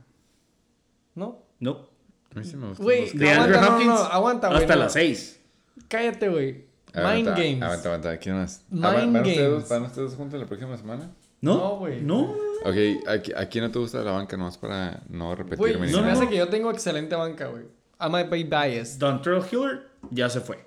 [1.14, 1.42] ¿No?
[1.61, 1.88] No.
[2.34, 2.82] A mí sí me gusta.
[2.82, 4.61] Güey, De aguanta, Andrew no, no, Hopkins no, aguanta, güey.
[4.62, 4.80] hasta no.
[4.82, 5.40] las 6.
[5.88, 6.64] Cállate, güey.
[6.92, 7.62] Aguanta, Mind Games.
[7.62, 8.18] Aguanta, aguanta.
[8.18, 8.64] ¿Quién más?
[8.70, 9.68] Mind Ah, ¿van- ¿Van ustedes, games.
[9.68, 11.11] ¿Van ustedes juntos la próxima semana?
[11.40, 12.01] No, No, güey.
[12.01, 12.22] No.
[12.64, 15.86] Ok, aquí, aquí no te gusta la banca, nomás para no Güey, repetirme.
[15.86, 17.64] ni se me hace que yo tengo excelente banca, güey.
[18.01, 18.99] I might be biased.
[18.99, 20.64] Dontrell Hiller, ya se fue.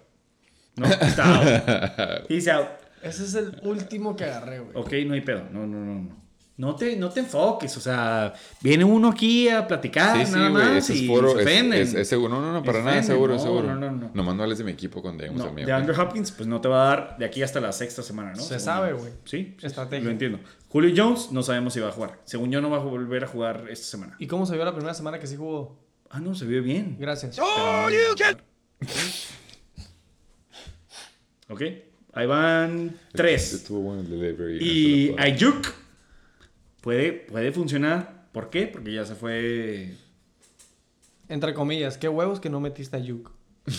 [0.75, 1.35] No, está
[2.21, 2.25] out.
[2.29, 2.67] He's out.
[3.01, 4.71] Ese es el último que agarré, güey.
[4.75, 5.43] Ok, no hay pedo.
[5.51, 6.27] No, no, no, no.
[6.57, 10.49] No te, no te enfoques, o sea, viene uno aquí a platicar Sí, sí, nada
[10.49, 10.63] güey.
[10.65, 11.29] más Ese y foro.
[11.33, 11.79] se Es, ofenden.
[11.83, 12.33] es- es seguro.
[12.33, 13.05] No, no, no, para nada, ofenden.
[13.13, 13.67] seguro, No, seguro.
[13.67, 14.11] no, no, no.
[14.15, 15.67] Nomás no hables de mi equipo cuando lleguemos No, al mío.
[15.67, 15.71] de.
[15.73, 18.37] Andrew Hopkins, pues no te va a dar de aquí hasta la sexta semana, ¿no?
[18.41, 19.11] Se Según sabe, güey.
[19.25, 20.05] Sí, sí, Estrategia.
[20.05, 20.39] Lo entiendo.
[20.69, 22.19] Julio Jones, no sabemos si va a jugar.
[22.25, 24.15] Según yo, no va a volver a jugar esta semana.
[24.17, 25.77] ¿Y cómo se vio la primera semana que sí jugó?
[26.09, 26.97] Ah, no, se vio bien.
[26.99, 27.37] Gracias.
[31.49, 31.61] Ok,
[32.17, 33.53] ahí van tres.
[33.53, 34.57] Estuvo bueno el delivery.
[34.61, 35.73] Y Ayuk
[36.81, 38.27] puede, puede funcionar.
[38.31, 38.67] ¿Por qué?
[38.67, 39.93] Porque ya se fue.
[41.29, 43.31] Entre comillas, qué huevos que no metiste a Yuk.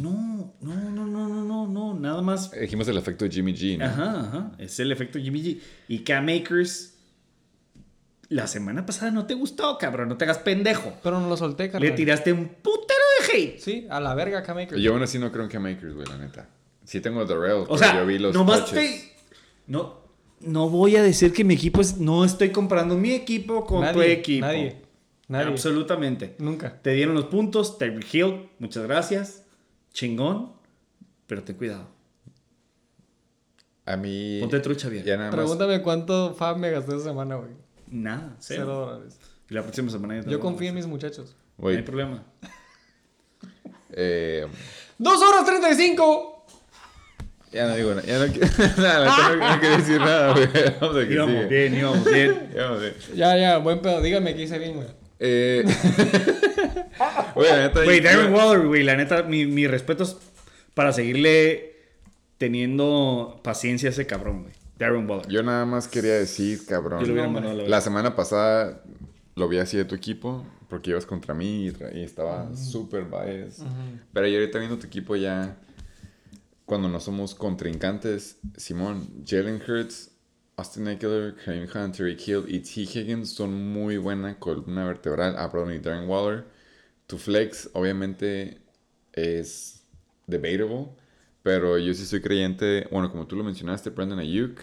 [0.00, 1.94] No, no, no, no, no, no, no.
[1.94, 2.50] Nada más.
[2.50, 3.84] Dijimos el efecto Jimmy G, ¿no?
[3.84, 4.52] Ajá, ajá.
[4.56, 5.60] Es el efecto Jimmy G.
[5.88, 6.94] Y Cam Akers.
[8.30, 10.08] La semana pasada no te gustó, cabrón.
[10.08, 10.94] No te hagas pendejo.
[11.02, 11.90] Pero no lo solté, carnal.
[11.90, 13.58] Le tiraste un putero de hate.
[13.58, 14.80] Sí, a la verga, Cam Akers.
[14.80, 16.48] Yo aún así no creo en Cam Akers, güey, la neta.
[16.88, 19.12] Sí tengo Darrell, O pero sea, yo vi los nomás te.
[19.66, 19.98] No,
[20.40, 21.98] no voy a decir que mi equipo es.
[21.98, 24.46] No estoy comparando mi equipo con tu equipo.
[24.46, 24.80] Nadie.
[25.28, 25.48] Nadie.
[25.48, 26.34] Absolutamente.
[26.38, 26.80] Nunca.
[26.80, 27.76] Te dieron los puntos.
[27.76, 29.44] Tyreek Hill, muchas gracias.
[29.92, 30.54] Chingón.
[31.26, 31.88] Pero ten cuidado.
[33.84, 34.38] A mí...
[34.40, 35.04] Ponte trucha bien.
[35.04, 35.36] Ya nada más...
[35.36, 37.50] Pregúntame cuánto fab me gasté esa semana, güey.
[37.90, 38.76] Nada, Cero cero.
[38.76, 39.20] dólares.
[39.50, 41.36] Y la próxima semana ya te Yo confío en mis muchachos.
[41.58, 42.24] No hay problema.
[43.92, 44.46] eh,
[44.96, 46.37] ¡Dos horas 35!
[47.52, 48.06] Ya no digo nada.
[48.06, 48.26] Ya no,
[48.82, 50.48] nada, no, no quiero decir nada, güey.
[50.80, 51.46] Vamos a que Íbamos sigue.
[51.46, 52.48] bien, íbamos bien.
[52.54, 52.94] Íbamos bien.
[53.14, 54.00] Ya, ya, buen pedo.
[54.02, 54.88] Dígame que hice bien, güey.
[55.20, 55.64] Eh...
[57.34, 57.84] Oye, la neta...
[57.84, 60.16] Güey, Darren Waller, güey, la neta, mi, mi respeto es
[60.74, 61.76] para seguirle
[62.38, 64.54] teniendo paciencia a ese cabrón, güey.
[64.78, 65.26] Darren Waller.
[65.28, 67.00] Yo nada más quería decir, cabrón.
[67.00, 68.82] Yo lo hubiera no, mandado a la semana pasada
[69.34, 73.04] lo vi así de tu equipo porque ibas contra mí y, tra- y estaba súper
[73.04, 73.64] biased.
[74.12, 75.56] Pero yo ahorita viendo tu equipo ya,
[76.68, 80.10] cuando no somos contrincantes, Simón, Jalen Hurts,
[80.56, 82.82] Austin Eckler, Kareem Hunt, Tyreek Hill y T.
[82.82, 85.34] Higgins son muy buena columna vertebral.
[85.38, 86.44] A Brown y Darren Waller.
[87.06, 88.60] Tu flex, obviamente,
[89.14, 89.82] es
[90.26, 90.90] debatable.
[91.42, 94.60] Pero yo sí soy creyente, bueno, como tú lo mencionaste, Brandon Ayuk,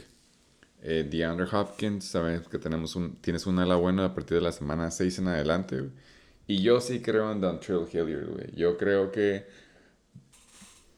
[0.84, 4.52] eh, DeAndre Hopkins, sabes que tenemos un, tienes un ala buena a partir de la
[4.52, 5.90] semana 6 en adelante.
[6.46, 8.56] Y yo sí creo en Dontrell Hilliard, güey.
[8.56, 9.48] Yo creo que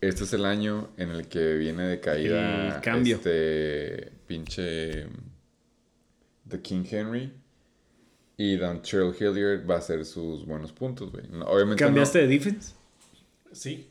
[0.01, 3.15] este es el año en el que viene de caída El cambio.
[3.17, 5.07] este pinche
[6.47, 7.33] The King Henry.
[8.39, 11.27] Y Dontrell Hilliard va a hacer sus buenos puntos, güey.
[11.29, 12.75] No, obviamente no- ¿Cambiaste de defense?
[13.51, 13.89] Sí.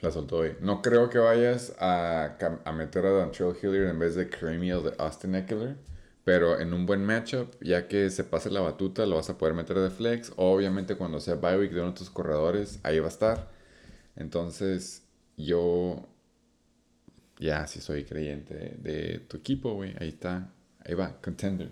[0.00, 0.52] la soltó hoy.
[0.60, 4.80] No creo que vayas a, a meter a Dontrell Hilliard en vez de Creamy o
[4.80, 5.76] de Austin Eckler.
[6.24, 9.54] Pero en un buen matchup, ya que se pase la batuta, lo vas a poder
[9.54, 10.32] meter de flex.
[10.36, 13.50] Obviamente cuando sea bye week de uno de tus corredores, ahí va a estar.
[14.16, 15.04] Entonces,
[15.38, 16.04] yo
[17.38, 19.94] ya sí soy creyente de tu equipo, güey.
[20.00, 20.52] Ahí está.
[20.84, 21.70] Ahí va, contender.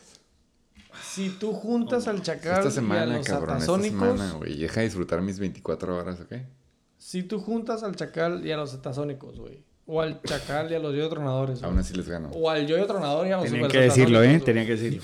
[1.03, 4.57] Si tú juntas al Chacal Esta y a semana, los cabrón, esta semana, güey.
[4.57, 6.33] Deja de disfrutar mis 24 horas, ¿ok?
[6.97, 9.59] Si tú juntas al Chacal y a los Zetasónicos, güey.
[9.85, 11.63] O al Chacal y a los Yoyo Tronadores.
[11.63, 12.29] Aún así les gano.
[12.33, 14.27] O al Yoyo Tronador y a los Tenían que decirlo, ¿eh?
[14.39, 15.03] Zetasónicos, Tenía que decirlo.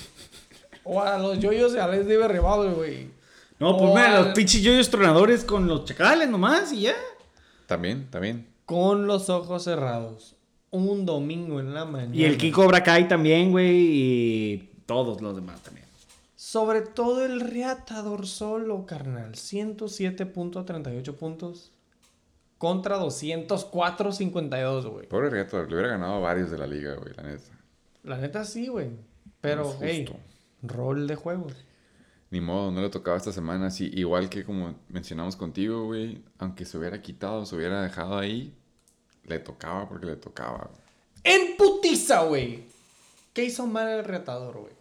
[0.84, 2.32] O a los Yoyos y a Les Diver
[2.76, 3.08] güey.
[3.60, 6.96] No, O ponme a al- los pinches yoyos tronadores con los chacales nomás y ya.
[7.68, 8.48] También, también.
[8.66, 10.36] Con los ojos cerrados.
[10.72, 12.14] Un domingo en la mañana.
[12.16, 13.72] Y el King Cobra Kai también, güey.
[13.78, 15.86] Y todos los demás también.
[16.36, 19.36] Sobre todo el reatador solo, carnal.
[19.36, 21.72] 107.38 puntos.
[22.64, 25.06] Contra 204.52, güey.
[25.10, 27.44] Pobre Reato, le hubiera ganado varios de la liga, güey, la neta.
[28.04, 28.92] La neta sí, güey.
[29.42, 30.18] Pero, hey, justo.
[30.62, 31.54] rol de juegos.
[32.32, 33.70] Ni modo, no le tocaba esta semana.
[33.70, 36.24] Sí, igual que como mencionamos contigo, güey.
[36.38, 38.56] Aunque se hubiera quitado, se hubiera dejado ahí,
[39.26, 40.70] le tocaba porque le tocaba.
[40.72, 40.82] güey.
[41.26, 42.64] En putiza, güey.
[43.34, 44.74] ¿Qué hizo mal el reatador, güey?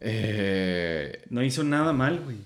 [0.00, 2.36] Eh, No hizo nada mal, güey.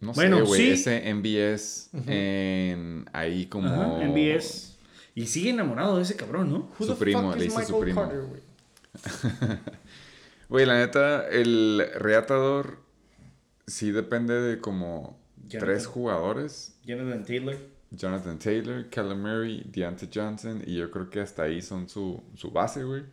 [0.00, 0.60] No Bueno, sé, güey.
[0.60, 0.70] sí.
[0.70, 3.68] Ese MBS en ahí como.
[3.68, 4.76] Ajá, MBS.
[5.14, 6.70] Y sigue enamorado de ese cabrón, ¿no?
[6.78, 8.10] Su primo, le dice su primo.
[10.48, 10.66] Güey?
[10.66, 12.78] La neta, el reatador
[13.66, 15.60] sí depende de como Jonathan.
[15.60, 16.74] tres jugadores.
[16.84, 17.56] Jonathan Taylor.
[17.92, 20.62] Jonathan Taylor, Callum Murray, Deontay Johnson.
[20.66, 23.04] Y yo creo que hasta ahí son su, su base, güey.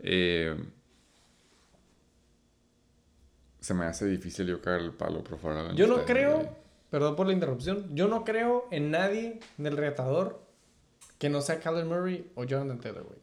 [0.00, 0.56] Eh,
[3.62, 6.56] se me hace difícil yo caer el palo por de Yo no creo,
[6.90, 10.44] perdón por la interrupción, yo no creo en nadie del reatador
[11.18, 13.18] que no sea Kyler Murray o Jonathan Taylor, güey.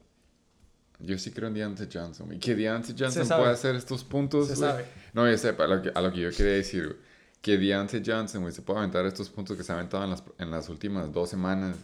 [1.01, 2.39] Yo sí creo en Deontay Johnson, güey.
[2.39, 4.47] Que Deontay Johnson pueda hacer estos puntos.
[4.47, 4.85] Se sabe.
[5.13, 6.97] No, yo sé, a lo que, a lo que yo quería decir, güey.
[7.41, 10.23] Que Deontay Johnson, güey, se puede aventar estos puntos que se ha aventado en las,
[10.37, 11.75] en las últimas dos semanas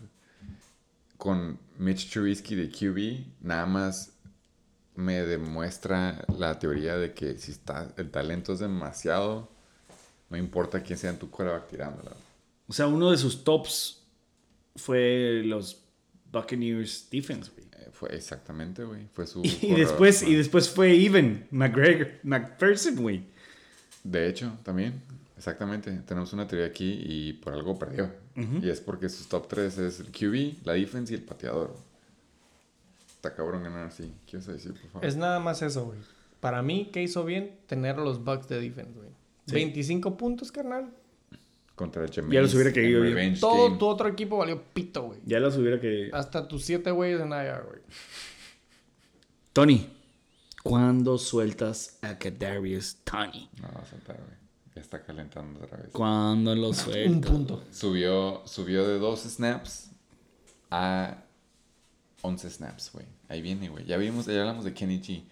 [1.18, 3.46] con Mitch Trubisky de QB.
[3.46, 4.15] Nada más
[4.96, 9.50] me demuestra la teoría de que si está, el talento es demasiado,
[10.30, 12.12] no importa quién sea en tu quarterback tirándola.
[12.68, 14.02] O sea, uno de sus tops
[14.76, 15.84] fue los
[16.32, 17.66] Buccaneers defense, güey.
[17.78, 19.08] Eh, Fue exactamente, güey.
[19.14, 19.42] Fue su.
[19.62, 23.24] Y después, y después fue Even McGregor, McPherson, güey.
[24.04, 25.02] De hecho, también,
[25.38, 25.92] exactamente.
[26.06, 28.12] Tenemos una teoría aquí y por algo perdió.
[28.62, 31.74] Y es porque sus top 3 es el QB, la defense y el pateador.
[33.26, 34.14] Está cabrón ganar así.
[34.28, 35.06] ¿Qué vas a decir, por favor?
[35.08, 35.98] Es nada más eso, güey.
[36.40, 37.58] Para mí, ¿qué hizo bien?
[37.66, 39.10] Tener los Bucks de defense, güey.
[39.48, 40.94] 25 puntos, carnal.
[41.74, 42.34] Contra Jameis.
[42.34, 43.80] Ya los hubiera querido revenge Todo game.
[43.80, 45.20] tu otro equipo valió pito, güey.
[45.26, 46.12] Ya los hubiera que.
[46.14, 47.82] Hasta tus 7 güeyes en IR, güey.
[49.54, 49.90] Tony,
[50.64, 53.50] ¿cuándo sueltas a Kadarius Tony?
[53.60, 54.38] No, va a saltar, güey.
[54.76, 55.90] Ya está calentando otra vez.
[55.92, 57.12] ¿Cuándo lo sueltas?
[57.12, 57.64] Un punto.
[57.72, 59.90] Subió, subió de 12 snaps
[60.70, 61.24] a
[62.22, 63.06] 11 snaps, güey.
[63.28, 63.86] Ahí viene, güey.
[63.86, 65.24] Ya vimos, ya hablamos de Kenny G.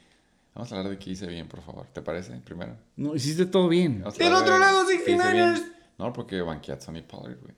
[0.56, 1.88] Vamos a hablar de qué hice bien, por favor.
[1.88, 2.34] ¿Te parece?
[2.38, 2.76] Primero.
[2.96, 4.04] No, hiciste todo bien.
[4.18, 5.34] Del otro lado, qué hice 69ers.
[5.34, 5.74] bien.
[5.98, 7.54] No, porque banqueé a Tony Pollard, güey.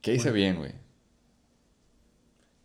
[0.00, 0.72] ¿Qué hice bien, güey?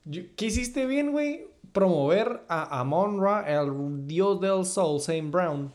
[0.06, 1.48] Yo- ¿Qué hiciste bien, güey?
[1.72, 5.72] Promover a Amon Ra, el dios del soul, Saint Brown,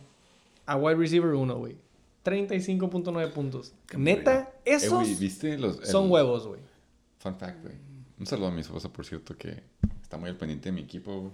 [0.66, 1.76] a wide receiver 1, güey.
[2.24, 3.72] 35.9 puntos.
[3.96, 6.60] Neta, Eh, esos güey, ¿viste los, el- son huevos, güey.
[7.18, 7.74] Fun fact, güey.
[8.18, 9.62] Un saludo a mi esposa, por cierto, que
[10.12, 11.32] está muy al pendiente de mi equipo, güey.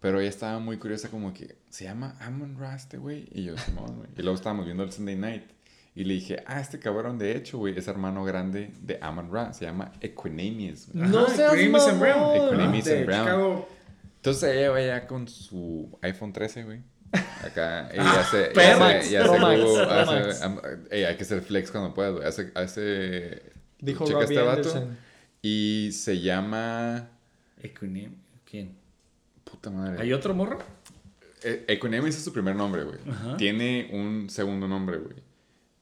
[0.00, 3.28] Pero ella estaba muy curiosa, como que, ¿se llama Amon Ra este güey?
[3.30, 4.08] Y yo, Simón, güey.
[4.18, 5.44] Y luego estábamos viendo el Sunday Night.
[5.94, 9.52] Y le dije, ah, este cabrón, de hecho, güey, es hermano grande de Amon Ra.
[9.52, 11.08] Se llama Equinemius, güey.
[11.08, 12.00] No seas Equanimous and.
[12.00, 12.34] Brown.
[12.36, 13.24] Equanimous De and Brown.
[13.24, 13.68] Chicago.
[14.16, 16.80] Entonces ella va ya con su iPhone 13, güey.
[17.44, 20.42] Acá, y Ah, hace, Pro hace, y hace Google, hace- Max.
[20.42, 22.26] am- ey, hay que hacer flex cuando puedas, güey.
[22.26, 23.42] Hace, hace,
[23.78, 24.98] Dijo checa Robbie este vato, Anderson.
[25.42, 27.10] Y se llama,
[27.62, 28.76] Equanim- ¿Quién?
[29.44, 30.00] puta madre.
[30.02, 30.58] ¿Hay otro morro?
[31.42, 32.98] Eh, Equanimous es su primer nombre, güey.
[33.10, 33.36] Ajá.
[33.36, 35.16] Tiene un segundo nombre, güey.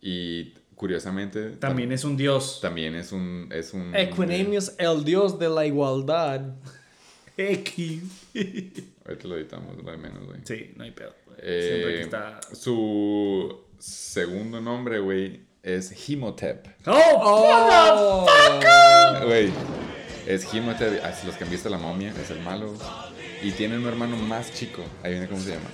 [0.01, 1.51] Y curiosamente...
[1.51, 2.61] También es un dios.
[2.63, 3.49] También es un...
[3.53, 6.55] Es un Equinemius, el dios de la igualdad.
[7.37, 8.03] X.
[9.07, 10.41] Ahorita lo editamos, lo de menos, güey.
[10.45, 11.15] Sí, no hay pedo.
[11.39, 12.41] Eh, Siempre que está.
[12.55, 16.67] Su segundo nombre, güey, es Himotep.
[16.87, 18.27] ¡Oh!
[19.27, 19.51] Güey,
[20.27, 21.01] es Himotep.
[21.05, 22.75] Ah, si los cambiaste la momia, es el malo.
[23.43, 24.83] Y tiene un hermano más chico.
[25.03, 25.71] Ahí viene cómo se llama.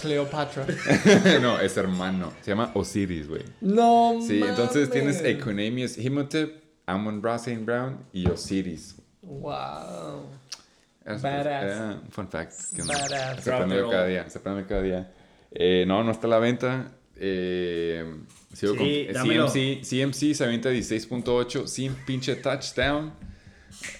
[0.00, 0.66] Cleopatra.
[1.42, 2.32] no, es hermano.
[2.42, 3.42] Se llama Osiris, güey.
[3.60, 5.22] No Sí, entonces tienes.
[5.22, 8.96] Equinemius Himotep, Amon Ra Saint Brown y Osiris.
[9.22, 10.26] Wow.
[11.04, 11.96] Es- Badass.
[12.10, 12.52] fun fact.
[12.74, 13.44] Que no- Badass.
[13.44, 14.30] se aprende cada día.
[14.30, 15.12] Se aprende cada día.
[15.52, 16.92] Eh, no, no está a la venta.
[17.16, 18.04] Eh,
[18.54, 19.12] sigo Sí, con eh.
[19.12, 19.82] CMC.
[19.84, 23.12] CMC se avienta 16.8 sin pinche touchdown.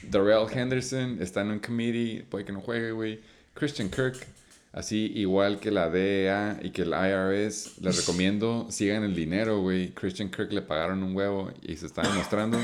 [0.03, 2.25] Darrell Henderson está en un committee.
[2.29, 3.21] Puede que no juegue, güey.
[3.55, 4.27] Christian Kirk
[4.73, 9.93] Así, igual que la DEA y que el IRS, les recomiendo, sigan el dinero, güey.
[9.93, 12.59] Christian Kirk le pagaron un huevo y se está demostrando.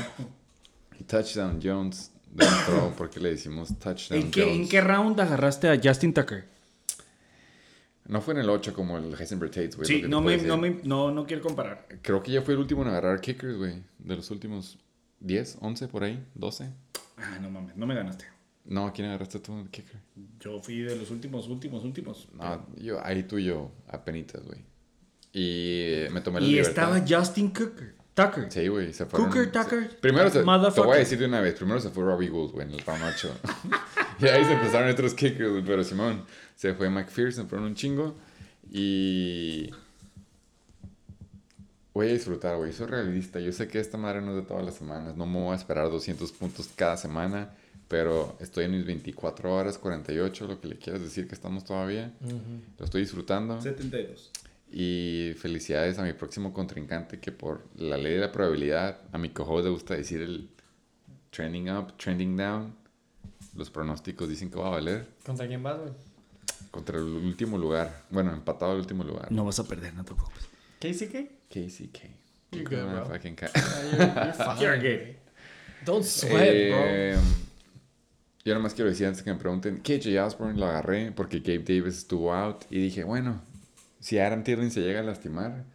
[0.99, 4.55] Y Touchdown Jones demostró por qué le decimos Touchdown ¿En qué, Jones.
[4.55, 6.45] ¿En qué round agarraste a Justin Tucker?
[8.07, 9.87] No fue en el 8 como el Heisenberg Tates, güey.
[9.87, 11.87] Sí, no me, no, me, no, no quiero comparar.
[12.01, 13.83] Creo que ya fue el último en agarrar kickers, güey.
[13.99, 14.79] De los últimos
[15.21, 16.69] 10, 11 por ahí, 12.
[17.17, 18.25] Ah, no mames, no me ganaste.
[18.65, 19.99] No, ¿quién agarraste tú kicker?
[20.39, 22.27] Yo fui de los últimos, últimos, últimos.
[22.33, 24.63] No, yo, ahí tú y yo, apenitas, güey.
[25.33, 26.97] Y me tomé la y libertad.
[26.97, 27.95] estaba Justin Tucker.
[28.13, 28.51] Tucker.
[28.51, 29.29] Sí, güey, se fueron.
[29.29, 32.29] Cooker, Tucker, Primero se, te voy a decir de una vez, primero se fue Robbie
[32.29, 33.31] Gould, güey, en el round 8.
[34.19, 38.15] y ahí se empezaron otros kickers, güey, pero Simón, se fue McPherson, fueron un chingo.
[38.71, 39.71] Y...
[41.99, 43.41] Voy a disfrutar, güey, soy realista.
[43.41, 45.55] Yo sé que esta madre no es de todas las semanas, no me voy a
[45.55, 47.53] esperar 200 puntos cada semana,
[47.89, 52.13] pero estoy en mis 24 horas, 48, lo que le quieras decir que estamos todavía.
[52.77, 53.59] Lo estoy disfrutando.
[53.59, 54.31] 72.
[54.71, 59.31] Y felicidades a mi próximo contrincante que por la ley de la probabilidad, a mi
[59.31, 60.49] cojo le gusta decir el
[61.31, 62.73] trending up, trending down.
[63.57, 65.91] Los pronósticos dicen que va a valer ¿Contra quién vas, güey?
[66.71, 68.05] contra el último lugar.
[68.09, 69.29] Bueno, empatado el último lugar.
[69.33, 70.48] No vas a perder, no te preocupes.
[70.79, 71.29] ¿KCK?
[71.49, 71.99] KCK.
[72.51, 73.05] You're good, bro.
[73.05, 74.59] Fucking You're fine.
[74.61, 75.15] You're good.
[75.85, 77.17] Don't sweat, Eh,
[78.45, 81.97] Yo nomás quiero decir antes que me pregunten, KJ Osborne lo agarré porque Gabe Davis
[81.97, 83.41] estuvo out y dije, bueno,
[83.99, 85.65] si Adam Thielen se llega a lastimar,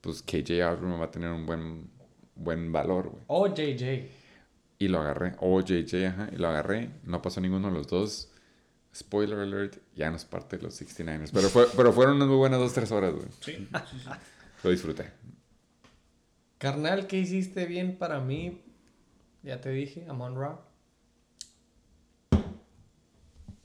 [0.00, 1.90] pues KJ Osborne va a tener un buen,
[2.34, 3.22] buen valor, güey.
[3.26, 3.36] bro.
[3.36, 4.08] O JJ.
[4.80, 5.34] Y lo agarré.
[5.40, 6.28] O JJ, ajá.
[6.32, 6.90] Y lo agarré.
[7.04, 8.30] No pasó ninguno de los dos.
[8.94, 9.76] Spoiler alert.
[9.94, 11.30] Ya no es parte de los 69ers.
[11.32, 13.26] Pero, fue, pero fueron unas muy buenas dos, tres horas, güey.
[13.40, 13.68] Sí.
[14.62, 15.10] Lo disfruté.
[16.58, 18.60] Carnal, ¿qué hiciste bien para mí?
[19.42, 20.60] Ya te dije, Amon Ra.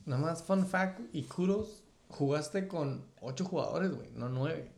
[0.05, 1.83] Nada más fun fact y kudos.
[2.09, 4.69] Jugaste con 8 jugadores, güey, no 9.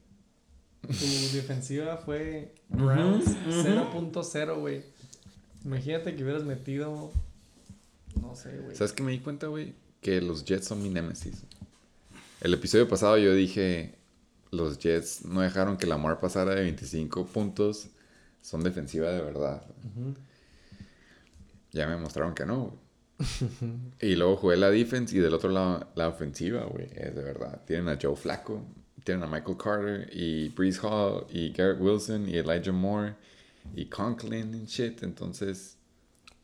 [0.81, 0.91] Tu
[1.35, 4.83] defensiva fue rounds 0.0, güey.
[5.65, 7.11] Imagínate que hubieras metido.
[8.21, 8.75] No sé, güey.
[8.75, 9.73] ¿Sabes qué me di cuenta, güey?
[9.99, 11.43] Que los Jets son mi némesis.
[12.39, 13.95] El episodio pasado yo dije,
[14.55, 17.87] los Jets no dejaron que Lamar pasara de 25 puntos.
[18.41, 19.63] Son defensiva de verdad.
[21.71, 22.85] Ya me mostraron que no, güey.
[24.01, 26.87] y luego jugué la defense y del otro lado la ofensiva, güey.
[26.95, 27.61] Es de verdad.
[27.65, 28.63] Tienen a Joe Flacco,
[29.03, 33.15] tienen a Michael Carter y Breeze Hall y Garrett Wilson y Elijah Moore
[33.75, 35.03] y Conklin y shit.
[35.03, 35.77] Entonces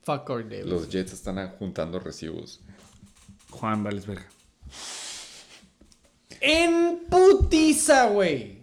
[0.04, 0.66] Fuck Davis.
[0.66, 2.62] los Jets están juntando recibos.
[3.52, 4.26] Juan Valesberga.
[6.42, 8.62] En putiza, güey.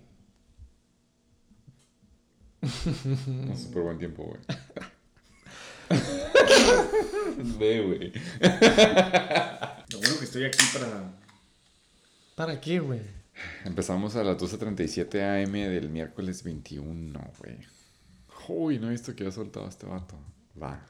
[2.61, 4.41] Un súper buen tiempo, güey.
[7.59, 8.12] Ve, güey.
[9.91, 11.14] Lo bueno que estoy aquí para.
[12.35, 13.01] ¿Para qué, güey?
[13.64, 17.59] Empezamos a las 12.37 am del miércoles 21, güey.
[18.49, 20.16] Uy, no he visto que ha soltado este vato.
[20.61, 20.81] Va.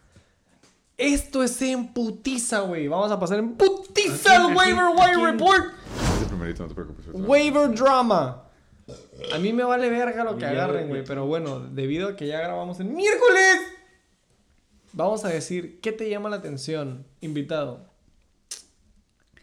[0.96, 2.88] Esto es en putiza, güey.
[2.88, 6.07] Vamos a pasar en putiza ¿A el waiver ¿A wire report.
[6.18, 7.06] Es el primerito, no te preocupes.
[7.12, 8.42] Waiver drama.
[9.32, 11.04] A mí me vale verga lo que agarren, güey.
[11.04, 13.60] Pero bueno, debido a que ya grabamos el miércoles,
[14.92, 17.88] vamos a decir qué te llama la atención, invitado.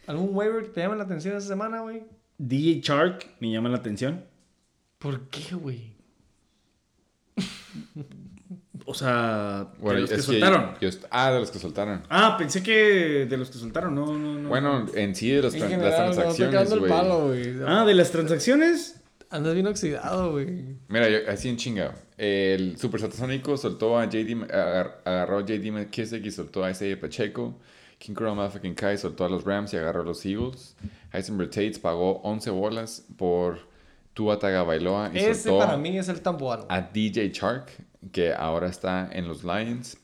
[0.06, 2.04] ¿Algún waiver que te llame la atención esta semana, güey?
[2.36, 4.26] DJ Shark me llama la atención.
[4.98, 5.96] ¿Por qué, güey?
[8.88, 10.74] O sea, de los que soltaron.
[10.80, 12.02] yo ah, de los que soltaron.
[12.08, 13.94] Ah, pensé que de los que soltaron.
[13.94, 14.48] No, no, no.
[14.48, 17.32] Bueno, en sí de los En tran- general, las no, transacciones, cagando el palo.
[17.66, 19.00] Ah, de las transacciones.
[19.28, 20.76] Andas bien oxidado, güey.
[20.86, 21.94] Mira, yo, así en chinga.
[22.16, 24.44] El Super Satasónico soltó a JD,
[25.04, 27.58] agarró a JD McKissick y soltó a Isaiah Pacheco.
[27.98, 30.76] King Crow Motherfucking Kai soltó a los Rams y agarró a los Eagles.
[31.12, 33.58] Heisenberg Tates pagó 11 bolas por
[34.14, 36.66] Tua Tagovailoa y Ese soltó para mí es el tambuano.
[36.68, 37.70] a DJ Chark,
[38.12, 39.98] que ahora está en los Lions.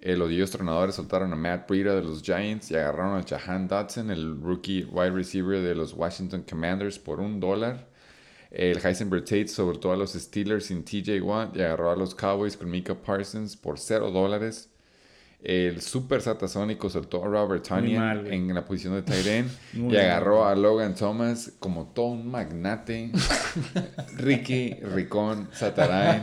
[0.00, 4.10] Los Dios Tronadores soltaron a Matt Breida de los Giants y agarraron a Jahan Dotson,
[4.10, 7.86] el rookie wide receiver de los Washington Commanders, por un dólar.
[8.50, 12.56] El Heisenberg Tate soltó a los Steelers sin TJ Watt y agarró a los Cowboys
[12.56, 14.71] con Mika Parsons por cero dólares.
[15.44, 19.02] El Super Satasónico soltó a Robert Tonyan en la posición de
[19.72, 20.04] Muy y mal.
[20.04, 23.10] agarró a Logan Thomas como todo un magnate.
[24.16, 26.22] Ricky Ricón Satarain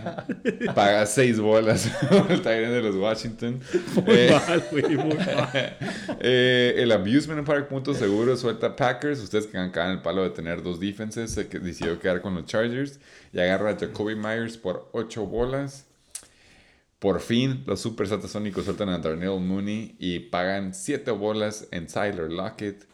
[0.73, 1.89] paga seis bolas
[2.29, 3.59] el end de los Washington.
[4.05, 5.77] Muy Eh, mal, güey, muy mal.
[6.21, 9.19] eh, el Abusement Park Punto Seguro suelta Packers.
[9.21, 12.45] Ustedes que han en el palo de tener dos defenses, se decidió quedar con los
[12.45, 12.99] Chargers
[13.33, 15.85] y agarra a Jacoby Myers por 8 bolas.
[16.99, 22.29] Por fin, los Super Satasónicos sueltan a Darnell Mooney y pagan 7 bolas en Tyler
[22.29, 22.85] Lockett.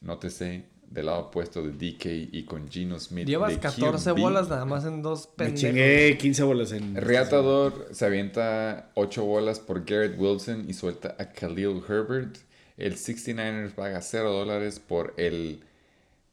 [0.00, 3.26] Nótese, del lado opuesto de DK y con Gino Smith.
[3.28, 4.18] Llevas de 14 QB.
[4.20, 5.60] bolas nada más en dos Me pendejos.
[5.60, 6.96] chingué 15 bolas en.
[6.96, 12.38] Reatador se avienta 8 bolas por Garrett Wilson y suelta a Khalil Herbert.
[12.76, 15.60] El 69ers paga 0 dólares por el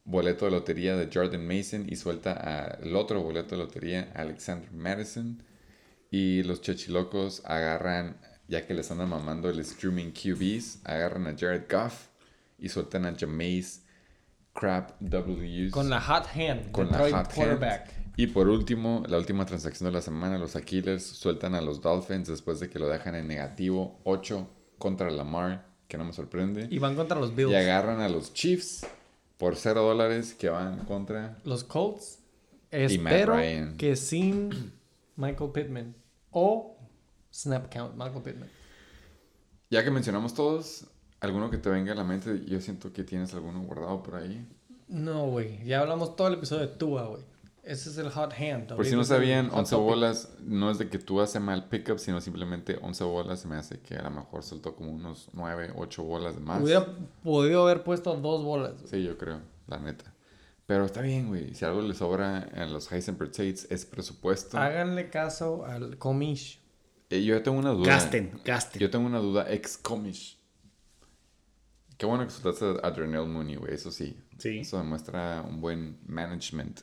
[0.05, 5.41] boleto de lotería de Jordan Mason y suelta al otro boleto de lotería, Alexander Madison.
[6.17, 8.15] Y los chechilocos agarran,
[8.47, 12.07] ya que les andan mamando el streaming QBs, agarran a Jared Goff
[12.57, 13.83] y sueltan a Jameis
[14.53, 15.71] Crap W's.
[15.71, 16.71] Con la hot hand.
[16.71, 17.81] con Detroit la hot quarterback.
[17.89, 18.13] hand.
[18.15, 22.29] Y por último, la última transacción de la semana, los Aquiles sueltan a los Dolphins
[22.29, 24.47] después de que lo dejan en negativo 8
[24.77, 26.67] contra Lamar, que no me sorprende.
[26.71, 27.53] Y van contra los Y, Bills.
[27.55, 28.87] agarran a los Chiefs
[29.37, 31.37] por 0 dólares que van contra...
[31.43, 32.19] Los Colts.
[32.71, 33.75] Y Matt Espero Ryan.
[33.75, 34.71] que sin
[35.17, 35.95] Michael Pittman.
[36.37, 36.77] O
[37.33, 38.49] snap count, Michael Pittman.
[39.69, 40.85] Ya que mencionamos todos,
[41.21, 44.45] alguno que te venga a la mente, yo siento que tienes alguno guardado por ahí.
[44.89, 45.63] No, güey.
[45.63, 47.23] Ya hablamos todo el episodio de Tua, güey.
[47.63, 48.75] Ese es el hot hand.
[48.75, 49.85] Por si no sabían, hot 11 topic.
[49.85, 53.55] bolas no es de que tú hace mal pickup, sino simplemente 11 bolas se me
[53.55, 56.61] hace que a lo mejor soltó como unos 9, 8 bolas de más.
[56.61, 56.85] Hubiera
[57.23, 58.73] podido haber puesto dos bolas.
[58.83, 60.14] Sí, yo creo, la neta.
[60.65, 61.53] Pero está bien, güey.
[61.53, 64.57] Si algo le sobra en los Heisenberg Tates es presupuesto.
[64.57, 66.59] Háganle caso al comish.
[67.11, 67.87] Eh, yo tengo una duda.
[67.87, 68.79] Gasten, gasten.
[68.81, 70.39] Yo tengo una duda ex comish.
[71.97, 73.73] Qué bueno que soltaste a Adrenal Mooney, güey.
[73.73, 74.17] Eso sí.
[74.39, 74.59] Sí.
[74.59, 76.81] Eso demuestra un buen management.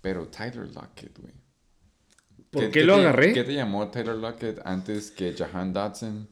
[0.00, 1.34] Pero Tyler Lockett, güey.
[2.50, 3.32] ¿Por qué, lo te- agarré?
[3.32, 6.28] ¿Qué te llamó Tyler Lockett antes que Jahan Dodson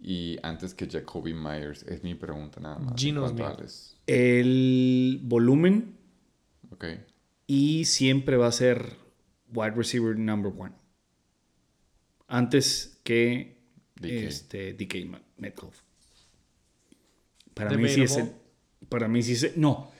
[0.00, 1.82] y antes que Jacoby Myers?
[1.82, 2.98] Es mi pregunta nada más.
[2.98, 3.40] Smith.
[3.42, 5.95] a les- El volumen
[7.46, 8.96] Y siempre va a ser
[9.54, 10.74] wide receiver number one.
[12.28, 13.56] Antes que
[14.00, 14.26] DK.
[14.26, 15.76] este DK Ma- Metcalf.
[17.54, 18.32] Para mí sí es el-
[18.88, 19.92] para mí sí es el- no.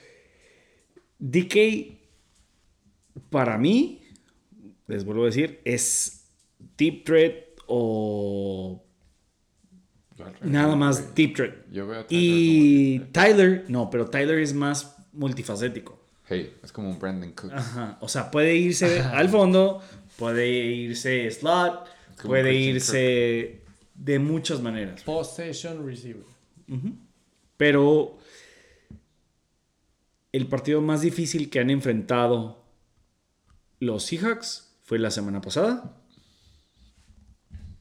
[1.18, 1.98] DK
[3.30, 4.02] para mí
[4.86, 6.26] les vuelvo a decir es
[6.76, 7.34] deep threat
[7.66, 8.82] o
[10.42, 11.54] nada más deep threat.
[11.70, 15.95] Yo veo a Tyler Y como- Tyler, no, pero Tyler es más multifacético.
[16.28, 17.54] Hey, es como un Brandon Cooks.
[17.54, 17.98] Ajá.
[18.00, 19.80] O sea, puede irse al fondo,
[20.16, 21.88] puede irse slot,
[22.24, 23.62] puede irse
[23.94, 25.02] de muchas maneras.
[25.04, 26.24] Possession receiver.
[27.56, 28.18] Pero
[30.32, 32.64] el partido más difícil que han enfrentado
[33.78, 35.96] los Seahawks fue la semana pasada.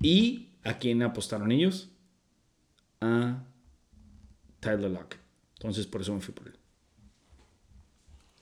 [0.02, 1.90] ¿Y a quién apostaron ellos?
[3.02, 3.44] A
[4.60, 5.20] Tyler Lockett.
[5.56, 6.56] Entonces por eso me fui por él.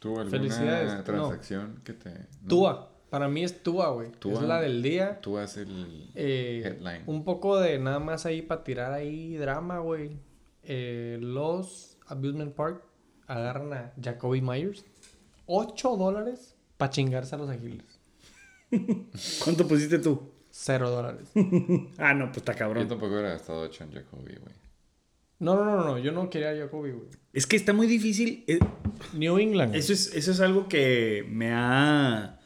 [0.03, 0.93] ¿Tuvo alguna Felicidades.
[0.97, 1.03] No.
[1.03, 2.09] transacción que te...
[2.11, 2.47] no?
[2.49, 2.89] Tua.
[3.09, 4.11] Para mí es Tua, güey.
[4.11, 4.33] Tua.
[4.33, 5.21] Es la del día.
[5.21, 7.03] Tú haces el Eh, headline.
[7.05, 10.17] un poco de nada más ahí para tirar ahí drama, güey.
[10.63, 12.83] Eh, los Abusement Park
[13.27, 14.83] agarran a Jacoby Myers.
[15.45, 17.85] 8 dólares para chingarse a los agiles.
[19.43, 20.31] ¿Cuánto pusiste tú?
[20.49, 21.29] 0 dólares.
[21.97, 22.87] Ah, no, pues está Yo cabrón.
[22.87, 24.55] tampoco hubiera gastado 8 en Jacoby, güey.
[25.39, 25.97] No, no, no, no.
[25.99, 27.07] Yo no quería a Jacoby, güey.
[27.33, 28.43] Es que está muy difícil.
[28.47, 28.59] eh,
[29.13, 29.69] New England.
[29.71, 29.79] güey.
[29.79, 32.39] Eso es, eso es algo que me ha.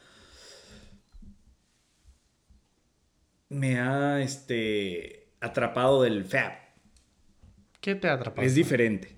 [3.48, 6.52] Me ha este, atrapado del FAB.
[7.80, 8.42] ¿Qué te atrapa?
[8.42, 9.16] Es diferente.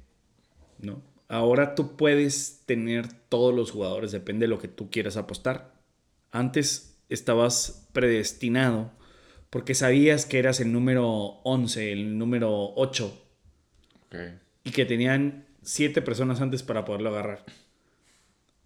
[0.79, 1.03] ¿no?
[1.29, 5.75] Ahora tú puedes tener todos los jugadores, depende de lo que tú quieras apostar.
[6.31, 8.93] Antes estabas predestinado
[9.49, 11.07] porque sabías que eras el número
[11.43, 13.20] 11, el número 8
[14.65, 17.45] Y que tenían siete personas antes para poderlo agarrar.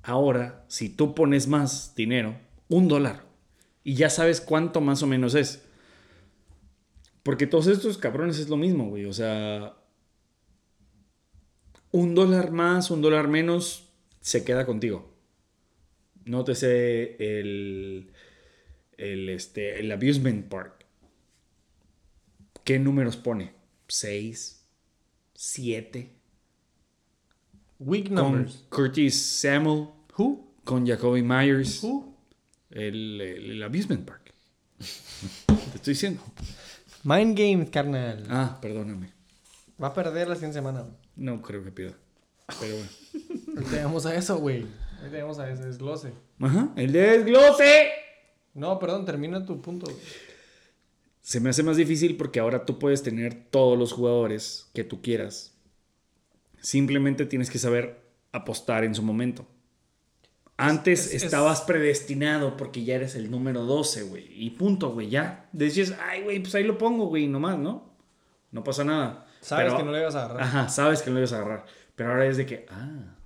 [0.03, 2.37] Ahora, si tú pones más dinero,
[2.69, 3.25] un dólar,
[3.83, 5.63] y ya sabes cuánto más o menos es.
[7.23, 9.05] Porque todos estos cabrones es lo mismo, güey.
[9.05, 9.77] O sea,
[11.91, 13.89] un dólar más, un dólar menos,
[14.21, 15.15] se queda contigo.
[16.25, 18.13] Nótese el,
[18.97, 20.87] el, este, el Abusement Park.
[22.65, 23.53] ¿Qué números pone?
[23.89, 24.64] ¿Seis?
[25.35, 26.13] ¿Siete?
[27.79, 28.65] Weak con numbers.
[28.69, 30.55] Curtis Samuel, Who?
[30.65, 32.15] con Jacoby Myers, Who?
[32.71, 34.33] el, el, el Abusement Park.
[35.47, 36.23] Te estoy diciendo.
[37.03, 38.25] Mind Games, carnal.
[38.31, 39.13] Ah, perdóname.
[39.83, 40.87] Va a perder la siguiente semana.
[41.17, 41.93] No creo que pida.
[42.61, 42.91] Pero bueno.
[43.57, 44.67] Ahorita llegamos a eso, güey.
[44.99, 46.13] Ahorita llegamos a ese desglose.
[46.41, 46.71] Ajá.
[46.77, 47.91] El desglose.
[48.55, 49.87] No, perdón, termina tu punto.
[49.87, 49.97] güey.
[51.25, 55.01] Se me hace más difícil porque ahora tú puedes tener todos los jugadores que tú
[55.01, 55.55] quieras.
[56.61, 59.47] Simplemente tienes que saber apostar en su momento.
[60.59, 64.27] Antes es- es- estabas predestinado porque ya eres el número 12, güey.
[64.37, 65.49] Y punto, güey, ya.
[65.53, 67.91] Decías, ay, güey, pues ahí lo pongo, güey, nomás, ¿no?
[68.53, 69.27] No pasa nada.
[69.41, 70.43] Sabes Pero- que no le ibas a agarrar.
[70.43, 71.65] Ajá, sabes que no lo ibas a agarrar.
[71.97, 73.17] Pero ahora es de que, ah,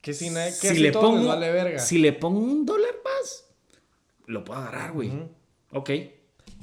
[0.00, 1.78] Que si, que si, le pongo, vale verga.
[1.78, 3.46] si le pongo un dólar más,
[4.26, 5.08] lo puedo agarrar, güey.
[5.10, 5.28] Ujú.
[5.72, 5.90] Ok.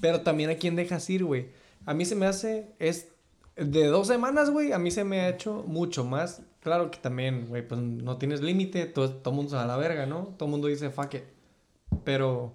[0.01, 1.47] Pero también a quién dejas ir, güey.
[1.85, 3.07] A mí se me hace, es
[3.55, 6.41] de dos semanas, güey, a mí se me ha hecho mucho más.
[6.61, 9.77] Claro que también, güey, pues no tienes límite, todo, todo mundo se va a la
[9.77, 10.35] verga, ¿no?
[10.37, 11.23] Todo mundo dice fuck it.
[12.03, 12.53] Pero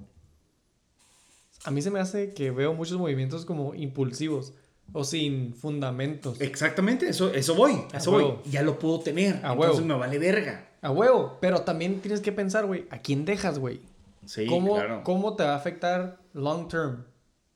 [1.65, 4.53] a mí se me hace que veo muchos movimientos como impulsivos
[4.93, 6.41] o sin fundamentos.
[6.41, 7.85] Exactamente, eso, eso voy.
[7.93, 8.35] A Eso voy.
[8.51, 9.37] Ya lo puedo tener.
[9.45, 9.87] A entonces huevo.
[9.87, 10.69] me vale verga.
[10.83, 13.81] A huevo, pero también tienes que pensar, güey, ¿a quién dejas, güey?
[14.27, 15.03] Sí, ¿Cómo, claro.
[15.05, 17.05] ¿Cómo te va a afectar long term?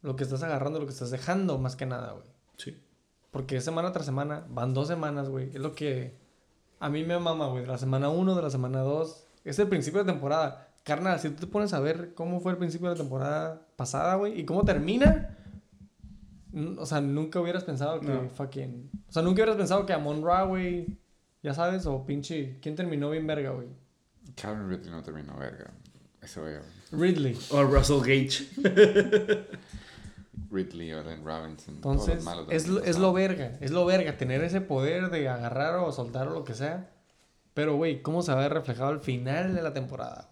[0.07, 2.27] Lo que estás agarrando, lo que estás dejando, más que nada, güey.
[2.59, 2.81] Sí.
[3.33, 5.49] Porque semana tras semana, van dos semanas, güey.
[5.49, 6.15] Es lo que
[6.79, 7.63] a mí me mama, güey.
[7.63, 9.27] De la semana 1, de la semana 2.
[9.45, 10.69] Es el principio de temporada.
[10.85, 14.15] Carnal, si tú te pones a ver cómo fue el principio de la temporada pasada,
[14.15, 15.37] güey, y cómo termina.
[16.79, 18.29] O sea, nunca hubieras pensado que No.
[18.29, 18.89] fucking.
[19.09, 20.87] O sea, nunca hubieras pensado que Amon Ra, güey.
[21.43, 22.59] Ya sabes, o pinche.
[22.63, 23.67] ¿Quién terminó bien verga, güey?
[24.37, 25.73] Calvin Ridley no terminó verga.
[26.23, 26.63] Eso veo.
[26.93, 27.37] Ridley.
[27.51, 28.47] O Russell Gage.
[30.51, 31.81] Ridley o Allen Robinson.
[31.81, 35.11] todos los Entonces, malos es, lo- es lo verga, es lo verga, tener ese poder
[35.11, 36.91] de agarrar o soltar o lo que sea.
[37.55, 40.29] Pero, güey, ¿cómo se va a ver reflejado al final de la temporada?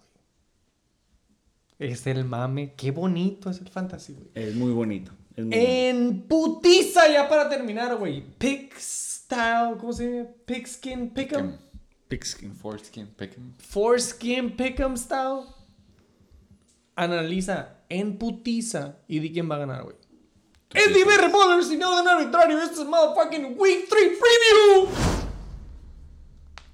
[1.79, 1.91] güey?
[1.93, 4.29] Es el mame, qué bonito es el fantasy, güey.
[4.35, 5.11] Es muy bonito.
[5.37, 8.23] Es muy En putiza, ya para terminar, güey.
[8.39, 10.29] Pick style, ¿cómo se llama?
[10.47, 11.51] Pigskin, pick'em.
[11.51, 11.59] Pick'em.
[12.07, 12.55] Pigskin.
[12.55, 13.53] Foreskin, Pick'em.
[13.59, 15.47] Foreskin, pick'em style.
[16.97, 19.97] Analiza en putiza y di quién va a ganar, güey.
[20.75, 22.59] Es Diver Bowlers y no de arbitrario.
[22.61, 24.89] Este es motherfucking Week 3 Preview.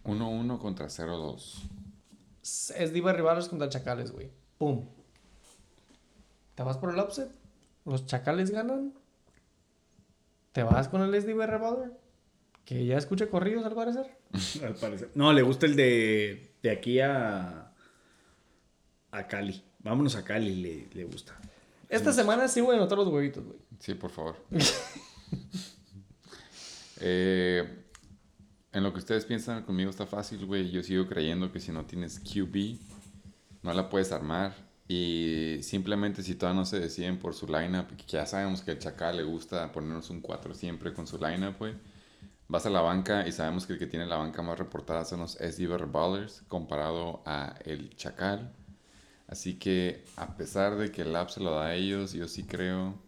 [0.05, 1.69] 1-1 contra 0-2.
[2.77, 4.31] Es Diva Rivales contra Chacales, güey.
[4.57, 4.87] Pum.
[6.55, 7.31] ¿Te vas por el upset?
[7.85, 8.95] ¿Los Chacales ganan?
[10.53, 11.93] ¿Te vas con el SD Revolver?
[12.65, 14.17] Que ya escucha corridos al parecer.
[14.65, 15.11] Al parecer.
[15.15, 17.73] No, le gusta el de, de aquí a,
[19.11, 19.63] a Cali.
[19.83, 21.39] Vámonos a Cali, le, le gusta.
[21.89, 23.59] Esta semana sí voy a anotar los huevitos, güey.
[23.78, 24.37] Sí, por favor.
[27.03, 27.64] Eh,
[28.72, 30.70] en lo que ustedes piensan conmigo está fácil, güey.
[30.70, 32.78] Yo sigo creyendo que si no tienes QB,
[33.62, 34.55] no la puedes armar.
[34.87, 38.78] Y simplemente si todavía no se deciden por su lineup, que ya sabemos que al
[38.78, 41.74] Chacal le gusta ponernos un 4 siempre con su lineup, güey.
[42.49, 45.20] Vas a la banca y sabemos que el que tiene la banca más reportada son
[45.20, 48.53] los SD Ballers comparado a el Chacal.
[49.31, 52.43] Así que a pesar de que el app se lo da a ellos, yo sí
[52.43, 53.01] creo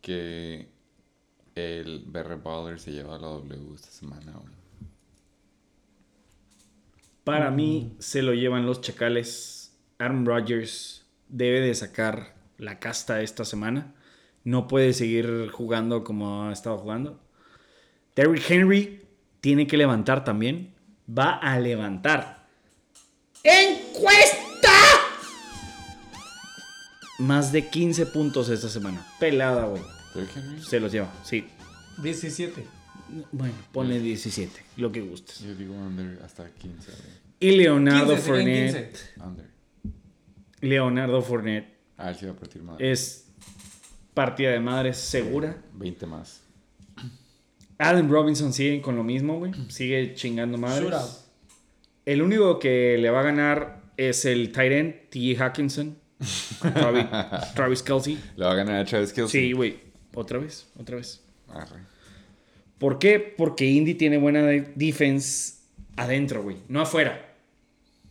[0.00, 0.68] que
[1.56, 4.34] el BR Baller se lleva la W esta semana.
[7.24, 9.76] Para mí se lo llevan los chacales.
[9.98, 13.96] Aaron Rodgers debe de sacar la casta esta semana.
[14.44, 17.18] No puede seguir jugando como ha estado jugando.
[18.14, 19.02] Derrick Henry
[19.40, 20.72] tiene que levantar también.
[21.10, 22.46] Va a levantar.
[23.42, 24.47] ¡Encuesta!
[27.18, 29.04] Más de 15 puntos esta semana.
[29.18, 29.82] Pelada, güey.
[30.60, 31.44] Se los lleva, sí.
[32.02, 32.64] 17.
[33.32, 35.40] Bueno, ponle 17, lo que gustes.
[35.40, 37.02] yo digo under hasta 15, güey.
[37.40, 38.90] Y Leonardo 15, serían Fournette.
[38.92, 39.20] 15.
[39.26, 39.46] Under.
[40.60, 42.90] Leonardo Fournette Ah, él sí va a partir madre.
[42.92, 43.26] es
[44.14, 45.56] partida de madres segura.
[45.74, 46.42] 20 más.
[47.78, 49.52] Allen Robinson sigue con lo mismo, güey.
[49.68, 50.82] Sigue chingando madres.
[50.90, 51.10] Shootout.
[52.04, 55.36] El único que le va a ganar es el tight end, T.
[55.38, 55.96] Hawkinson.
[56.60, 57.06] Travis,
[57.54, 58.18] Travis Kelsey.
[58.36, 59.40] Le va a ganar a Travis Kelsey.
[59.48, 59.78] Sí, güey.
[60.14, 61.22] Otra vez, otra vez.
[61.48, 61.80] Arre.
[62.78, 63.18] ¿Por qué?
[63.20, 65.54] Porque Indy tiene buena de- defense
[65.96, 66.56] adentro, güey.
[66.68, 67.34] No afuera.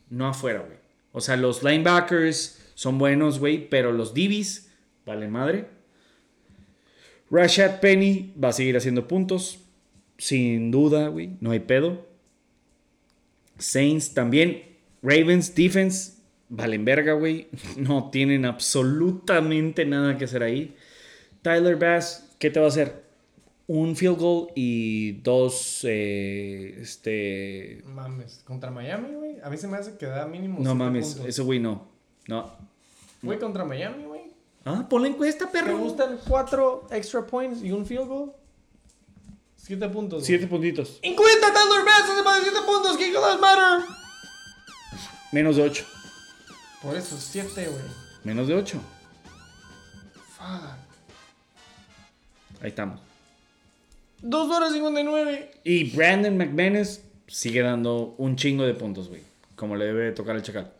[0.09, 0.77] No afuera, güey.
[1.11, 4.69] O sea, los linebackers son buenos, güey, pero los DBs
[5.05, 5.67] valen madre.
[7.29, 9.59] Rashad Penny va a seguir haciendo puntos.
[10.17, 11.31] Sin duda, güey.
[11.41, 12.07] No hay pedo.
[13.57, 14.63] Saints también.
[15.01, 16.13] Ravens defense
[16.49, 17.47] valen verga, güey.
[17.77, 20.75] No tienen absolutamente nada que hacer ahí.
[21.41, 23.05] Tyler Bass, ¿qué te va a hacer?
[23.67, 27.83] Un field goal y dos, eh, este...
[27.85, 29.39] Mames, contra Miami, güey.
[29.43, 30.59] A mí se me hace que da mínimo.
[30.61, 31.25] No mames, puntos.
[31.27, 31.85] ese güey no.
[32.27, 32.49] No.
[33.21, 34.21] Güey, contra Miami, güey.
[34.63, 35.77] Ah, ponle encuesta, ¿Te perro.
[35.79, 38.31] gustan cuatro extra points y un field goal?
[39.57, 40.19] Siete puntos.
[40.19, 40.25] güey.
[40.25, 40.99] Siete puntitos.
[41.01, 42.97] Encuesta Tyler Bass hace más de siete puntos.
[42.97, 43.85] ¿Qué does matter?
[45.33, 45.85] Menos de ocho.
[46.81, 47.83] Por eso, siete, güey.
[48.23, 48.79] Menos de ocho.
[50.37, 50.77] Fuck.
[52.61, 52.99] Ahí estamos.
[54.21, 55.51] Dos horas cincuenta y nueve.
[55.63, 59.21] Y Brandon McManus sigue dando un chingo de puntos, güey.
[59.55, 60.71] Como le debe tocar al Chacal.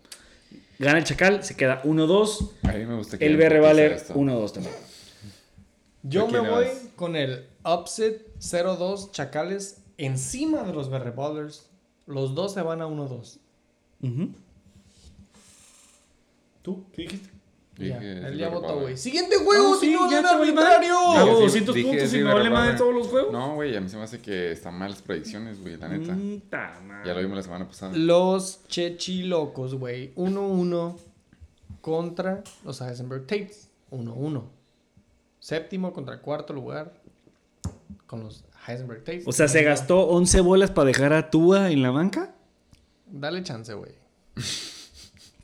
[0.80, 2.52] Gana el Chacal, se queda 1-2.
[2.64, 4.14] A mí me gusta que El BR Valer esto.
[4.14, 4.76] 1-2 también.
[6.04, 6.78] Yo ¿A me voy vas?
[6.96, 11.68] con el upset 0-2 Chacales encima de los Berre Ballers.
[12.06, 13.40] Los dos se van a 1-2.
[14.04, 14.30] Ujú.
[16.68, 16.84] ¿Tú?
[16.92, 17.30] ¿Qué dijiste?
[17.78, 18.98] Ya, él sí ya votó, güey.
[18.98, 20.98] Siguiente juego, Ah, sí, señor ya arbitrario.
[20.98, 23.32] Hago Dije, 200 dije, puntos y me vale madre todos los juegos.
[23.32, 26.18] No, güey, a mí se me hace que están mal las predicciones, güey, la neta.
[27.06, 27.96] Ya lo vimos la semana pasada.
[27.96, 30.14] Los Chechilocos, güey.
[30.16, 30.98] 1-1
[31.80, 33.70] contra los Heisenberg Tates.
[33.92, 34.44] 1-1.
[35.40, 36.96] Séptimo contra cuarto lugar
[38.08, 39.24] con los Heisenberg Tates.
[39.26, 42.36] O sea, ¿se gastó 11 bolas para dejar a Tua en la banca?
[43.06, 43.94] Dale chance, güey.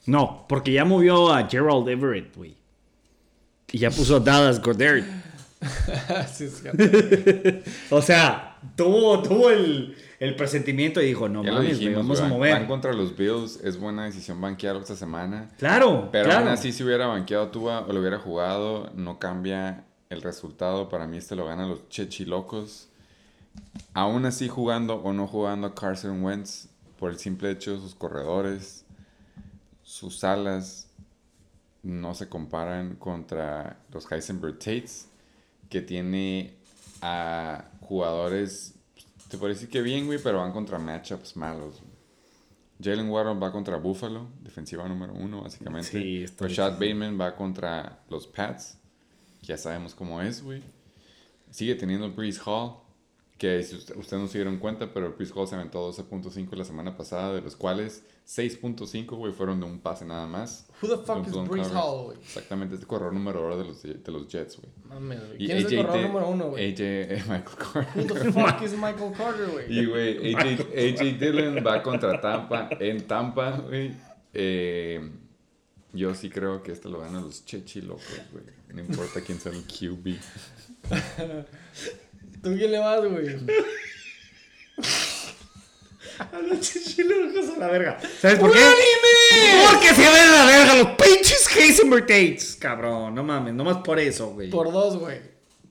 [0.05, 2.55] No, porque ya movió a Gerald Everett, güey.
[3.71, 5.03] Y ya puso a Dallas Goddard.
[6.33, 6.83] Sí, es cierto.
[7.89, 12.19] O sea, tuvo, tuvo el, el presentimiento y dijo, no Ya mames, güey, dijimos, vamos
[12.21, 12.53] a mover.
[12.53, 15.49] Van contra los Bills, es buena decisión banquearlo esta semana.
[15.57, 16.41] Claro, Pero claro.
[16.41, 20.89] aún así, si hubiera banqueado a Tua o lo hubiera jugado, no cambia el resultado.
[20.89, 22.89] Para mí, este lo ganan los Chechilocos.
[23.93, 26.67] Aún así, jugando o no jugando a Carson Wentz,
[26.99, 28.82] por el simple hecho de sus corredores,
[30.03, 30.89] sus alas,
[31.81, 35.07] no se comparan contra los Heisenberg Tates,
[35.69, 36.55] que tiene
[37.01, 38.75] a jugadores,
[39.29, 41.81] te puedo decir que bien, güey, pero van contra matchups malos.
[41.81, 41.93] güey.
[42.81, 45.89] Jalen Waddle va contra Buffalo, defensiva número uno, básicamente.
[45.89, 48.77] Sí, Rashad Bateman va contra los Pats,
[49.41, 50.61] que ya sabemos cómo es, güey.
[51.49, 52.77] Sigue teniendo Breeze Hall,
[53.37, 56.63] que si usted- ustedes no se dieron cuenta, pero Breeze Hall se aventó 12.5 la
[56.63, 60.67] semana pasada, de los cuales 6.5, güey, fueron de un pase nada más.
[60.81, 61.69] Who the fuck is coverage.
[61.73, 62.17] Hall, güey?
[62.19, 64.71] Exactamente, este corredor número uno de los, de los Jets, güey.
[64.87, 65.37] Mames, güey.
[65.39, 66.71] ¿Quién es el AJ corredor número uno, güey?
[66.71, 67.87] AJ eh, Michael Carter.
[68.03, 69.77] Who the fuck is Michael Carter, güey?
[69.77, 73.91] Y, güey, AJ, AJ Dillon va contra Tampa en Tampa, güey.
[74.33, 75.11] Eh,
[75.91, 78.45] yo sí creo que este lo ganan los Chechilocos, güey.
[78.73, 80.15] No importa quién sea el QB.
[82.43, 83.37] ¿Tú quién le vas, güey?
[86.19, 87.97] A los chichilocos a la verga.
[88.21, 88.59] ¿Sabes por qué?
[89.71, 93.15] Porque se ven a la verga los pinches Heisenberg Tates, cabrón.
[93.15, 94.49] No mames, nomás por eso, güey.
[94.49, 95.19] Por dos, güey.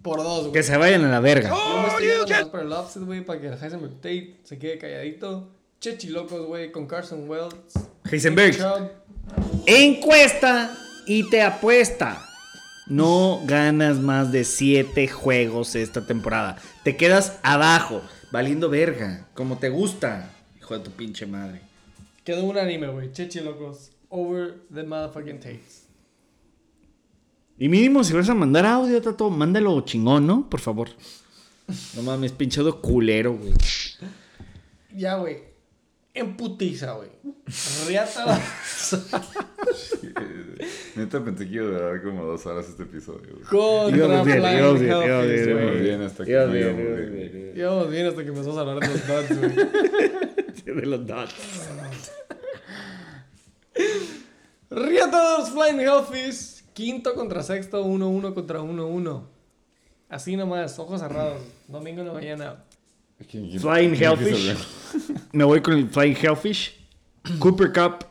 [0.00, 0.52] Por dos, güey.
[0.52, 1.50] Que se vayan a la verga.
[1.50, 5.50] Yo me estoy para el offset, güey, para que el Heisenberg Tate se quede calladito.
[5.78, 7.74] Chechilocos, güey, con Carson Wells.
[8.10, 8.56] Heisenberg.
[9.66, 10.74] Encuesta
[11.06, 12.31] y te apuesta.
[12.86, 16.56] No ganas más de 7 juegos esta temporada.
[16.82, 20.34] Te quedas abajo, valiendo verga, como te gusta.
[20.58, 21.60] Hijo de tu pinche madre.
[22.24, 23.12] Quedó un anime, güey.
[23.12, 23.92] Chechilocos.
[24.08, 25.86] Over the motherfucking Tates.
[27.58, 30.48] Y mínimo, si vas a mandar audio, Tato, mándalo chingón, ¿no?
[30.50, 30.88] Por favor.
[31.94, 33.54] No mames, pinchado culero, güey.
[34.94, 35.51] Ya, güey.
[36.14, 37.10] En putiza, güey.
[37.86, 38.40] Riata.
[40.94, 44.80] Neta pensé que iba a durar como dos horas este episodio, contra bien, Flying íbamos
[44.80, 45.64] bien, íbamos bien, güey.
[45.64, 49.06] Íbamos bien hasta que Íbamos bien, íbamos bien, hasta que empezamos a hablar de los
[49.06, 49.52] Duds, güey.
[50.64, 51.34] De los dots.
[54.70, 56.62] Riata Flying Hellfish.
[56.72, 57.84] Quinto contra sexto.
[57.84, 59.26] 1-1 contra 1-1.
[60.08, 61.42] Así nomás, ojos cerrados.
[61.68, 62.64] Domingo en la mañana.
[63.30, 64.54] ¿Quién- quién- Flying Hellfish.
[65.32, 66.78] Me voy con el Flying Hellfish.
[67.38, 68.06] Cooper Cup.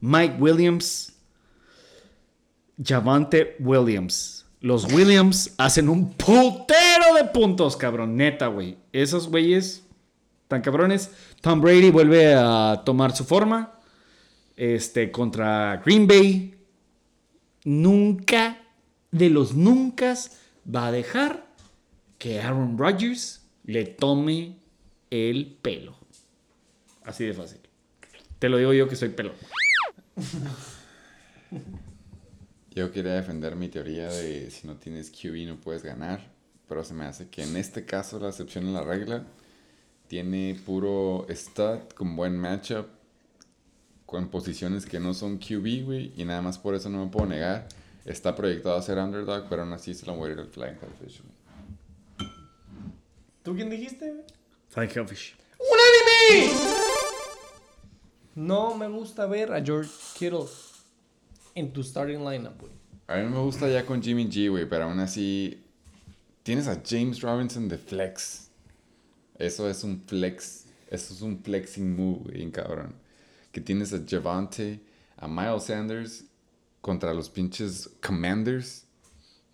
[0.00, 1.12] Mike Williams.
[2.82, 4.44] Javante Williams.
[4.60, 8.16] Los Williams hacen un putero de puntos, cabrón.
[8.16, 8.78] Neta, güey.
[8.92, 9.82] Esos güeyes
[10.48, 11.10] tan cabrones.
[11.40, 13.72] Tom Brady vuelve a tomar su forma.
[14.56, 16.54] Este, contra Green Bay.
[17.64, 18.58] Nunca,
[19.10, 20.14] de los nunca,
[20.74, 21.46] va a dejar
[22.18, 24.58] que Aaron Rodgers le tome
[25.10, 25.96] el pelo.
[27.04, 27.60] Así de fácil.
[28.38, 29.32] Te lo digo yo que soy pelo.
[32.70, 36.20] Yo quería defender mi teoría de si no tienes QB no puedes ganar,
[36.68, 39.24] pero se me hace que en este caso la excepción a la regla
[40.08, 42.86] tiene puro stud con buen matchup,
[44.06, 47.26] con posiciones que no son QB, güey, y nada más por eso no me puedo
[47.26, 47.68] negar.
[48.04, 50.76] Está proyectado a ser underdog, pero aún así se lo voy a ir al Flying
[50.76, 51.33] güey.
[53.44, 54.10] ¿Tú quién dijiste?
[54.10, 54.24] güey?
[54.70, 55.36] Flying Hellfish.
[55.58, 56.58] ¡Unánime!
[58.34, 60.46] No me gusta ver a George Kittle
[61.54, 62.72] en tu starting lineup, güey.
[63.06, 65.62] A mí me gusta ya con Jimmy G, güey, pero aún así
[66.42, 68.48] tienes a James Robinson de flex.
[69.38, 70.64] Eso es un flex.
[70.88, 72.94] Eso es un flexing move, güey, bien cabrón.
[73.52, 74.80] Que tienes a Javante,
[75.18, 76.24] a Miles Sanders
[76.80, 78.83] contra los pinches Commanders.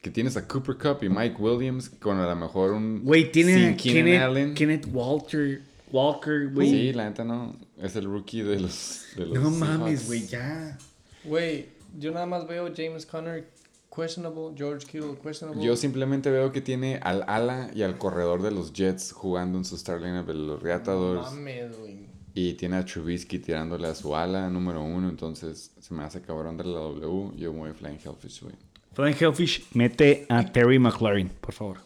[0.00, 3.04] Que tienes a Cooper Cup y Mike Williams con a lo mejor un.
[3.04, 4.54] Güey, tiene sin a Keenan Kenneth, Allen.
[4.54, 5.62] Kenneth Walter.
[5.92, 6.70] Walker, güey.
[6.70, 7.56] Sí, la neta no.
[7.78, 9.04] Es el rookie de los.
[9.16, 10.78] de los no mames, güey, ya.
[11.24, 11.66] Güey,
[11.98, 13.48] yo nada más veo James Conner
[13.94, 14.54] questionable.
[14.56, 15.62] George Kittle, questionable.
[15.62, 19.64] Yo simplemente veo que tiene al ala y al corredor de los Jets jugando en
[19.64, 21.24] su star lineup de los Reatadores.
[21.32, 21.98] Mames, güey.
[22.32, 25.08] Y tiene a Trubisky tirándole a su ala número uno.
[25.08, 27.32] Entonces se me hace cabrón de la W.
[27.36, 28.54] Yo voy Flying Hellfish, güey.
[29.00, 31.78] Flying Hellfish, mete a Terry McLaurin, por favor.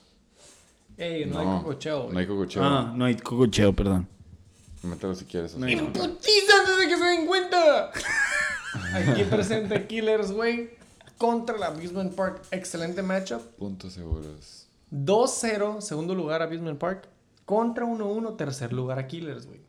[0.96, 2.62] Ey, no, hay cococheo, No hay cococheo.
[2.64, 4.08] Ah, no hay cococheo, perdón.
[4.82, 5.56] Mételo si quieres.
[5.56, 5.84] No hay- así.
[5.84, 7.92] ¡Putiza antes de que se den cuenta!
[9.12, 10.70] Aquí presente Killers, güey.
[11.16, 12.42] Contra la Abusement Park.
[12.50, 13.42] Excelente matchup.
[13.58, 14.66] Puntos seguros.
[14.90, 17.08] 2-0, segundo lugar Abusement Park.
[17.44, 19.60] Contra 1-1, tercer lugar a Killers, güey.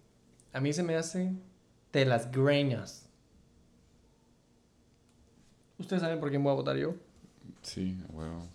[0.52, 1.32] A mí se me hace
[1.94, 3.06] de las greñas.
[5.78, 6.96] Ustedes saben por quién voy a votar yo.
[7.66, 8.48] Sí, huevo.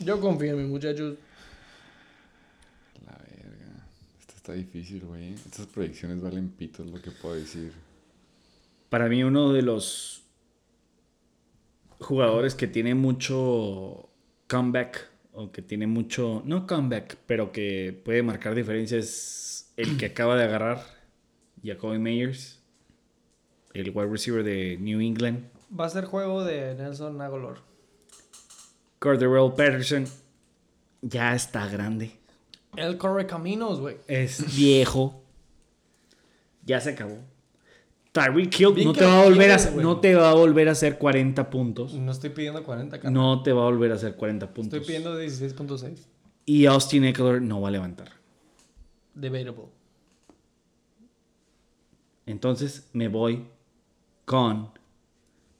[0.00, 1.16] Yo confío en mis muchachos.
[3.06, 3.86] La verga.
[4.20, 5.32] Esto está difícil, güey.
[5.32, 7.72] Estas proyecciones valen pito, es lo que puedo decir.
[8.90, 10.24] Para mí uno de los
[12.00, 14.10] jugadores que tiene mucho
[14.46, 20.06] comeback o que tiene mucho, no comeback, pero que puede marcar diferencias es el que
[20.06, 20.82] acaba de agarrar
[21.64, 22.60] Jacoby Meyers,
[23.72, 27.58] el wide receiver de New England, Va a ser juego de Nelson Agolor.
[28.98, 30.04] Cordero Patterson.
[31.02, 32.18] Ya está grande.
[32.76, 33.96] Él corre caminos, güey.
[34.06, 35.22] Es viejo.
[36.64, 37.18] Ya se acabó.
[38.12, 40.96] Tyreek Hill no te, va a volver a, no te va a volver a hacer
[40.96, 41.94] 40 puntos.
[41.94, 43.10] No estoy pidiendo 40, cara.
[43.10, 44.80] No te va a volver a hacer 40 puntos.
[44.80, 45.98] Estoy pidiendo 16.6.
[46.46, 48.12] Y Austin Eckler no va a levantar.
[49.14, 49.66] Debatable.
[52.24, 53.46] Entonces me voy
[54.24, 54.70] con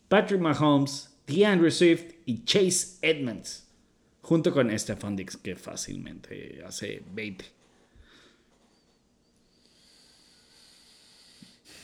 [0.08, 3.66] Patrick Mahomes, DeAndre Swift y Chase Edmonds.
[4.22, 7.44] Junto con Stefan Dix, que fácilmente hace 20.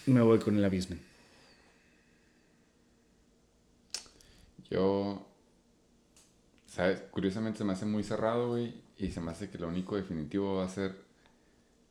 [0.06, 0.96] Me voy con el abismo.
[4.68, 5.28] Yo.
[6.66, 7.02] ¿Sabes?
[7.10, 8.74] Curiosamente se me hace muy cerrado, güey.
[8.98, 10.96] Y se me hace que lo único definitivo va a ser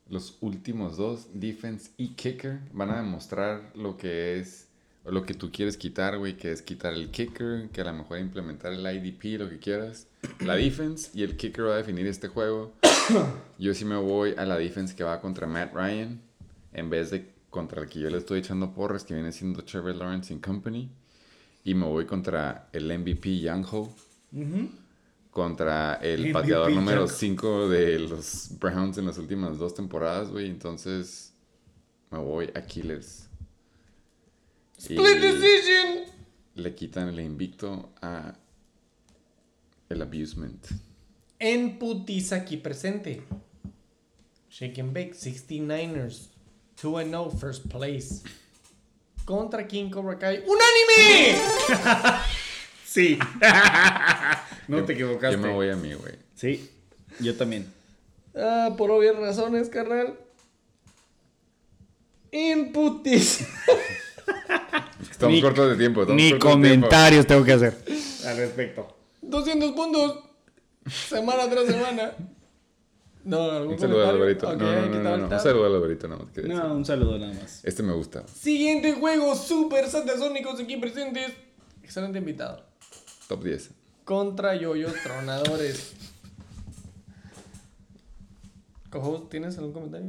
[0.08, 2.60] los últimos dos, defense y kicker.
[2.72, 4.68] Van a demostrar lo que es.
[5.04, 6.36] O lo que tú quieres quitar, güey.
[6.36, 7.68] Que es quitar el kicker.
[7.70, 10.06] Que a lo mejor implementar el IDP, lo que quieras.
[10.40, 12.74] La defense y el kicker va a definir este juego.
[13.58, 16.20] Yo sí me voy a la defense que va contra Matt Ryan.
[16.72, 19.94] En vez de contra el que yo le estoy echando porras, que viene siendo Trevor
[19.94, 20.90] Lawrence and Company.
[21.64, 23.94] Y me voy contra el MVP Young Ho.
[25.30, 27.14] Contra el MVP pateador número Young.
[27.14, 30.46] 5 de los Browns en las últimas dos temporadas, güey.
[30.46, 31.34] Entonces
[32.10, 33.28] me voy a Killers.
[34.82, 36.04] Split decision.
[36.54, 38.34] le quitan el invicto a
[39.88, 40.64] el abusement.
[41.38, 43.22] En putiza aquí presente.
[44.50, 46.28] Shake and Bake, 69ers.
[46.82, 48.22] 2-0, first place.
[49.24, 50.42] Contra King Cobra Kai.
[50.46, 51.40] ¡Unánime!
[52.84, 53.18] Sí.
[54.68, 55.36] no Yo- te equivocaste.
[55.36, 56.12] Yo me voy a mí, güey.
[56.34, 56.68] Sí,
[57.20, 57.72] yo también.
[58.36, 60.18] Ah, por obvias razones, carnal.
[62.30, 63.46] En putiza.
[65.22, 66.04] Estamos Ni- cortos de tiempo.
[66.06, 66.46] Ni tiempo.
[66.48, 67.78] comentarios tengo que hacer
[68.26, 68.96] al respecto.
[69.20, 70.18] 200 puntos.
[70.90, 72.12] Semana tras semana.
[73.24, 74.48] No, algún Un saludo al comentario?
[74.48, 74.48] Alvarito.
[74.48, 75.36] Ok, no, no, no.
[75.36, 76.44] Un saludo al Alvarito, nada más.
[76.44, 77.64] No, un saludo nada más.
[77.64, 78.26] Este me gusta.
[78.26, 81.32] Siguiente juego, Super Satasónicos aquí presentes.
[81.84, 82.64] Excelente invitado.
[83.28, 83.70] Top 10.
[84.04, 85.92] Contra Yoyos Tronadores.
[88.90, 90.08] Cojo, ¿tienes algún comentario?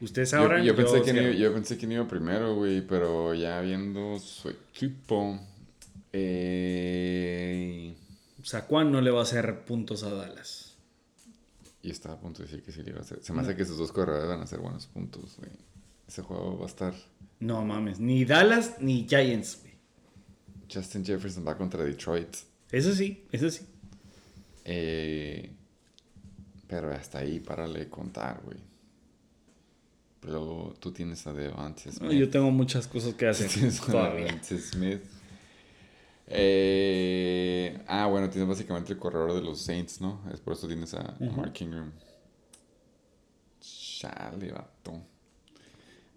[0.00, 0.62] Ustedes ahora.
[0.62, 5.38] yo pensé que yo pensé que iba primero, güey, pero ya viendo su equipo.
[6.12, 7.94] Eh,
[8.42, 10.76] Saquon no le va a hacer puntos a Dallas.
[11.82, 13.18] y estaba a punto de decir que sí le iba a hacer.
[13.22, 15.50] Se me hace que esos dos corredores van a hacer buenos puntos, güey.
[16.06, 16.94] Ese juego va a estar.
[17.40, 19.74] No mames, ni Dallas ni Giants, güey.
[20.72, 22.36] Justin Jefferson va contra Detroit.
[22.70, 23.64] Eso sí, eso sí.
[24.64, 25.50] Eh,
[26.66, 28.58] pero hasta ahí, párale de contar, güey.
[30.20, 32.10] Pero tú tienes a Devante Smith.
[32.12, 34.10] yo tengo muchas cosas que hacer Tienes a.
[34.10, 35.00] Devante Smith.
[36.30, 40.20] Eh, ah, bueno, tienes básicamente el corredor de los Saints, ¿no?
[40.32, 41.90] Es por eso tienes a, a Mark Ingram.
[43.60, 45.00] Chale, vato.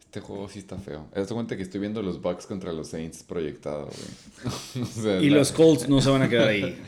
[0.02, 1.08] Este juego sí está feo.
[1.14, 4.84] Te das cuenta que estoy viendo los Bucks contra los Saints proyectado, güey.
[4.84, 6.78] O sea, Y la- los Colts no se van a quedar ahí.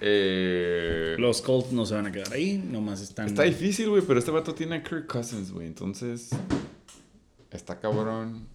[0.00, 3.26] Eh, Los Colts no se van a quedar ahí, nomás están.
[3.26, 5.66] Está difícil, güey, pero este vato tiene a Kirk Cousins, güey.
[5.66, 6.30] Entonces,
[7.50, 8.46] está cabrón.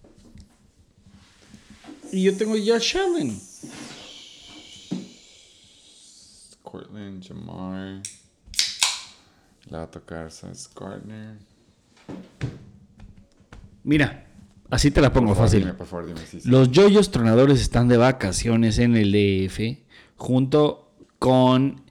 [2.12, 3.38] Y yo tengo Josh Allen.
[6.62, 8.02] Cortland, Jamar.
[9.68, 11.38] Le va a tocar Sauce Gardner.
[13.84, 14.22] Mira,
[14.68, 15.60] Así te la pongo Por favor, fácil.
[15.60, 16.20] dime, por favor, dime.
[16.26, 16.48] Sí, sí.
[16.48, 19.60] Los yoyos tronadores están de vacaciones en el DF
[20.16, 20.85] junto
[21.18, 21.82] con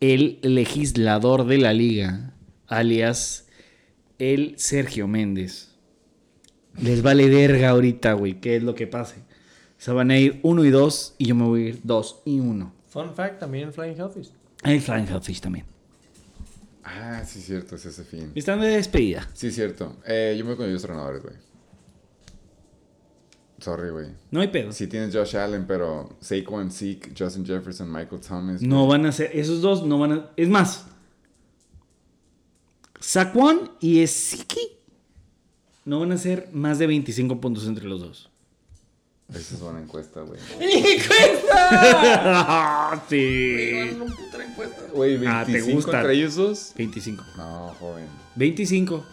[0.00, 2.34] el legislador de la liga,
[2.66, 3.46] alias
[4.18, 5.70] el Sergio Méndez.
[6.80, 9.16] Les vale verga ahorita, güey, qué es lo que pase.
[9.78, 12.40] Se van a ir uno y dos y yo me voy a ir dos y
[12.40, 12.72] uno.
[12.88, 14.30] Fun fact, también el Flying Hellfish.
[14.64, 15.66] El Flying Hellfish también.
[16.84, 18.32] Ah, sí, cierto, es ese fin.
[18.34, 19.28] Están de despedida.
[19.34, 19.96] Sí, cierto.
[20.06, 21.34] Eh, yo me voy con los entrenadores, güey.
[23.62, 24.08] Sorry, güey.
[24.32, 24.72] No hay pedo.
[24.72, 28.60] Sí tienes Josh Allen, pero Saquon, Zeke, Justin Jefferson, Michael Thomas.
[28.60, 30.30] No van a ser, esos dos no van a.
[30.36, 30.84] Es más,
[33.00, 34.60] Saquon y Esiki
[35.84, 38.28] no van a ser más de 25 puntos entre los dos.
[39.32, 40.38] Esa es buena encuesta, güey.
[41.52, 43.96] ¡Ah, sí!
[44.92, 46.00] Güey, 25 Ah, ¿te gusta?
[46.00, 46.72] entre ellos dos.
[46.76, 47.24] 25.
[47.36, 48.06] No, joven.
[48.36, 49.04] 25.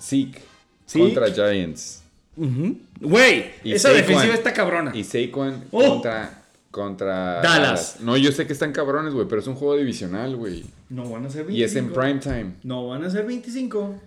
[0.00, 0.42] Zeke
[0.86, 1.04] Zeke.
[1.04, 2.02] contra Giants.
[2.36, 3.96] Güey, esa Saquon.
[4.02, 4.90] defensiva está cabrona.
[4.96, 5.88] Y Saquon Oh.
[5.94, 8.00] contra, contra Dallas.
[8.00, 10.64] No, yo sé que están cabrones, güey, pero es un juego divisional, güey.
[10.88, 11.52] No van a ser 25.
[11.58, 12.54] Y es en prime time.
[12.62, 14.00] No van a ser 25.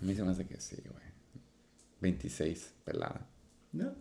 [0.00, 1.02] A mí se me hace que sí, güey.
[2.00, 3.26] 26, pelada.
[3.72, 3.92] No.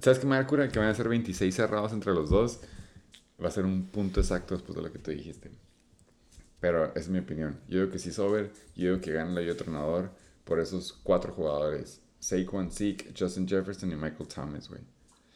[0.00, 0.68] ¿Sabes qué me da cura?
[0.68, 2.60] Que van a ser 26 cerrados entre los dos.
[3.42, 5.50] Va a ser un punto exacto después de lo que tú dijiste.
[6.60, 7.58] Pero es mi opinión.
[7.68, 8.50] Yo digo que sí es over.
[8.74, 10.10] Yo digo que gana el entrenador
[10.44, 12.00] por esos cuatro jugadores.
[12.26, 14.80] Saquon, Zeke, Justin Jefferson y Michael Thomas, güey.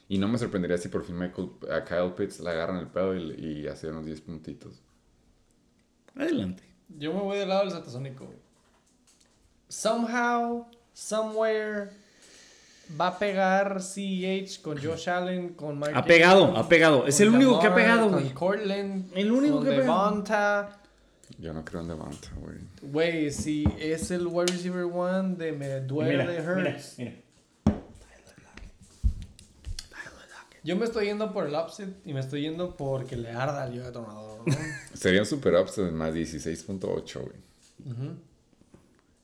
[0.09, 3.15] Y no me sorprendería si por fin Michael, a Kyle Pitts le agarran el pedo
[3.15, 4.83] y, y hace unos 10 puntitos.
[6.17, 6.65] Adelante.
[6.99, 8.39] Yo me voy del lado del satasónico, güey.
[9.69, 11.91] Somehow, somewhere,
[13.01, 17.07] va a pegar CEH con Josh Allen, con Mike Ha pegado, Jackson, ha pegado.
[17.07, 18.35] Es el único que ha pegado, Con güey.
[18.35, 20.80] Cortland, El único con que ha pegado.
[21.39, 22.59] Yo no creo en Devonta, güey.
[22.83, 26.97] Güey, si es el wide receiver one de me duele de Hurts.
[30.63, 33.73] Yo me estoy yendo por el upset y me estoy yendo porque le arda al
[33.73, 34.55] yo detonador, ¿no?
[34.95, 38.17] Sería un super upset más 16.8, güey.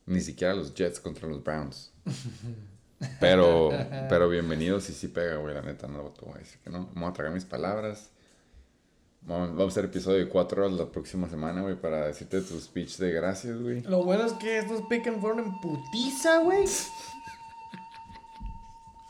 [0.06, 1.92] Ni siquiera los Jets contra los Browns.
[3.20, 3.70] Pero,
[4.08, 6.88] pero bienvenidos y sí pega, güey, la neta, no te voy a decir que no.
[6.94, 8.08] Vamos a tragar mis palabras.
[9.26, 12.96] Vamos, a hacer episodio de 4 horas la próxima semana, güey, para decirte tu speech
[12.98, 13.82] de gracias, güey.
[13.82, 16.64] Lo bueno es que estos and fueron en putiza, güey.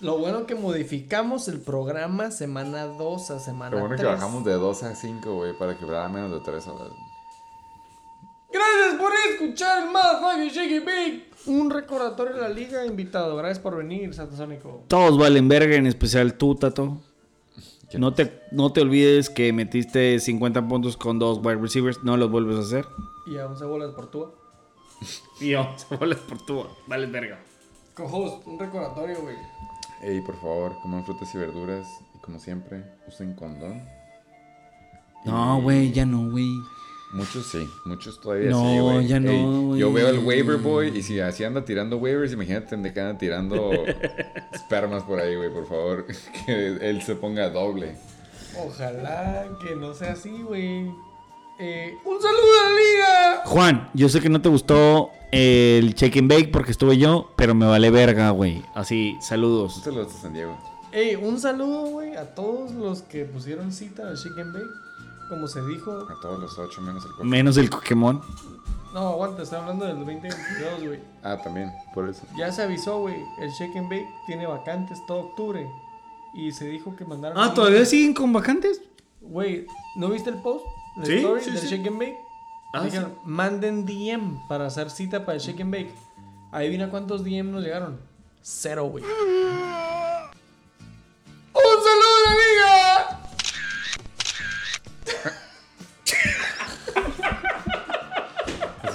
[0.01, 4.01] Lo bueno que modificamos el programa semana 2 a semana Lo bueno 3.
[4.01, 6.89] que bajamos de 2 a 5, güey, para quebrar a menos de 3 horas.
[8.51, 11.31] Gracias por escuchar más Fabio Shake Big.
[11.47, 13.37] Un recordatorio de la liga, invitado.
[13.37, 14.85] Gracias por venir, Satasónico.
[14.89, 17.03] Todos valen verga, en especial tú, Tato.
[17.91, 22.03] ¿Qué No te, no te olvides que metiste 50 puntos con dos wide receivers.
[22.03, 22.87] No los vuelves a hacer.
[23.27, 24.33] Y a 11 bolas por tú.
[25.41, 26.65] Y vamos a bolas por tú.
[26.87, 27.39] Vale verga.
[27.95, 29.37] Cojones, un recordatorio, güey.
[30.03, 31.87] Ey, por favor, coman frutas y verduras.
[32.15, 33.83] Y como siempre, usen condón.
[35.25, 36.49] No, güey, ya no, güey.
[37.13, 39.07] Muchos sí, muchos todavía No, sí, güey.
[39.07, 39.81] ya no, Ey.
[39.81, 43.71] Yo veo el waiver boy y si así anda tirando waivers, imagínate que anda tirando
[44.53, 46.07] espermas por ahí, güey, por favor.
[46.47, 47.97] Que él se ponga doble.
[48.59, 50.91] Ojalá que no sea así, güey.
[51.59, 53.43] Eh, un saludo a la liga.
[53.47, 57.55] Juan, yo sé que no te gustó el check and bake porque estuve yo, pero
[57.55, 58.63] me vale verga, güey.
[58.75, 59.81] Así, Un saludos.
[59.83, 60.59] saludo a San Diego.
[60.93, 64.65] Ey, un saludo, güey, a todos los que pusieron cita al Chicken Bake.
[65.29, 66.07] Como se dijo.
[66.11, 67.25] A todos los ocho menos el coco.
[67.25, 68.21] Menos el Pokémon.
[68.95, 71.01] No, aguanta, estoy hablando del 2022, güey.
[71.23, 72.23] Ah, también, por eso.
[72.37, 73.17] Ya se avisó, güey.
[73.39, 75.69] El Shake and Bake tiene vacantes todo octubre.
[76.35, 77.37] Y se dijo que mandaron.
[77.39, 78.81] Ah, ¿todavía siguen con vacantes?
[79.21, 79.67] Güey,
[79.97, 80.65] ¿no viste el post?
[80.97, 81.67] La Sí, story sí, del sí.
[81.69, 82.17] Shake and Bake.
[82.73, 85.95] Ah, Dijeron, manden DM para hacer cita para el Shake and Bake.
[86.53, 87.99] Adivina cuántos DM nos llegaron.
[88.41, 89.05] Cero, güey.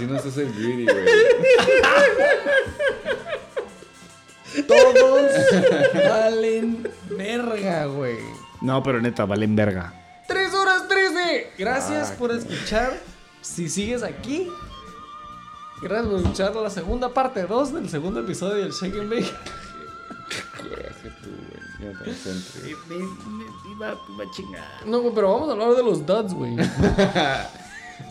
[0.02, 1.06] Así no hace el greedy, güey.
[4.68, 5.32] Todos
[5.94, 8.18] valen verga, güey.
[8.61, 9.94] No, pero neta, valen verga.
[10.28, 11.53] 3 horas 13.
[11.57, 12.99] Gracias Ah, por qué- escuchar.
[13.41, 14.49] Si sigues aquí.
[15.84, 19.32] Gracias por escuchar la segunda parte 2 del segundo episodio del Shake and Bake.
[20.57, 21.61] Coraje tú, güey.
[21.94, 22.65] Ya te centres.
[23.72, 24.86] Iba, iba a chingar.
[24.86, 26.56] No, güey, pero vamos a hablar de los duds, güey.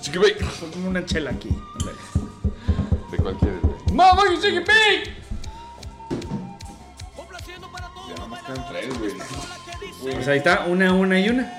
[0.01, 0.43] Chiquipic.
[0.43, 1.51] Fue como una chela aquí.
[3.11, 3.61] De cualquier.
[3.93, 5.21] ¡Mamá, Chiquipic!
[8.39, 9.13] Están tres, güey.
[10.15, 11.53] Pues ahí está, una, una y una.